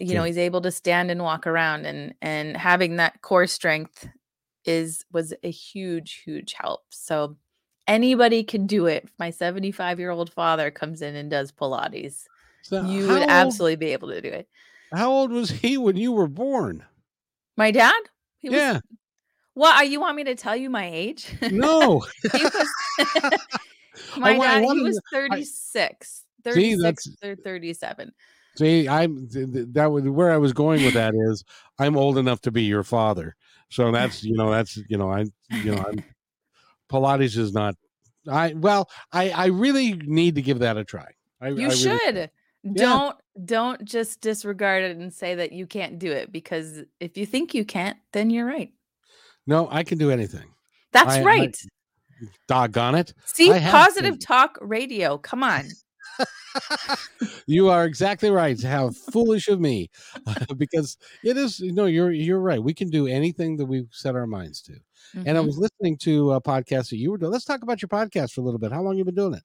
You 0.00 0.14
know 0.14 0.24
he's 0.24 0.38
able 0.38 0.60
to 0.60 0.70
stand 0.70 1.10
and 1.10 1.22
walk 1.22 1.46
around 1.46 1.86
and 1.86 2.14
and 2.22 2.56
having 2.56 2.96
that 2.96 3.22
core 3.22 3.46
strength 3.46 4.08
is 4.64 5.04
was 5.12 5.34
a 5.42 5.50
huge 5.50 6.22
huge 6.24 6.52
help. 6.52 6.82
So 6.90 7.36
anybody 7.86 8.44
can 8.44 8.66
do 8.66 8.86
it. 8.86 9.08
My 9.18 9.30
75 9.30 9.98
year 9.98 10.10
old 10.10 10.32
father 10.32 10.70
comes 10.70 11.02
in 11.02 11.16
and 11.16 11.30
does 11.30 11.50
pilates 11.50 12.24
so 12.62 12.84
you 12.84 13.08
would 13.08 13.22
absolutely 13.22 13.76
be 13.76 13.92
able 13.92 14.08
to 14.08 14.20
do 14.20 14.28
it. 14.28 14.46
How 14.92 15.10
old 15.10 15.32
was 15.32 15.50
he 15.50 15.78
when 15.78 15.96
you 15.96 16.12
were 16.12 16.28
born? 16.28 16.84
My 17.56 17.70
dad? 17.70 17.98
He 18.38 18.50
yeah. 18.50 18.74
Was, 18.74 18.82
what 19.54 19.88
you 19.88 20.00
want 20.00 20.16
me 20.16 20.24
to 20.24 20.34
tell 20.34 20.54
you 20.54 20.70
my 20.70 20.88
age? 20.88 21.34
No. 21.50 22.04
Was, 22.32 22.68
my 24.18 24.34
I, 24.34 24.38
dad 24.38 24.64
I 24.64 24.74
he 24.74 24.82
was 24.82 25.00
36 25.12 26.24
36 26.52 27.04
see, 27.04 27.10
that's, 27.20 27.24
or 27.24 27.36
37. 27.42 28.12
See, 28.58 28.88
I'm 28.88 29.28
that 29.30 29.90
was 29.92 30.02
where 30.04 30.32
I 30.32 30.36
was 30.36 30.52
going 30.52 30.84
with 30.84 30.94
that 30.94 31.14
is 31.14 31.44
I'm 31.78 31.96
old 31.96 32.18
enough 32.18 32.40
to 32.40 32.50
be 32.50 32.64
your 32.64 32.82
father. 32.82 33.36
So 33.70 33.92
that's 33.92 34.24
you 34.24 34.36
know 34.36 34.50
that's 34.50 34.76
you 34.88 34.98
know 34.98 35.12
I 35.12 35.26
you 35.50 35.76
know 35.76 35.84
I'm 35.86 36.02
Pilates 36.90 37.36
is 37.36 37.52
not 37.52 37.76
I 38.28 38.54
well 38.54 38.90
I 39.12 39.30
I 39.30 39.46
really 39.46 39.92
need 39.92 40.34
to 40.34 40.42
give 40.42 40.58
that 40.58 40.76
a 40.76 40.82
try. 40.82 41.06
I, 41.40 41.48
you 41.50 41.68
I 41.68 41.74
should. 41.74 42.14
Really, 42.14 42.30
don't 42.74 43.16
yeah. 43.36 43.42
don't 43.44 43.84
just 43.84 44.20
disregard 44.20 44.82
it 44.82 44.96
and 44.96 45.14
say 45.14 45.36
that 45.36 45.52
you 45.52 45.64
can't 45.68 46.00
do 46.00 46.10
it 46.10 46.32
because 46.32 46.82
if 46.98 47.16
you 47.16 47.26
think 47.26 47.54
you 47.54 47.64
can't, 47.64 47.96
then 48.12 48.28
you're 48.28 48.46
right. 48.46 48.72
No, 49.46 49.68
I 49.70 49.84
can 49.84 49.98
do 49.98 50.10
anything. 50.10 50.50
That's 50.90 51.14
I, 51.14 51.22
right. 51.22 51.56
I, 52.20 52.26
doggone 52.48 52.96
it. 52.96 53.14
See, 53.24 53.50
positive 53.52 54.18
talk 54.18 54.58
radio. 54.60 55.16
Come 55.16 55.44
on 55.44 55.68
you 57.46 57.68
are 57.68 57.84
exactly 57.84 58.30
right. 58.30 58.60
How 58.62 58.90
foolish 58.90 59.48
of 59.48 59.60
me, 59.60 59.90
because 60.56 60.96
it 61.24 61.36
is. 61.36 61.60
You 61.60 61.72
know, 61.72 61.86
you're 61.86 62.12
you're 62.12 62.40
right. 62.40 62.62
We 62.62 62.74
can 62.74 62.90
do 62.90 63.06
anything 63.06 63.56
that 63.56 63.66
we 63.66 63.86
set 63.90 64.16
our 64.16 64.26
minds 64.26 64.62
to. 64.62 64.72
Mm-hmm. 64.72 65.18
And 65.20 65.30
I 65.30 65.32
mm-hmm. 65.40 65.46
was 65.46 65.58
listening 65.58 65.96
to 65.98 66.32
a 66.32 66.40
podcast 66.40 66.90
that 66.90 66.96
you 66.96 67.10
were 67.10 67.18
doing. 67.18 67.32
Let's 67.32 67.44
talk 67.44 67.62
about 67.62 67.82
your 67.82 67.88
podcast 67.88 68.32
for 68.32 68.40
a 68.40 68.44
little 68.44 68.60
bit. 68.60 68.72
How 68.72 68.82
long 68.82 68.94
have 68.94 68.98
you 68.98 69.04
been 69.04 69.14
doing 69.14 69.34
it? 69.34 69.42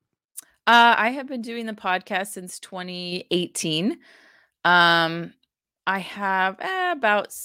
Uh, 0.66 0.96
I 0.98 1.10
have 1.10 1.28
been 1.28 1.42
doing 1.42 1.66
the 1.66 1.74
podcast 1.74 2.28
since 2.28 2.60
2018. 2.60 3.98
Um, 4.64 5.34
I 5.86 6.00
have 6.00 6.58
eh, 6.60 6.92
about 6.94 7.36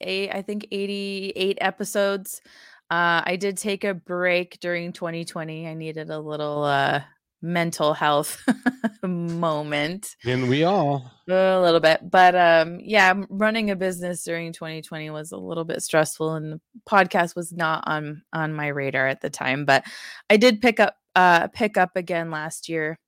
eight, 0.00 0.30
I 0.30 0.42
think 0.42 0.66
88 0.72 1.58
episodes. 1.60 2.42
Uh, 2.90 3.22
I 3.24 3.36
did 3.36 3.56
take 3.56 3.84
a 3.84 3.94
break 3.94 4.58
during 4.58 4.92
2020. 4.92 5.68
I 5.68 5.74
needed 5.74 6.10
a 6.10 6.18
little 6.18 6.64
uh, 6.64 7.02
mental 7.42 7.94
health 7.94 8.42
moment. 9.02 10.16
And 10.24 10.48
we 10.48 10.64
all 10.64 11.10
a 11.28 11.60
little 11.60 11.80
bit. 11.80 12.10
But 12.10 12.34
um 12.34 12.80
yeah, 12.82 13.14
running 13.28 13.70
a 13.70 13.76
business 13.76 14.24
during 14.24 14.52
2020 14.52 15.10
was 15.10 15.32
a 15.32 15.36
little 15.36 15.64
bit 15.64 15.82
stressful 15.82 16.34
and 16.34 16.52
the 16.52 16.60
podcast 16.88 17.36
was 17.36 17.52
not 17.52 17.84
on 17.86 18.22
on 18.32 18.54
my 18.54 18.68
radar 18.68 19.06
at 19.06 19.20
the 19.20 19.30
time, 19.30 19.64
but 19.64 19.84
I 20.28 20.36
did 20.36 20.60
pick 20.60 20.80
up 20.80 20.96
uh 21.14 21.48
pick 21.48 21.76
up 21.76 21.96
again 21.96 22.30
last 22.30 22.68
year 22.68 22.98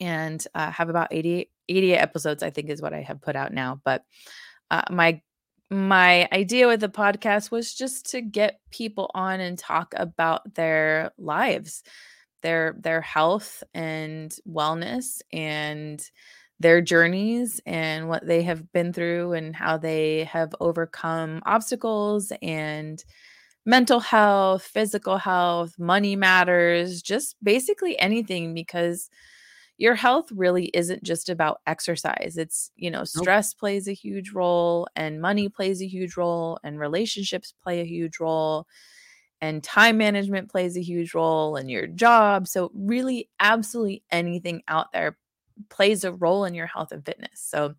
and 0.00 0.44
uh, 0.54 0.70
have 0.70 0.88
about 0.88 1.08
80 1.10 1.50
88 1.68 1.96
episodes 1.96 2.42
I 2.42 2.50
think 2.50 2.70
is 2.70 2.82
what 2.82 2.94
I 2.94 3.02
have 3.02 3.20
put 3.20 3.36
out 3.36 3.52
now, 3.52 3.80
but 3.84 4.04
uh, 4.70 4.82
my 4.90 5.20
my 5.70 6.28
idea 6.32 6.68
with 6.68 6.80
the 6.80 6.88
podcast 6.88 7.50
was 7.50 7.72
just 7.72 8.10
to 8.10 8.20
get 8.20 8.60
people 8.70 9.10
on 9.14 9.40
and 9.40 9.58
talk 9.58 9.94
about 9.96 10.54
their 10.54 11.12
lives 11.16 11.82
their 12.42 12.76
their 12.78 13.00
health 13.00 13.62
and 13.74 14.36
wellness 14.48 15.20
and 15.32 16.10
their 16.60 16.80
journeys 16.80 17.60
and 17.66 18.08
what 18.08 18.26
they 18.26 18.42
have 18.42 18.72
been 18.72 18.92
through 18.92 19.32
and 19.32 19.56
how 19.56 19.76
they 19.76 20.24
have 20.24 20.54
overcome 20.60 21.42
obstacles 21.44 22.32
and 22.40 23.04
mental 23.64 24.00
health, 24.00 24.62
physical 24.64 25.18
health, 25.18 25.78
money 25.78 26.16
matters, 26.16 27.02
just 27.02 27.36
basically 27.42 27.98
anything 27.98 28.54
because 28.54 29.08
your 29.78 29.94
health 29.94 30.30
really 30.32 30.66
isn't 30.74 31.02
just 31.02 31.28
about 31.28 31.60
exercise. 31.66 32.36
It's, 32.36 32.70
you 32.76 32.90
know, 32.90 33.04
stress 33.04 33.54
nope. 33.54 33.58
plays 33.60 33.88
a 33.88 33.92
huge 33.94 34.32
role 34.32 34.86
and 34.94 35.20
money 35.20 35.48
plays 35.48 35.82
a 35.82 35.86
huge 35.88 36.16
role 36.16 36.58
and 36.62 36.78
relationships 36.78 37.54
play 37.62 37.80
a 37.80 37.84
huge 37.84 38.20
role 38.20 38.66
and 39.42 39.62
time 39.62 39.98
management 39.98 40.50
plays 40.50 40.76
a 40.76 40.82
huge 40.82 41.12
role 41.12 41.56
in 41.56 41.68
your 41.68 41.86
job. 41.86 42.48
So, 42.48 42.70
really, 42.74 43.28
absolutely 43.40 44.04
anything 44.10 44.62
out 44.68 44.92
there 44.92 45.18
plays 45.68 46.04
a 46.04 46.12
role 46.12 46.46
in 46.46 46.54
your 46.54 46.68
health 46.68 46.92
and 46.92 47.04
fitness. 47.04 47.40
So, 47.40 47.74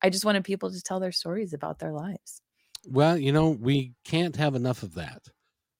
I 0.00 0.08
just 0.08 0.24
wanted 0.24 0.44
people 0.44 0.70
to 0.70 0.80
tell 0.80 1.00
their 1.00 1.12
stories 1.12 1.52
about 1.52 1.80
their 1.80 1.92
lives. 1.92 2.40
Well, 2.86 3.18
you 3.18 3.32
know, 3.32 3.50
we 3.50 3.92
can't 4.04 4.36
have 4.36 4.54
enough 4.54 4.82
of 4.82 4.94
that. 4.94 5.22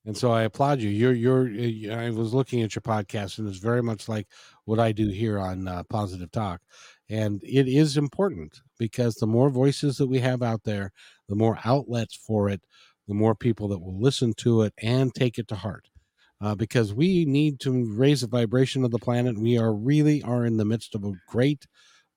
And 0.07 0.17
so 0.17 0.33
I 0.33 0.43
applaud 0.43 0.81
you. 0.81 0.89
You're, 0.89 1.13
you're, 1.47 1.93
I 1.99 2.11
was 2.11 2.33
looking 2.33 2.63
at 2.63 2.75
your 2.75 2.83
podcast 2.83 3.39
and 3.39 3.49
it's 3.49 3.59
very 3.59 3.83
much 3.83 4.09
like 4.09 4.29
what 4.65 4.79
I 4.79 4.93
do 4.93 5.09
here 5.09 5.39
on 5.39 5.69
uh, 5.69 5.83
Positive 5.85 6.31
Talk. 6.31 6.61
And 7.09 7.41
it 7.43 7.69
is 7.69 7.97
important 7.97 8.61
because 8.79 9.17
the 9.17 9.27
more 9.27 9.51
voices 9.51 9.99
that 9.99 10.07
we 10.07 10.19
have 10.21 10.43
out 10.43 10.65
there, 10.65 10.93
the 11.29 11.35
more 11.35 11.59
outlets 11.65 12.17
for 12.17 12.49
it, 12.49 12.63
the 13.11 13.15
more 13.15 13.35
people 13.35 13.67
that 13.67 13.81
will 13.81 14.01
listen 14.01 14.33
to 14.35 14.63
it 14.63 14.73
and 14.81 15.13
take 15.13 15.37
it 15.37 15.49
to 15.49 15.57
heart. 15.57 15.89
Uh, 16.41 16.55
because 16.55 16.95
we 16.95 17.27
need 17.27 17.59
to 17.61 17.85
raise 17.93 18.21
the 18.21 18.27
vibration 18.27 18.85
of 18.85 18.93
the 18.93 18.99
planet. 18.99 19.37
We 19.37 19.59
are 19.59 19.75
really 19.75 20.23
are 20.23 20.47
in 20.47 20.57
the 20.57 20.65
midst 20.65 20.95
of 20.95 21.05
a 21.05 21.13
great 21.29 21.67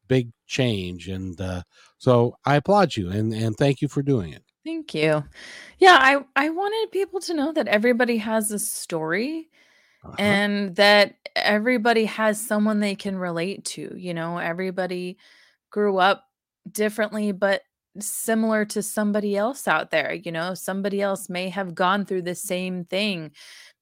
big 0.07 0.29
change, 0.47 1.09
and 1.09 1.41
uh, 1.41 1.63
so 1.97 2.37
I 2.45 2.55
applaud 2.55 2.95
you 2.95 3.09
and 3.09 3.33
and 3.33 3.57
thank 3.57 3.81
you 3.81 3.89
for 3.89 4.01
doing 4.01 4.31
it. 4.31 4.43
Thank 4.63 4.93
you. 4.93 5.25
Yeah, 5.79 5.97
I 5.99 6.23
I 6.37 6.51
wanted 6.51 6.91
people 6.91 7.19
to 7.21 7.33
know 7.33 7.51
that 7.51 7.67
everybody 7.67 8.17
has 8.17 8.51
a 8.51 8.59
story. 8.59 9.49
Uh-huh. 10.05 10.15
And 10.19 10.75
that 10.75 11.15
everybody 11.33 12.05
has 12.05 12.39
someone 12.39 12.81
they 12.81 12.95
can 12.95 13.17
relate 13.17 13.63
to. 13.63 13.95
You 13.97 14.13
know, 14.13 14.37
everybody 14.37 15.17
grew 15.69 15.97
up 15.97 16.25
differently, 16.69 17.31
but 17.31 17.61
similar 17.99 18.65
to 18.65 18.81
somebody 18.81 19.35
else 19.35 19.67
out 19.67 19.91
there. 19.91 20.13
You 20.13 20.31
know, 20.31 20.53
somebody 20.53 21.01
else 21.01 21.29
may 21.29 21.49
have 21.49 21.75
gone 21.75 22.05
through 22.05 22.23
the 22.23 22.35
same 22.35 22.85
thing. 22.85 23.31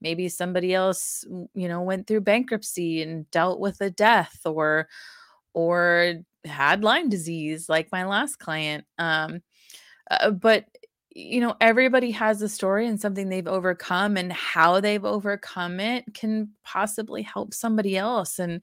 Maybe 0.02 0.30
somebody 0.30 0.74
else, 0.74 1.26
you 1.54 1.68
know, 1.68 1.82
went 1.82 2.08
through 2.08 2.22
bankruptcy 2.22 3.02
and 3.02 3.30
dealt 3.32 3.60
with 3.60 3.82
a 3.82 3.90
death 3.90 4.40
or 4.46 4.88
or 5.54 6.16
had 6.46 6.84
Lyme 6.84 7.10
disease 7.10 7.70
like 7.70 7.92
my 7.92 8.06
last 8.06 8.38
client. 8.38 8.86
Um 8.98 9.42
uh, 10.10 10.32
but 10.32 10.66
you 11.14 11.42
know, 11.42 11.56
everybody 11.60 12.12
has 12.12 12.42
a 12.42 12.50
story 12.50 12.88
and 12.88 13.00
something 13.00 13.30
they've 13.30 13.48
overcome 13.48 14.16
and 14.18 14.32
how 14.32 14.80
they've 14.80 15.04
overcome 15.04 15.80
it 15.80 16.06
can 16.14 16.50
possibly 16.64 17.22
help 17.22 17.54
somebody 17.54 17.98
else 17.98 18.40
and 18.40 18.62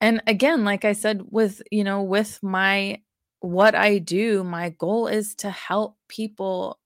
and 0.00 0.22
again 0.26 0.64
like 0.64 0.84
i 0.84 0.92
said 0.92 1.22
with 1.30 1.62
you 1.70 1.84
know 1.84 2.02
with 2.02 2.38
my 2.42 3.00
what 3.44 3.74
I 3.74 3.98
do, 3.98 4.44
my 4.44 4.70
goal 4.70 5.06
is 5.08 5.34
to 5.36 5.50
help 5.50 5.96
people 6.08 6.78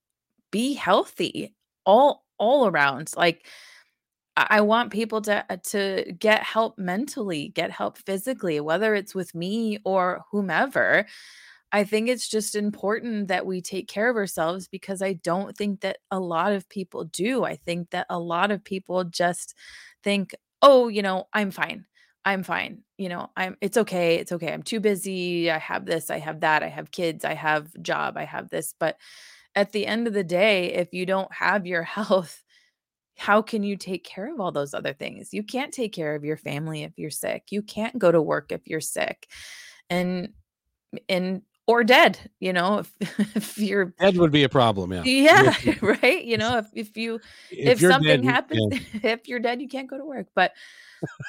be 0.52 0.74
healthy 0.74 1.54
all 1.86 2.26
all 2.38 2.68
around. 2.68 3.12
Like 3.16 3.46
I 4.36 4.60
want 4.60 4.92
people 4.92 5.20
to 5.22 5.44
uh, 5.50 5.56
to 5.70 6.12
get 6.18 6.42
help 6.44 6.78
mentally, 6.78 7.48
get 7.48 7.70
help 7.72 7.98
physically, 7.98 8.60
whether 8.60 8.94
it's 8.94 9.14
with 9.14 9.34
me 9.34 9.78
or 9.84 10.24
whomever. 10.30 11.06
I 11.72 11.84
think 11.84 12.08
it's 12.08 12.28
just 12.28 12.54
important 12.56 13.28
that 13.28 13.46
we 13.46 13.60
take 13.62 13.88
care 13.88 14.08
of 14.10 14.16
ourselves 14.16 14.68
because 14.68 15.02
I 15.02 15.14
don't 15.14 15.56
think 15.56 15.80
that 15.82 15.98
a 16.10 16.20
lot 16.20 16.52
of 16.52 16.68
people 16.68 17.04
do. 17.04 17.44
I 17.44 17.56
think 17.56 17.90
that 17.90 18.06
a 18.10 18.18
lot 18.20 18.50
of 18.52 18.64
people 18.64 19.04
just 19.04 19.54
think, 20.04 20.34
"Oh, 20.62 20.88
you 20.88 21.02
know, 21.02 21.28
I'm 21.34 21.50
fine. 21.50 21.86
I'm 22.28 22.42
fine. 22.42 22.82
You 22.98 23.08
know, 23.08 23.30
I'm 23.38 23.56
it's 23.62 23.78
okay. 23.78 24.16
It's 24.16 24.32
okay. 24.32 24.52
I'm 24.52 24.62
too 24.62 24.80
busy. 24.80 25.50
I 25.50 25.56
have 25.56 25.86
this, 25.86 26.10
I 26.10 26.18
have 26.18 26.40
that, 26.40 26.62
I 26.62 26.68
have 26.68 26.90
kids, 26.90 27.24
I 27.24 27.32
have 27.32 27.70
job, 27.80 28.18
I 28.18 28.24
have 28.24 28.50
this. 28.50 28.74
But 28.78 28.98
at 29.54 29.72
the 29.72 29.86
end 29.86 30.06
of 30.06 30.12
the 30.12 30.24
day, 30.24 30.74
if 30.74 30.92
you 30.92 31.06
don't 31.06 31.32
have 31.32 31.66
your 31.66 31.82
health, 31.96 32.42
how 33.16 33.40
can 33.40 33.62
you 33.62 33.78
take 33.78 34.04
care 34.04 34.30
of 34.30 34.40
all 34.40 34.52
those 34.52 34.74
other 34.74 34.92
things? 34.92 35.32
You 35.32 35.42
can't 35.42 35.72
take 35.72 35.94
care 35.94 36.14
of 36.14 36.22
your 36.22 36.36
family 36.36 36.82
if 36.82 36.92
you're 36.98 37.10
sick. 37.10 37.44
You 37.48 37.62
can't 37.62 37.98
go 37.98 38.12
to 38.12 38.20
work 38.20 38.52
if 38.52 38.60
you're 38.66 38.82
sick. 38.82 39.26
And 39.88 40.34
and 41.08 41.40
or 41.66 41.82
dead, 41.84 42.18
you 42.40 42.52
know, 42.52 42.80
if, 42.80 42.92
if 43.36 43.58
you're 43.58 43.94
dead 43.98 44.18
would 44.18 44.32
be 44.32 44.44
a 44.44 44.50
problem, 44.50 44.92
yeah. 44.92 45.02
Yeah, 45.04 45.74
right? 45.80 46.22
You 46.22 46.36
know, 46.36 46.58
if 46.58 46.66
if 46.74 46.94
you 46.98 47.20
if, 47.50 47.80
if 47.82 47.90
something 47.90 48.20
dead, 48.20 48.24
happens, 48.30 48.74
if 49.02 49.28
you're 49.28 49.40
dead, 49.40 49.62
you 49.62 49.68
can't 49.68 49.88
go 49.88 49.96
to 49.96 50.04
work. 50.04 50.26
But 50.34 50.52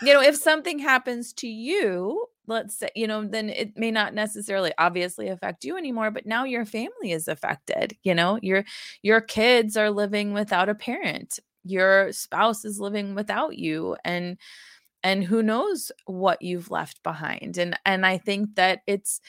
you 0.04 0.14
know, 0.14 0.22
if 0.22 0.36
something 0.36 0.80
happens 0.80 1.34
to 1.34 1.48
you, 1.48 2.26
let's 2.48 2.78
say, 2.80 2.90
you 2.96 3.08
know, 3.08 3.26
then 3.26 3.50
it 3.50 3.78
may 3.78 3.92
not 3.92 4.14
necessarily 4.14 4.74
obviously 4.78 5.28
affect 5.28 5.64
you 5.64 5.78
anymore, 5.78 6.12
but 6.12 6.26
now 6.26 6.44
your 6.44 6.66
family 6.66 7.12
is 7.12 7.28
affected. 7.28 7.96
You 8.04 8.16
know, 8.16 8.40
your 8.42 8.64
your 9.02 9.22
kids 9.22 9.78
are 9.78 9.92
living 9.92 10.34
without 10.34 10.70
a 10.70 10.76
parent. 10.76 11.40
Your 11.64 12.12
spouse 12.12 12.66
is 12.66 12.80
living 12.80 13.16
without 13.16 13.58
you 13.58 13.96
and 14.04 14.38
and 15.04 15.24
who 15.24 15.42
knows 15.44 15.92
what 16.06 16.42
you've 16.42 16.72
left 16.72 17.02
behind. 17.04 17.58
And 17.58 17.78
and 17.86 18.06
I 18.06 18.18
think 18.18 18.56
that 18.56 18.82
it's 18.88 19.22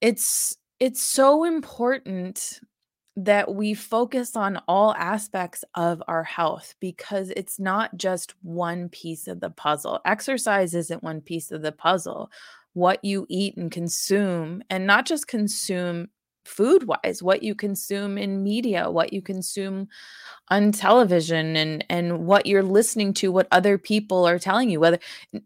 it's 0.00 0.56
it's 0.80 1.00
so 1.02 1.44
important 1.44 2.60
that 3.16 3.54
we 3.54 3.74
focus 3.74 4.34
on 4.34 4.60
all 4.66 4.92
aspects 4.94 5.64
of 5.74 6.02
our 6.08 6.24
health 6.24 6.74
because 6.80 7.30
it's 7.36 7.60
not 7.60 7.96
just 7.96 8.34
one 8.42 8.88
piece 8.88 9.28
of 9.28 9.40
the 9.40 9.50
puzzle. 9.50 10.00
Exercise 10.04 10.74
isn't 10.74 11.02
one 11.02 11.20
piece 11.20 11.52
of 11.52 11.62
the 11.62 11.72
puzzle. 11.72 12.30
What 12.72 13.04
you 13.04 13.24
eat 13.28 13.56
and 13.56 13.70
consume, 13.70 14.64
and 14.68 14.84
not 14.84 15.06
just 15.06 15.28
consume 15.28 16.08
food 16.44 16.86
wise 16.86 17.22
what 17.22 17.42
you 17.42 17.54
consume 17.54 18.18
in 18.18 18.42
media 18.42 18.90
what 18.90 19.12
you 19.12 19.22
consume 19.22 19.88
on 20.48 20.72
television 20.72 21.56
and 21.56 21.84
and 21.88 22.26
what 22.26 22.46
you're 22.46 22.62
listening 22.62 23.14
to 23.14 23.32
what 23.32 23.48
other 23.50 23.78
people 23.78 24.26
are 24.26 24.38
telling 24.38 24.68
you 24.68 24.78
whether 24.78 24.98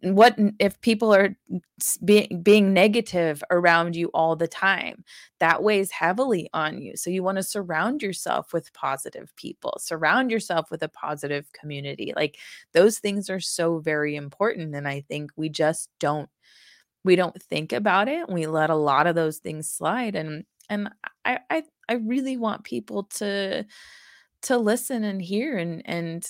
what 0.02 0.36
if 0.58 0.80
people 0.80 1.14
are 1.14 1.36
being 2.04 2.42
being 2.42 2.72
negative 2.72 3.42
around 3.50 3.94
you 3.94 4.08
all 4.12 4.34
the 4.34 4.48
time 4.48 5.04
that 5.38 5.62
weighs 5.62 5.92
heavily 5.92 6.50
on 6.52 6.80
you. 6.80 6.96
So 6.96 7.10
you 7.10 7.22
want 7.22 7.36
to 7.36 7.44
surround 7.44 8.02
yourself 8.02 8.52
with 8.52 8.72
positive 8.72 9.34
people 9.36 9.78
surround 9.80 10.30
yourself 10.30 10.70
with 10.70 10.82
a 10.82 10.88
positive 10.88 11.52
community 11.52 12.12
like 12.16 12.38
those 12.72 12.98
things 12.98 13.30
are 13.30 13.40
so 13.40 13.78
very 13.78 14.16
important 14.16 14.74
and 14.74 14.88
i 14.88 15.00
think 15.02 15.30
we 15.36 15.48
just 15.48 15.90
don't 16.00 16.28
we 17.04 17.16
don't 17.16 17.42
think 17.42 17.72
about 17.72 18.08
it 18.08 18.28
we 18.28 18.46
let 18.46 18.70
a 18.70 18.76
lot 18.76 19.06
of 19.06 19.14
those 19.14 19.38
things 19.38 19.68
slide 19.68 20.14
and 20.14 20.44
and 20.68 20.90
I, 21.24 21.40
I 21.50 21.62
I 21.88 21.94
really 21.94 22.36
want 22.36 22.64
people 22.64 23.04
to 23.04 23.64
to 24.42 24.58
listen 24.58 25.04
and 25.04 25.20
hear 25.20 25.56
and 25.56 25.82
and 25.84 26.24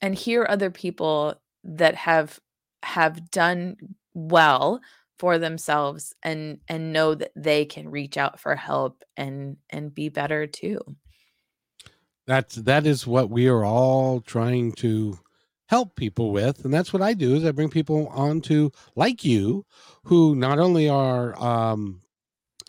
and 0.00 0.14
hear 0.14 0.46
other 0.48 0.70
people 0.70 1.34
that 1.64 1.94
have 1.94 2.38
have 2.82 3.30
done 3.30 3.76
well 4.14 4.80
for 5.18 5.38
themselves 5.38 6.14
and 6.22 6.60
and 6.68 6.92
know 6.92 7.14
that 7.14 7.32
they 7.36 7.64
can 7.64 7.90
reach 7.90 8.16
out 8.16 8.40
for 8.40 8.56
help 8.56 9.02
and 9.16 9.56
and 9.68 9.94
be 9.94 10.08
better 10.08 10.46
too. 10.46 10.80
That's 12.26 12.54
that 12.56 12.86
is 12.86 13.06
what 13.06 13.30
we 13.30 13.48
are 13.48 13.64
all 13.64 14.20
trying 14.20 14.72
to 14.72 15.18
help 15.68 15.94
people 15.94 16.32
with 16.32 16.64
and 16.64 16.74
that's 16.74 16.92
what 16.92 17.00
i 17.00 17.14
do 17.14 17.36
is 17.36 17.44
i 17.44 17.52
bring 17.52 17.70
people 17.70 18.08
on 18.08 18.40
to 18.40 18.72
like 18.96 19.24
you 19.24 19.64
who 20.02 20.34
not 20.34 20.58
only 20.58 20.88
are 20.88 21.40
um, 21.40 22.02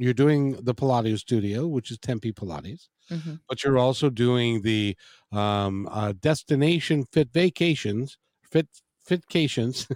you're 0.02 0.14
doing 0.14 0.54
the 0.62 0.74
Pilates 0.74 1.20
studio, 1.20 1.68
which 1.68 1.92
is 1.92 1.98
Tempe 1.98 2.32
Pilates, 2.34 2.88
mm-hmm. 3.10 3.36
but 3.48 3.64
you're 3.64 3.78
also 3.78 4.10
doing 4.10 4.62
the 4.62 4.96
um, 5.32 5.88
uh, 5.92 6.14
Destination 6.20 7.06
Fit 7.12 7.30
Vacations, 7.32 8.18
Fit 8.50 8.68
Fitcations. 9.08 9.90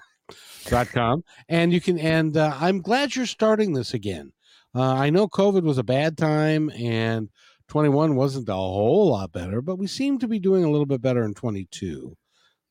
dot 0.66 0.88
com 0.88 1.24
and 1.49 1.72
you 1.72 1.80
can 1.80 1.99
and 1.99 2.36
uh, 2.36 2.51
i'm 2.60 2.82
glad 2.82 3.16
you're 3.16 3.28
starting 3.28 3.74
this 3.74 3.93
again 3.93 4.34
uh, 4.74 4.95
i 4.95 5.08
know 5.08 5.28
covid 5.28 5.62
was 5.62 5.78
a 5.78 5.84
bad 5.84 6.18
time 6.18 6.72
and 6.72 7.30
21 7.68 8.16
wasn't 8.16 8.49
a 8.49 8.53
whole 8.53 9.12
lot 9.12 9.32
better 9.32 9.62
but 9.62 9.76
we 9.76 9.86
seem 9.86 10.18
to 10.18 10.28
be 10.28 10.39
doing 10.39 10.64
a 10.64 10.70
little 10.72 10.88
bit 10.88 10.99
better 10.99 11.24
in 11.24 11.36
22 11.36 12.18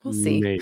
we'll 0.02 0.12
see 0.12 0.60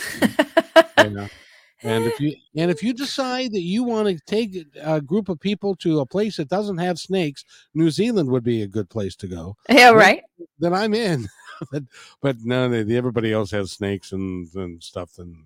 yeah. 0.99 1.29
And 1.83 2.05
if 2.05 2.21
you 2.21 2.35
and 2.57 2.71
if 2.71 2.83
you 2.83 2.93
decide 2.93 3.53
that 3.53 3.63
you 3.63 3.85
want 3.85 4.09
to 4.09 4.19
take 4.27 4.67
a 4.81 5.01
group 5.01 5.29
of 5.29 5.41
people 5.41 5.75
to 5.77 6.01
a 6.01 6.07
place 6.07 6.37
that 6.37 6.49
doesn't 6.49 6.79
have 6.79 6.99
snakes, 6.99 7.45
New 7.75 7.91
Zealand 7.91 8.31
would 8.31 8.45
be 8.45 8.63
a 8.63 8.69
good 8.69 8.89
place 8.89 9.17
to 9.17 9.27
go. 9.27 9.57
Yeah, 9.69 9.91
right. 9.91 10.23
Then, 10.39 10.47
then 10.59 10.75
I'm 10.75 10.95
in. 10.95 11.29
but 11.73 11.83
but 12.21 12.37
no, 12.43 12.69
they, 12.69 12.97
everybody 12.97 13.33
else 13.33 13.51
has 13.51 13.73
snakes 13.73 14.13
and 14.13 14.53
and 14.55 14.83
stuff, 14.83 15.19
and 15.19 15.37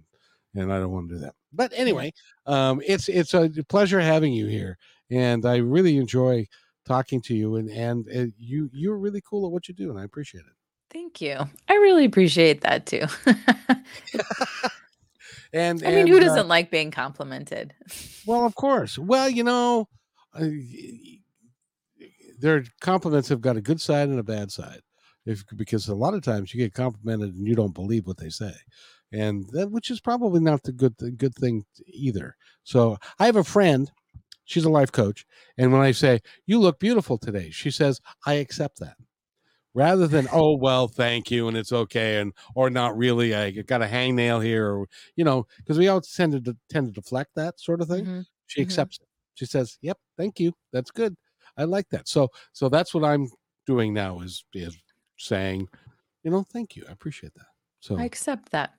and 0.54 0.72
I 0.72 0.78
don't 0.78 0.92
want 0.92 1.08
to 1.08 1.14
do 1.16 1.20
that. 1.20 1.34
But 1.52 1.72
anyway, 1.74 2.12
um, 2.46 2.82
it's 2.86 3.08
it's 3.08 3.34
a 3.34 3.50
pleasure 3.68 4.00
having 4.00 4.32
you 4.32 4.46
here, 4.46 4.78
and 5.10 5.44
I 5.44 5.56
really 5.56 5.96
enjoy 5.96 6.46
talking 6.86 7.20
to 7.22 7.34
you. 7.34 7.56
And 7.56 7.68
and 7.70 8.08
uh, 8.08 8.32
you 8.38 8.70
you're 8.72 8.98
really 8.98 9.22
cool 9.22 9.46
at 9.46 9.52
what 9.52 9.68
you 9.68 9.74
do, 9.74 9.90
and 9.90 9.98
I 9.98 10.04
appreciate 10.04 10.44
it. 10.44 10.52
Thank 10.90 11.20
you. 11.20 11.38
I 11.68 11.74
really 11.74 12.04
appreciate 12.04 12.60
that 12.62 12.86
too. 12.86 13.06
And 15.56 15.82
I 15.82 15.88
mean, 15.88 15.98
and, 16.00 16.08
who 16.08 16.18
uh 16.18 16.20
doesn't 16.20 16.38
uh, 16.46 16.48
like 16.48 16.70
being 16.70 16.90
complimented? 16.90 17.74
Well, 18.26 18.44
of 18.44 18.56
course. 18.56 18.98
Well, 18.98 19.30
you 19.30 19.44
know, 19.44 19.88
uh, 20.34 20.48
their 22.40 22.64
compliments 22.80 23.28
have 23.28 23.40
got 23.40 23.56
a 23.56 23.60
good 23.60 23.80
side 23.80 24.08
and 24.08 24.18
a 24.18 24.24
bad 24.24 24.50
side. 24.50 24.80
If 25.24 25.44
because 25.54 25.86
a 25.86 25.94
lot 25.94 26.14
of 26.14 26.22
times 26.22 26.52
you 26.52 26.58
get 26.58 26.74
complimented 26.74 27.36
and 27.36 27.46
you 27.46 27.54
don't 27.54 27.72
believe 27.72 28.04
what 28.04 28.16
they 28.16 28.28
say, 28.28 28.52
and 29.12 29.46
that 29.52 29.70
which 29.70 29.92
is 29.92 30.00
probably 30.00 30.40
not 30.40 30.64
the 30.64 30.72
good 30.72 30.96
the 30.98 31.12
good 31.12 31.36
thing 31.36 31.66
either. 31.86 32.34
So 32.64 32.98
I 33.20 33.26
have 33.26 33.36
a 33.36 33.44
friend. 33.44 33.92
She's 34.44 34.64
a 34.64 34.70
life 34.70 34.90
coach, 34.90 35.24
and 35.56 35.72
when 35.72 35.82
I 35.82 35.92
say 35.92 36.20
you 36.46 36.58
look 36.58 36.80
beautiful 36.80 37.18
today, 37.18 37.50
she 37.50 37.70
says 37.70 38.00
I 38.26 38.34
accept 38.34 38.80
that 38.80 38.96
rather 39.76 40.06
than 40.06 40.26
oh 40.32 40.56
well 40.56 40.88
thank 40.88 41.30
you 41.30 41.46
and 41.46 41.56
it's 41.56 41.70
okay 41.70 42.18
and 42.18 42.32
or 42.54 42.70
not 42.70 42.96
really 42.96 43.34
i 43.34 43.50
got 43.50 43.82
a 43.82 43.86
hangnail 43.86 44.42
here 44.42 44.66
or 44.74 44.86
you 45.16 45.24
know 45.24 45.46
because 45.58 45.78
we 45.78 45.86
all 45.86 46.00
tend 46.00 46.32
to 46.32 46.56
tend 46.70 46.86
to 46.86 46.92
deflect 46.92 47.30
that 47.36 47.60
sort 47.60 47.82
of 47.82 47.86
thing 47.86 48.02
mm-hmm. 48.02 48.20
she 48.46 48.60
mm-hmm. 48.60 48.66
accepts 48.66 48.98
it 49.00 49.06
she 49.34 49.44
says 49.44 49.78
yep 49.82 49.98
thank 50.16 50.40
you 50.40 50.50
that's 50.72 50.90
good 50.90 51.14
i 51.58 51.64
like 51.64 51.88
that 51.90 52.08
so 52.08 52.28
so 52.54 52.70
that's 52.70 52.94
what 52.94 53.04
i'm 53.04 53.28
doing 53.66 53.92
now 53.92 54.20
is 54.20 54.44
is 54.54 54.74
saying 55.18 55.68
you 56.24 56.30
know 56.30 56.42
thank 56.42 56.74
you 56.74 56.82
i 56.88 56.92
appreciate 56.92 57.34
that 57.34 57.46
so 57.80 57.98
i 57.98 58.04
accept 58.04 58.50
that 58.50 58.72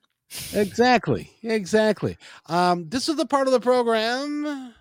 exactly 0.56 1.32
exactly 1.44 2.18
um 2.48 2.90
this 2.90 3.08
is 3.08 3.16
the 3.16 3.26
part 3.26 3.48
of 3.48 3.54
the 3.54 3.60
program 3.60 4.74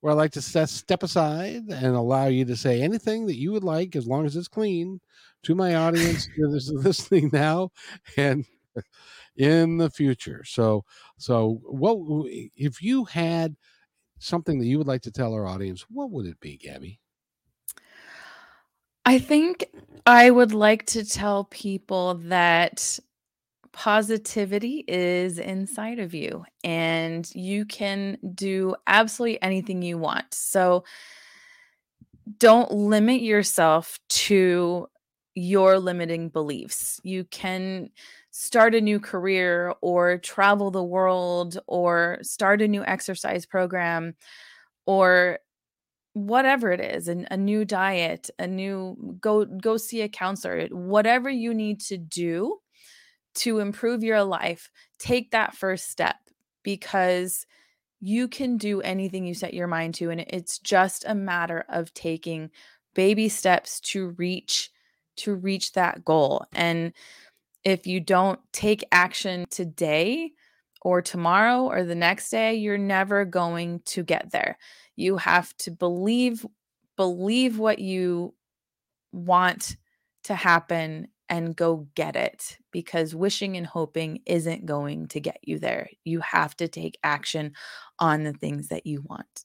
where 0.00 0.12
I 0.12 0.16
like 0.16 0.32
to 0.32 0.42
step 0.42 1.02
aside 1.02 1.64
and 1.68 1.94
allow 1.94 2.26
you 2.26 2.44
to 2.46 2.56
say 2.56 2.82
anything 2.82 3.26
that 3.26 3.36
you 3.36 3.52
would 3.52 3.64
like 3.64 3.96
as 3.96 4.06
long 4.06 4.24
as 4.26 4.36
it's 4.36 4.48
clean 4.48 5.00
to 5.42 5.54
my 5.54 5.74
audience 5.74 6.26
that 6.36 6.54
is 6.54 6.70
listening 6.74 7.30
now 7.32 7.70
and 8.16 8.44
in 9.36 9.78
the 9.78 9.90
future. 9.90 10.42
So, 10.44 10.84
so 11.18 11.60
what 11.64 11.96
if 12.56 12.82
you 12.82 13.04
had 13.04 13.56
something 14.18 14.58
that 14.58 14.66
you 14.66 14.78
would 14.78 14.86
like 14.86 15.02
to 15.02 15.10
tell 15.10 15.34
our 15.34 15.46
audience? 15.46 15.84
What 15.88 16.10
would 16.10 16.26
it 16.26 16.40
be, 16.40 16.58
Gabi? 16.58 16.98
I 19.06 19.18
think 19.18 19.66
I 20.06 20.30
would 20.30 20.52
like 20.52 20.86
to 20.86 21.04
tell 21.04 21.44
people 21.44 22.14
that 22.26 22.98
positivity 23.72 24.84
is 24.88 25.38
inside 25.38 25.98
of 25.98 26.14
you 26.14 26.44
and 26.64 27.30
you 27.34 27.64
can 27.64 28.18
do 28.34 28.74
absolutely 28.86 29.40
anything 29.42 29.82
you 29.82 29.98
want. 29.98 30.32
So 30.34 30.84
don't 32.38 32.70
limit 32.72 33.22
yourself 33.22 33.98
to 34.08 34.88
your 35.34 35.78
limiting 35.78 36.28
beliefs. 36.28 37.00
You 37.02 37.24
can 37.24 37.90
start 38.30 38.74
a 38.74 38.80
new 38.80 39.00
career 39.00 39.74
or 39.80 40.18
travel 40.18 40.70
the 40.70 40.82
world 40.82 41.58
or 41.66 42.18
start 42.22 42.62
a 42.62 42.68
new 42.68 42.84
exercise 42.84 43.46
program 43.46 44.14
or 44.86 45.38
whatever 46.12 46.72
it 46.72 46.80
is 46.80 47.08
a, 47.08 47.24
a 47.30 47.36
new 47.36 47.64
diet 47.64 48.30
a 48.40 48.46
new 48.46 49.16
go 49.20 49.44
go 49.44 49.76
see 49.76 50.02
a 50.02 50.08
counselor 50.08 50.66
whatever 50.72 51.30
you 51.30 51.54
need 51.54 51.80
to 51.80 51.96
do 51.96 52.58
to 53.34 53.58
improve 53.58 54.02
your 54.02 54.22
life 54.22 54.70
take 54.98 55.30
that 55.30 55.54
first 55.54 55.90
step 55.90 56.16
because 56.62 57.46
you 58.00 58.28
can 58.28 58.56
do 58.56 58.80
anything 58.80 59.26
you 59.26 59.34
set 59.34 59.54
your 59.54 59.66
mind 59.66 59.94
to 59.94 60.10
and 60.10 60.20
it's 60.20 60.58
just 60.58 61.04
a 61.06 61.14
matter 61.14 61.64
of 61.68 61.92
taking 61.94 62.50
baby 62.94 63.28
steps 63.28 63.80
to 63.80 64.10
reach 64.10 64.70
to 65.16 65.34
reach 65.34 65.72
that 65.72 66.04
goal. 66.04 66.46
And 66.52 66.92
if 67.62 67.86
you 67.86 68.00
don't 68.00 68.40
take 68.52 68.84
action 68.90 69.44
today, 69.50 70.32
or 70.82 71.02
tomorrow 71.02 71.64
or 71.64 71.84
the 71.84 71.94
next 71.94 72.30
day, 72.30 72.54
you're 72.54 72.78
never 72.78 73.24
going 73.24 73.80
to 73.84 74.02
get 74.02 74.30
there. 74.30 74.56
You 74.96 75.18
have 75.18 75.54
to 75.58 75.70
believe 75.70 76.46
believe 76.96 77.58
what 77.58 77.78
you 77.78 78.34
want 79.12 79.76
to 80.24 80.34
happen 80.34 81.08
and 81.30 81.56
go 81.56 81.86
get 81.94 82.16
it 82.16 82.58
because 82.72 83.14
wishing 83.14 83.56
and 83.56 83.66
hoping 83.66 84.20
isn't 84.26 84.66
going 84.66 85.06
to 85.08 85.20
get 85.20 85.38
you 85.42 85.58
there. 85.60 85.88
You 86.04 86.20
have 86.20 86.56
to 86.56 86.68
take 86.68 86.98
action 87.04 87.54
on 88.00 88.24
the 88.24 88.32
things 88.32 88.68
that 88.68 88.84
you 88.84 89.02
want. 89.08 89.44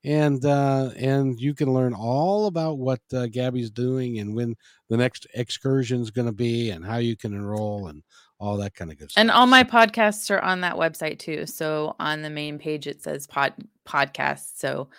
and 0.05 0.45
uh, 0.45 0.91
and 0.97 1.39
you 1.39 1.55
can 1.55 1.73
learn 1.73 1.93
all 1.93 2.45
about 2.45 2.77
what 2.77 3.01
uh, 3.11 3.27
Gabi's 3.27 3.71
doing 3.71 4.19
and 4.19 4.35
when 4.35 4.55
the 4.89 4.97
next 4.97 5.25
excursion 5.33 6.01
is 6.01 6.11
going 6.11 6.27
to 6.27 6.31
be 6.31 6.69
and 6.69 6.85
how 6.85 6.97
you 6.97 7.17
can 7.17 7.33
enroll 7.33 7.87
and 7.87 8.03
all 8.39 8.57
that 8.57 8.75
kind 8.75 8.91
of 8.91 8.97
good 8.97 9.11
stuff. 9.11 9.21
And 9.21 9.31
all 9.31 9.47
my 9.47 9.63
podcasts 9.63 10.29
are 10.29 10.41
on 10.41 10.61
that 10.61 10.75
website 10.75 11.19
too. 11.19 11.45
So 11.45 11.95
on 11.99 12.21
the 12.21 12.29
main 12.29 12.59
page 12.59 12.87
it 12.87 13.01
says 13.01 13.27
pod 13.27 13.53
podcast. 13.87 14.57
So 14.57 14.89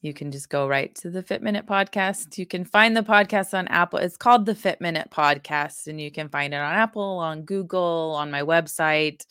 you 0.00 0.12
can 0.12 0.32
just 0.32 0.48
go 0.48 0.66
right 0.66 0.92
to 0.96 1.10
the 1.10 1.22
Fit 1.22 1.42
Minute 1.42 1.66
podcast. 1.66 2.36
You 2.36 2.44
can 2.44 2.64
find 2.64 2.96
the 2.96 3.02
podcast 3.02 3.56
on 3.56 3.68
Apple. 3.68 4.00
It's 4.00 4.16
called 4.16 4.46
the 4.46 4.54
Fit 4.54 4.80
Minute 4.80 5.08
podcast, 5.12 5.86
and 5.86 6.00
you 6.00 6.10
can 6.10 6.28
find 6.28 6.52
it 6.52 6.56
on 6.56 6.74
Apple, 6.74 7.18
on 7.18 7.42
Google, 7.42 8.14
on 8.16 8.28
my 8.30 8.42
website, 8.42 9.24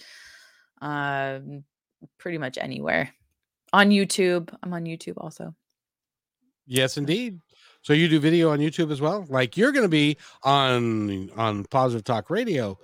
um, 0.82 1.66
pretty 2.18 2.38
much 2.38 2.58
anywhere 2.58 3.14
on 3.74 3.90
YouTube. 3.90 4.56
I'm 4.64 4.74
on 4.74 4.86
YouTube 4.86 5.16
also. 5.18 5.54
Yes, 6.66 6.96
indeed. 6.96 7.42
So 7.82 7.92
you 7.92 8.08
do 8.08 8.20
video 8.20 8.52
on 8.52 8.60
YouTube 8.60 8.92
as 8.92 9.02
well? 9.02 9.26
Like 9.28 9.58
you're 9.58 9.74
going 9.74 9.86
to 9.86 9.90
be 9.90 10.18
on 10.44 11.30
on 11.36 11.66
Positive 11.66 12.04
Talk 12.04 12.30
Radio 12.30 12.78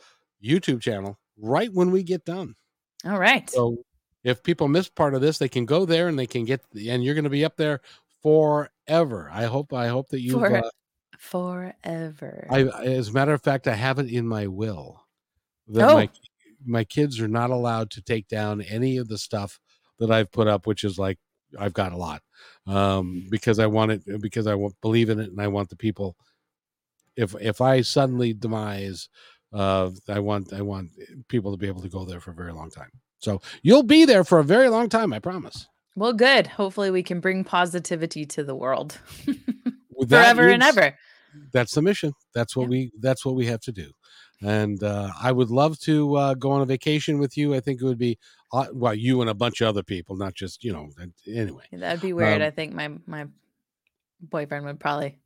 YouTube 0.44 0.82
channel 0.82 1.18
right 1.40 1.72
when 1.74 1.92
we 1.92 2.04
get 2.04 2.26
done. 2.26 2.56
All 3.06 3.20
right. 3.20 3.50
So 3.50 3.78
if 4.24 4.44
people 4.44 4.68
miss 4.68 4.90
part 4.90 5.14
of 5.14 5.22
this, 5.22 5.38
they 5.38 5.50
can 5.50 5.66
go 5.66 5.86
there 5.86 6.08
and 6.08 6.18
they 6.18 6.28
can 6.28 6.46
get 6.46 6.62
and 6.74 7.04
you're 7.04 7.16
going 7.16 7.24
to 7.24 7.30
be 7.30 7.46
up 7.46 7.58
there 7.58 7.82
forever. 8.22 9.30
I 9.32 9.46
hope 9.46 9.74
I 9.74 9.88
hope 9.88 10.10
that 10.10 10.22
you 10.22 10.34
For, 10.34 10.58
uh, 10.58 10.70
forever. 11.18 12.48
I 12.50 12.64
as 12.84 13.10
a 13.10 13.14
matter 13.14 13.34
of 13.34 13.42
fact, 13.42 13.68
I 13.68 13.76
have 13.76 14.00
it 14.00 14.12
in 14.12 14.28
my 14.28 14.48
will 14.48 15.04
that 15.68 15.90
oh. 15.90 15.94
my 15.96 16.10
my 16.66 16.84
kids 16.84 17.20
are 17.20 17.28
not 17.28 17.52
allowed 17.52 17.92
to 17.92 18.02
take 18.02 18.28
down 18.28 18.62
any 18.62 18.98
of 18.98 19.08
the 19.08 19.18
stuff 19.18 19.60
that 20.00 20.12
I've 20.12 20.32
put 20.32 20.48
up, 20.48 20.68
which 20.68 20.84
is 20.84 20.98
like 20.98 21.20
I've 21.58 21.74
got 21.74 21.94
a 21.94 21.98
lot 21.98 22.22
um, 22.66 23.26
because 23.30 23.60
I 23.60 23.68
want 23.68 23.92
it 23.92 24.22
because 24.22 24.48
I 24.48 24.56
want 24.56 24.76
believe 24.82 25.10
in 25.10 25.20
it 25.20 25.30
and 25.30 25.42
I 25.42 25.48
want 25.48 25.70
the 25.70 25.76
people. 25.76 26.16
If 27.16 27.36
if 27.40 27.62
I 27.62 27.82
suddenly 27.82 28.34
demise, 28.34 29.10
uh, 29.54 29.92
I 30.08 30.20
want 30.20 30.54
I 30.54 30.62
want 30.62 30.92
people 31.28 31.52
to 31.52 31.58
be 31.58 31.68
able 31.68 31.82
to 31.82 31.90
go 31.90 32.06
there 32.06 32.20
for 32.20 32.32
a 32.32 32.36
very 32.36 32.54
long 32.54 32.70
time. 32.70 32.92
So 33.20 33.42
you'll 33.62 33.84
be 33.84 34.06
there 34.06 34.24
for 34.24 34.40
a 34.40 34.44
very 34.44 34.70
long 34.70 34.90
time, 34.90 35.14
I 35.14 35.20
promise. 35.20 35.68
Well, 35.96 36.14
good. 36.14 36.48
Hopefully, 36.48 36.92
we 36.92 37.04
can 37.04 37.20
bring 37.20 37.44
positivity 37.44 38.26
to 38.26 38.44
the 38.44 38.56
world 38.56 39.00
forever 40.10 40.48
and 40.48 40.62
ever. 40.62 40.96
That's 41.52 41.74
the 41.74 41.82
mission. 41.82 42.14
That's 42.34 42.56
what 42.56 42.64
yeah. 42.64 42.70
we. 42.70 42.92
That's 43.00 43.26
what 43.26 43.36
we 43.36 43.48
have 43.48 43.62
to 43.62 43.72
do 43.72 43.92
and 44.42 44.84
uh, 44.84 45.10
I 45.20 45.32
would 45.32 45.50
love 45.50 45.80
to 45.80 46.16
uh, 46.16 46.34
go 46.36 46.52
on 46.52 46.62
a 46.62 46.66
vacation 46.66 47.18
with 47.20 47.38
you. 47.38 47.56
I 47.56 47.60
think 47.60 47.82
it 47.82 47.86
would 47.86 47.98
be 47.98 48.18
uh, 48.54 48.68
well, 48.72 48.94
you 48.94 49.22
and 49.22 49.30
a 49.30 49.34
bunch 49.34 49.62
of 49.62 49.68
other 49.68 49.84
people, 49.84 50.16
not 50.16 50.36
just 50.36 50.64
you 50.64 50.72
know. 50.72 50.90
Anyway, 51.28 51.64
that'd 51.72 52.02
be 52.02 52.14
weird. 52.14 52.42
Um, 52.42 52.48
I 52.48 52.52
think 52.52 52.74
my 52.74 52.90
my 53.06 53.26
boyfriend 54.22 54.66
would 54.66 54.80
probably 54.80 55.20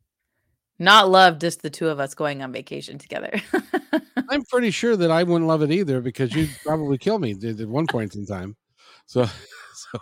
not 0.78 1.10
love 1.10 1.38
just 1.38 1.62
the 1.62 1.70
two 1.70 1.88
of 1.88 2.00
us 2.00 2.14
going 2.14 2.42
on 2.42 2.52
vacation 2.52 2.98
together. 2.98 3.32
I'm 4.32 4.44
pretty 4.44 4.70
sure 4.70 4.96
that 4.96 5.10
I 5.10 5.22
wouldn't 5.24 5.46
love 5.46 5.62
it 5.62 5.70
either 5.70 6.00
because 6.00 6.34
you'd 6.34 6.50
probably 6.64 6.96
kill 6.96 7.18
me 7.18 7.32
at 7.32 7.68
one 7.68 7.86
point 7.86 8.14
in 8.14 8.24
time. 8.24 8.56
So, 9.04 9.24
so 9.74 9.98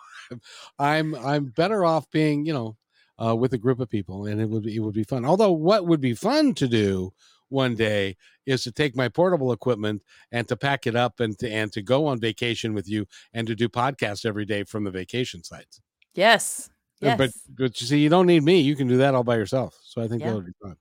I'm 0.79 1.17
I'm 1.17 1.47
better 1.47 1.85
off 1.85 2.09
being 2.11 2.47
you 2.47 2.53
know 2.53 2.77
uh, 3.23 3.35
with 3.35 3.53
a 3.55 3.59
group 3.59 3.81
of 3.81 3.91
people, 3.91 4.27
and 4.27 4.41
it 4.41 4.49
would 4.49 4.63
be, 4.63 4.77
it 4.77 4.81
would 4.81 4.95
be 4.95 5.03
fun. 5.03 5.25
Although, 5.25 5.51
what 5.51 5.87
would 5.87 6.01
be 6.01 6.15
fun 6.15 6.55
to 6.55 6.69
do 6.69 7.13
one 7.49 7.75
day 7.75 8.17
is 8.47 8.63
to 8.63 8.71
take 8.71 8.95
my 8.95 9.09
portable 9.09 9.53
equipment 9.53 10.03
and 10.31 10.47
to 10.47 10.57
pack 10.57 10.87
it 10.87 10.95
up 10.95 11.19
and 11.19 11.37
to 11.41 11.51
and 11.51 11.73
to 11.73 11.83
go 11.83 12.07
on 12.07 12.21
vacation 12.21 12.73
with 12.73 12.89
you 12.89 13.07
and 13.35 13.49
to 13.49 13.57
do 13.57 13.69
podcasts 13.69 14.25
every 14.25 14.45
day 14.45 14.63
from 14.63 14.85
the 14.85 14.93
vacation 14.93 15.43
sites. 15.43 15.81
Yes. 16.15 16.71
Yes. 17.01 17.19
But 17.19 17.31
but 17.59 17.81
you 17.81 17.87
see, 17.89 17.99
you 17.99 18.09
don't 18.09 18.27
need 18.27 18.45
me. 18.45 18.61
You 18.61 18.77
can 18.77 18.87
do 18.87 18.99
that 18.99 19.17
all 19.17 19.25
by 19.25 19.37
yourself. 19.37 19.77
So 19.83 20.01
I 20.01 20.07
think 20.07 20.23
yeah. 20.23 20.29
that 20.29 20.37
would 20.37 20.47
be 20.47 20.53
fun. 20.63 20.77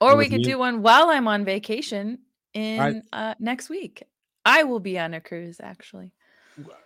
Or 0.00 0.10
and 0.10 0.18
we 0.18 0.28
could 0.28 0.38
me, 0.38 0.44
do 0.44 0.58
one 0.58 0.82
while 0.82 1.10
I'm 1.10 1.28
on 1.28 1.44
vacation 1.44 2.18
in 2.54 3.02
I, 3.12 3.30
uh, 3.30 3.34
next 3.38 3.68
week. 3.68 4.02
I 4.44 4.64
will 4.64 4.80
be 4.80 4.98
on 4.98 5.14
a 5.14 5.20
cruise 5.20 5.60
actually. 5.62 6.12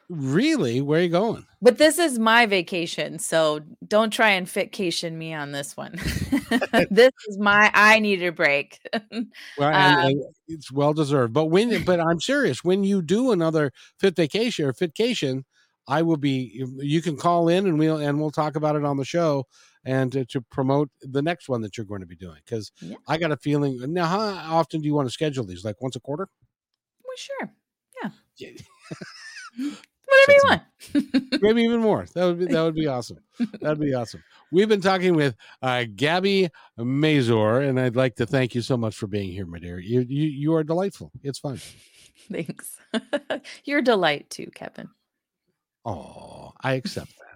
Really? 0.09 0.81
Where 0.81 1.01
are 1.01 1.03
you 1.03 1.09
going? 1.09 1.45
But 1.61 1.79
this 1.79 1.99
is 1.99 2.19
my 2.19 2.47
vacation, 2.47 3.19
so 3.19 3.61
don't 3.87 4.11
try 4.11 4.31
and 4.31 4.47
fitcation 4.47 5.19
me 5.19 5.35
on 5.35 5.51
this 5.51 5.77
one. 5.77 5.93
this 6.91 7.11
is 7.29 7.39
my 7.39 7.73
I 7.75 7.99
need 7.99 8.23
a 8.23 8.31
break. 8.31 8.79
well, 9.59 10.07
um, 10.07 10.12
it's 10.47 10.71
well 10.71 10.93
deserved. 10.93 11.33
But 11.33 11.47
when 11.47 11.83
but 11.83 11.99
I'm 11.99 12.21
serious, 12.21 12.62
when 12.62 12.85
you 12.85 13.03
do 13.03 13.33
another 13.33 13.73
fit 13.99 14.14
vacation 14.14 14.67
or 14.67 14.73
fitcation, 14.73 15.43
I 15.89 16.03
will 16.03 16.19
be 16.19 16.64
you 16.79 17.03
can 17.03 17.17
call 17.17 17.49
in 17.49 17.67
and 17.67 17.77
we'll 17.77 17.99
and 17.99 18.21
we'll 18.21 18.31
talk 18.31 18.55
about 18.55 18.77
it 18.77 18.85
on 18.85 18.97
the 18.97 19.05
show 19.05 19.47
and 19.87 20.12
to, 20.12 20.24
to 20.26 20.41
promote 20.41 20.91
the 21.01 21.22
next 21.22 21.49
one 21.49 21.62
that 21.62 21.76
you're 21.76 21.87
going 21.87 22.01
to 22.01 22.07
be 22.07 22.16
doing 22.16 22.41
because 22.45 22.72
yeah. 22.82 22.97
I 23.09 23.16
got 23.16 23.32
a 23.32 23.37
feeling 23.37 23.80
now 23.93 24.07
how 24.07 24.57
often 24.57 24.80
do 24.80 24.87
you 24.87 24.95
want 24.95 25.09
to 25.09 25.12
schedule 25.12 25.45
these 25.45 25.64
like 25.64 25.80
once 25.80 25.97
a 25.97 26.01
quarter? 26.01 26.28
Well 27.05 27.16
sure. 27.16 27.53
Yeah. 28.03 28.11
yeah. 28.37 29.70
Whatever 30.09 30.32
you 30.32 30.43
want. 30.45 31.43
maybe 31.43 31.62
even 31.62 31.80
more. 31.80 32.07
That 32.14 32.26
would 32.26 32.39
be 32.39 32.47
that 32.47 32.62
would 32.62 32.74
be 32.74 32.87
awesome. 32.89 33.18
That'd 33.61 33.80
be 33.80 33.95
awesome. 33.95 34.22
We've 34.53 34.68
been 34.68 34.80
talking 34.80 35.14
with 35.14 35.34
uh, 35.62 35.84
Gabi 35.95 36.51
Mazur, 36.78 37.61
and 37.62 37.80
I'd 37.80 37.97
like 37.97 38.16
to 38.16 38.26
thank 38.26 38.55
you 38.55 38.62
so 38.62 38.76
much 38.76 38.95
for 38.95 39.07
being 39.07 39.32
here, 39.32 39.47
my 39.47 39.59
dear. 39.59 39.78
You 39.78 40.01
you 40.09 40.24
you 40.24 40.55
are 40.55 40.62
delightful. 40.62 41.11
It's 41.22 41.39
fun. 41.39 41.61
Thanks. 42.30 42.78
You're 43.64 43.82
delight 43.82 44.30
too, 44.30 44.51
Kevin. 44.55 44.89
Oh, 45.84 46.53
I 46.61 46.74
accept 46.74 47.12
that. 47.18 47.36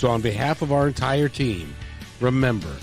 So, 0.00 0.08
on 0.08 0.22
behalf 0.22 0.62
of 0.62 0.72
our 0.72 0.88
entire 0.88 1.28
team, 1.28 1.74
remember, 2.20 2.74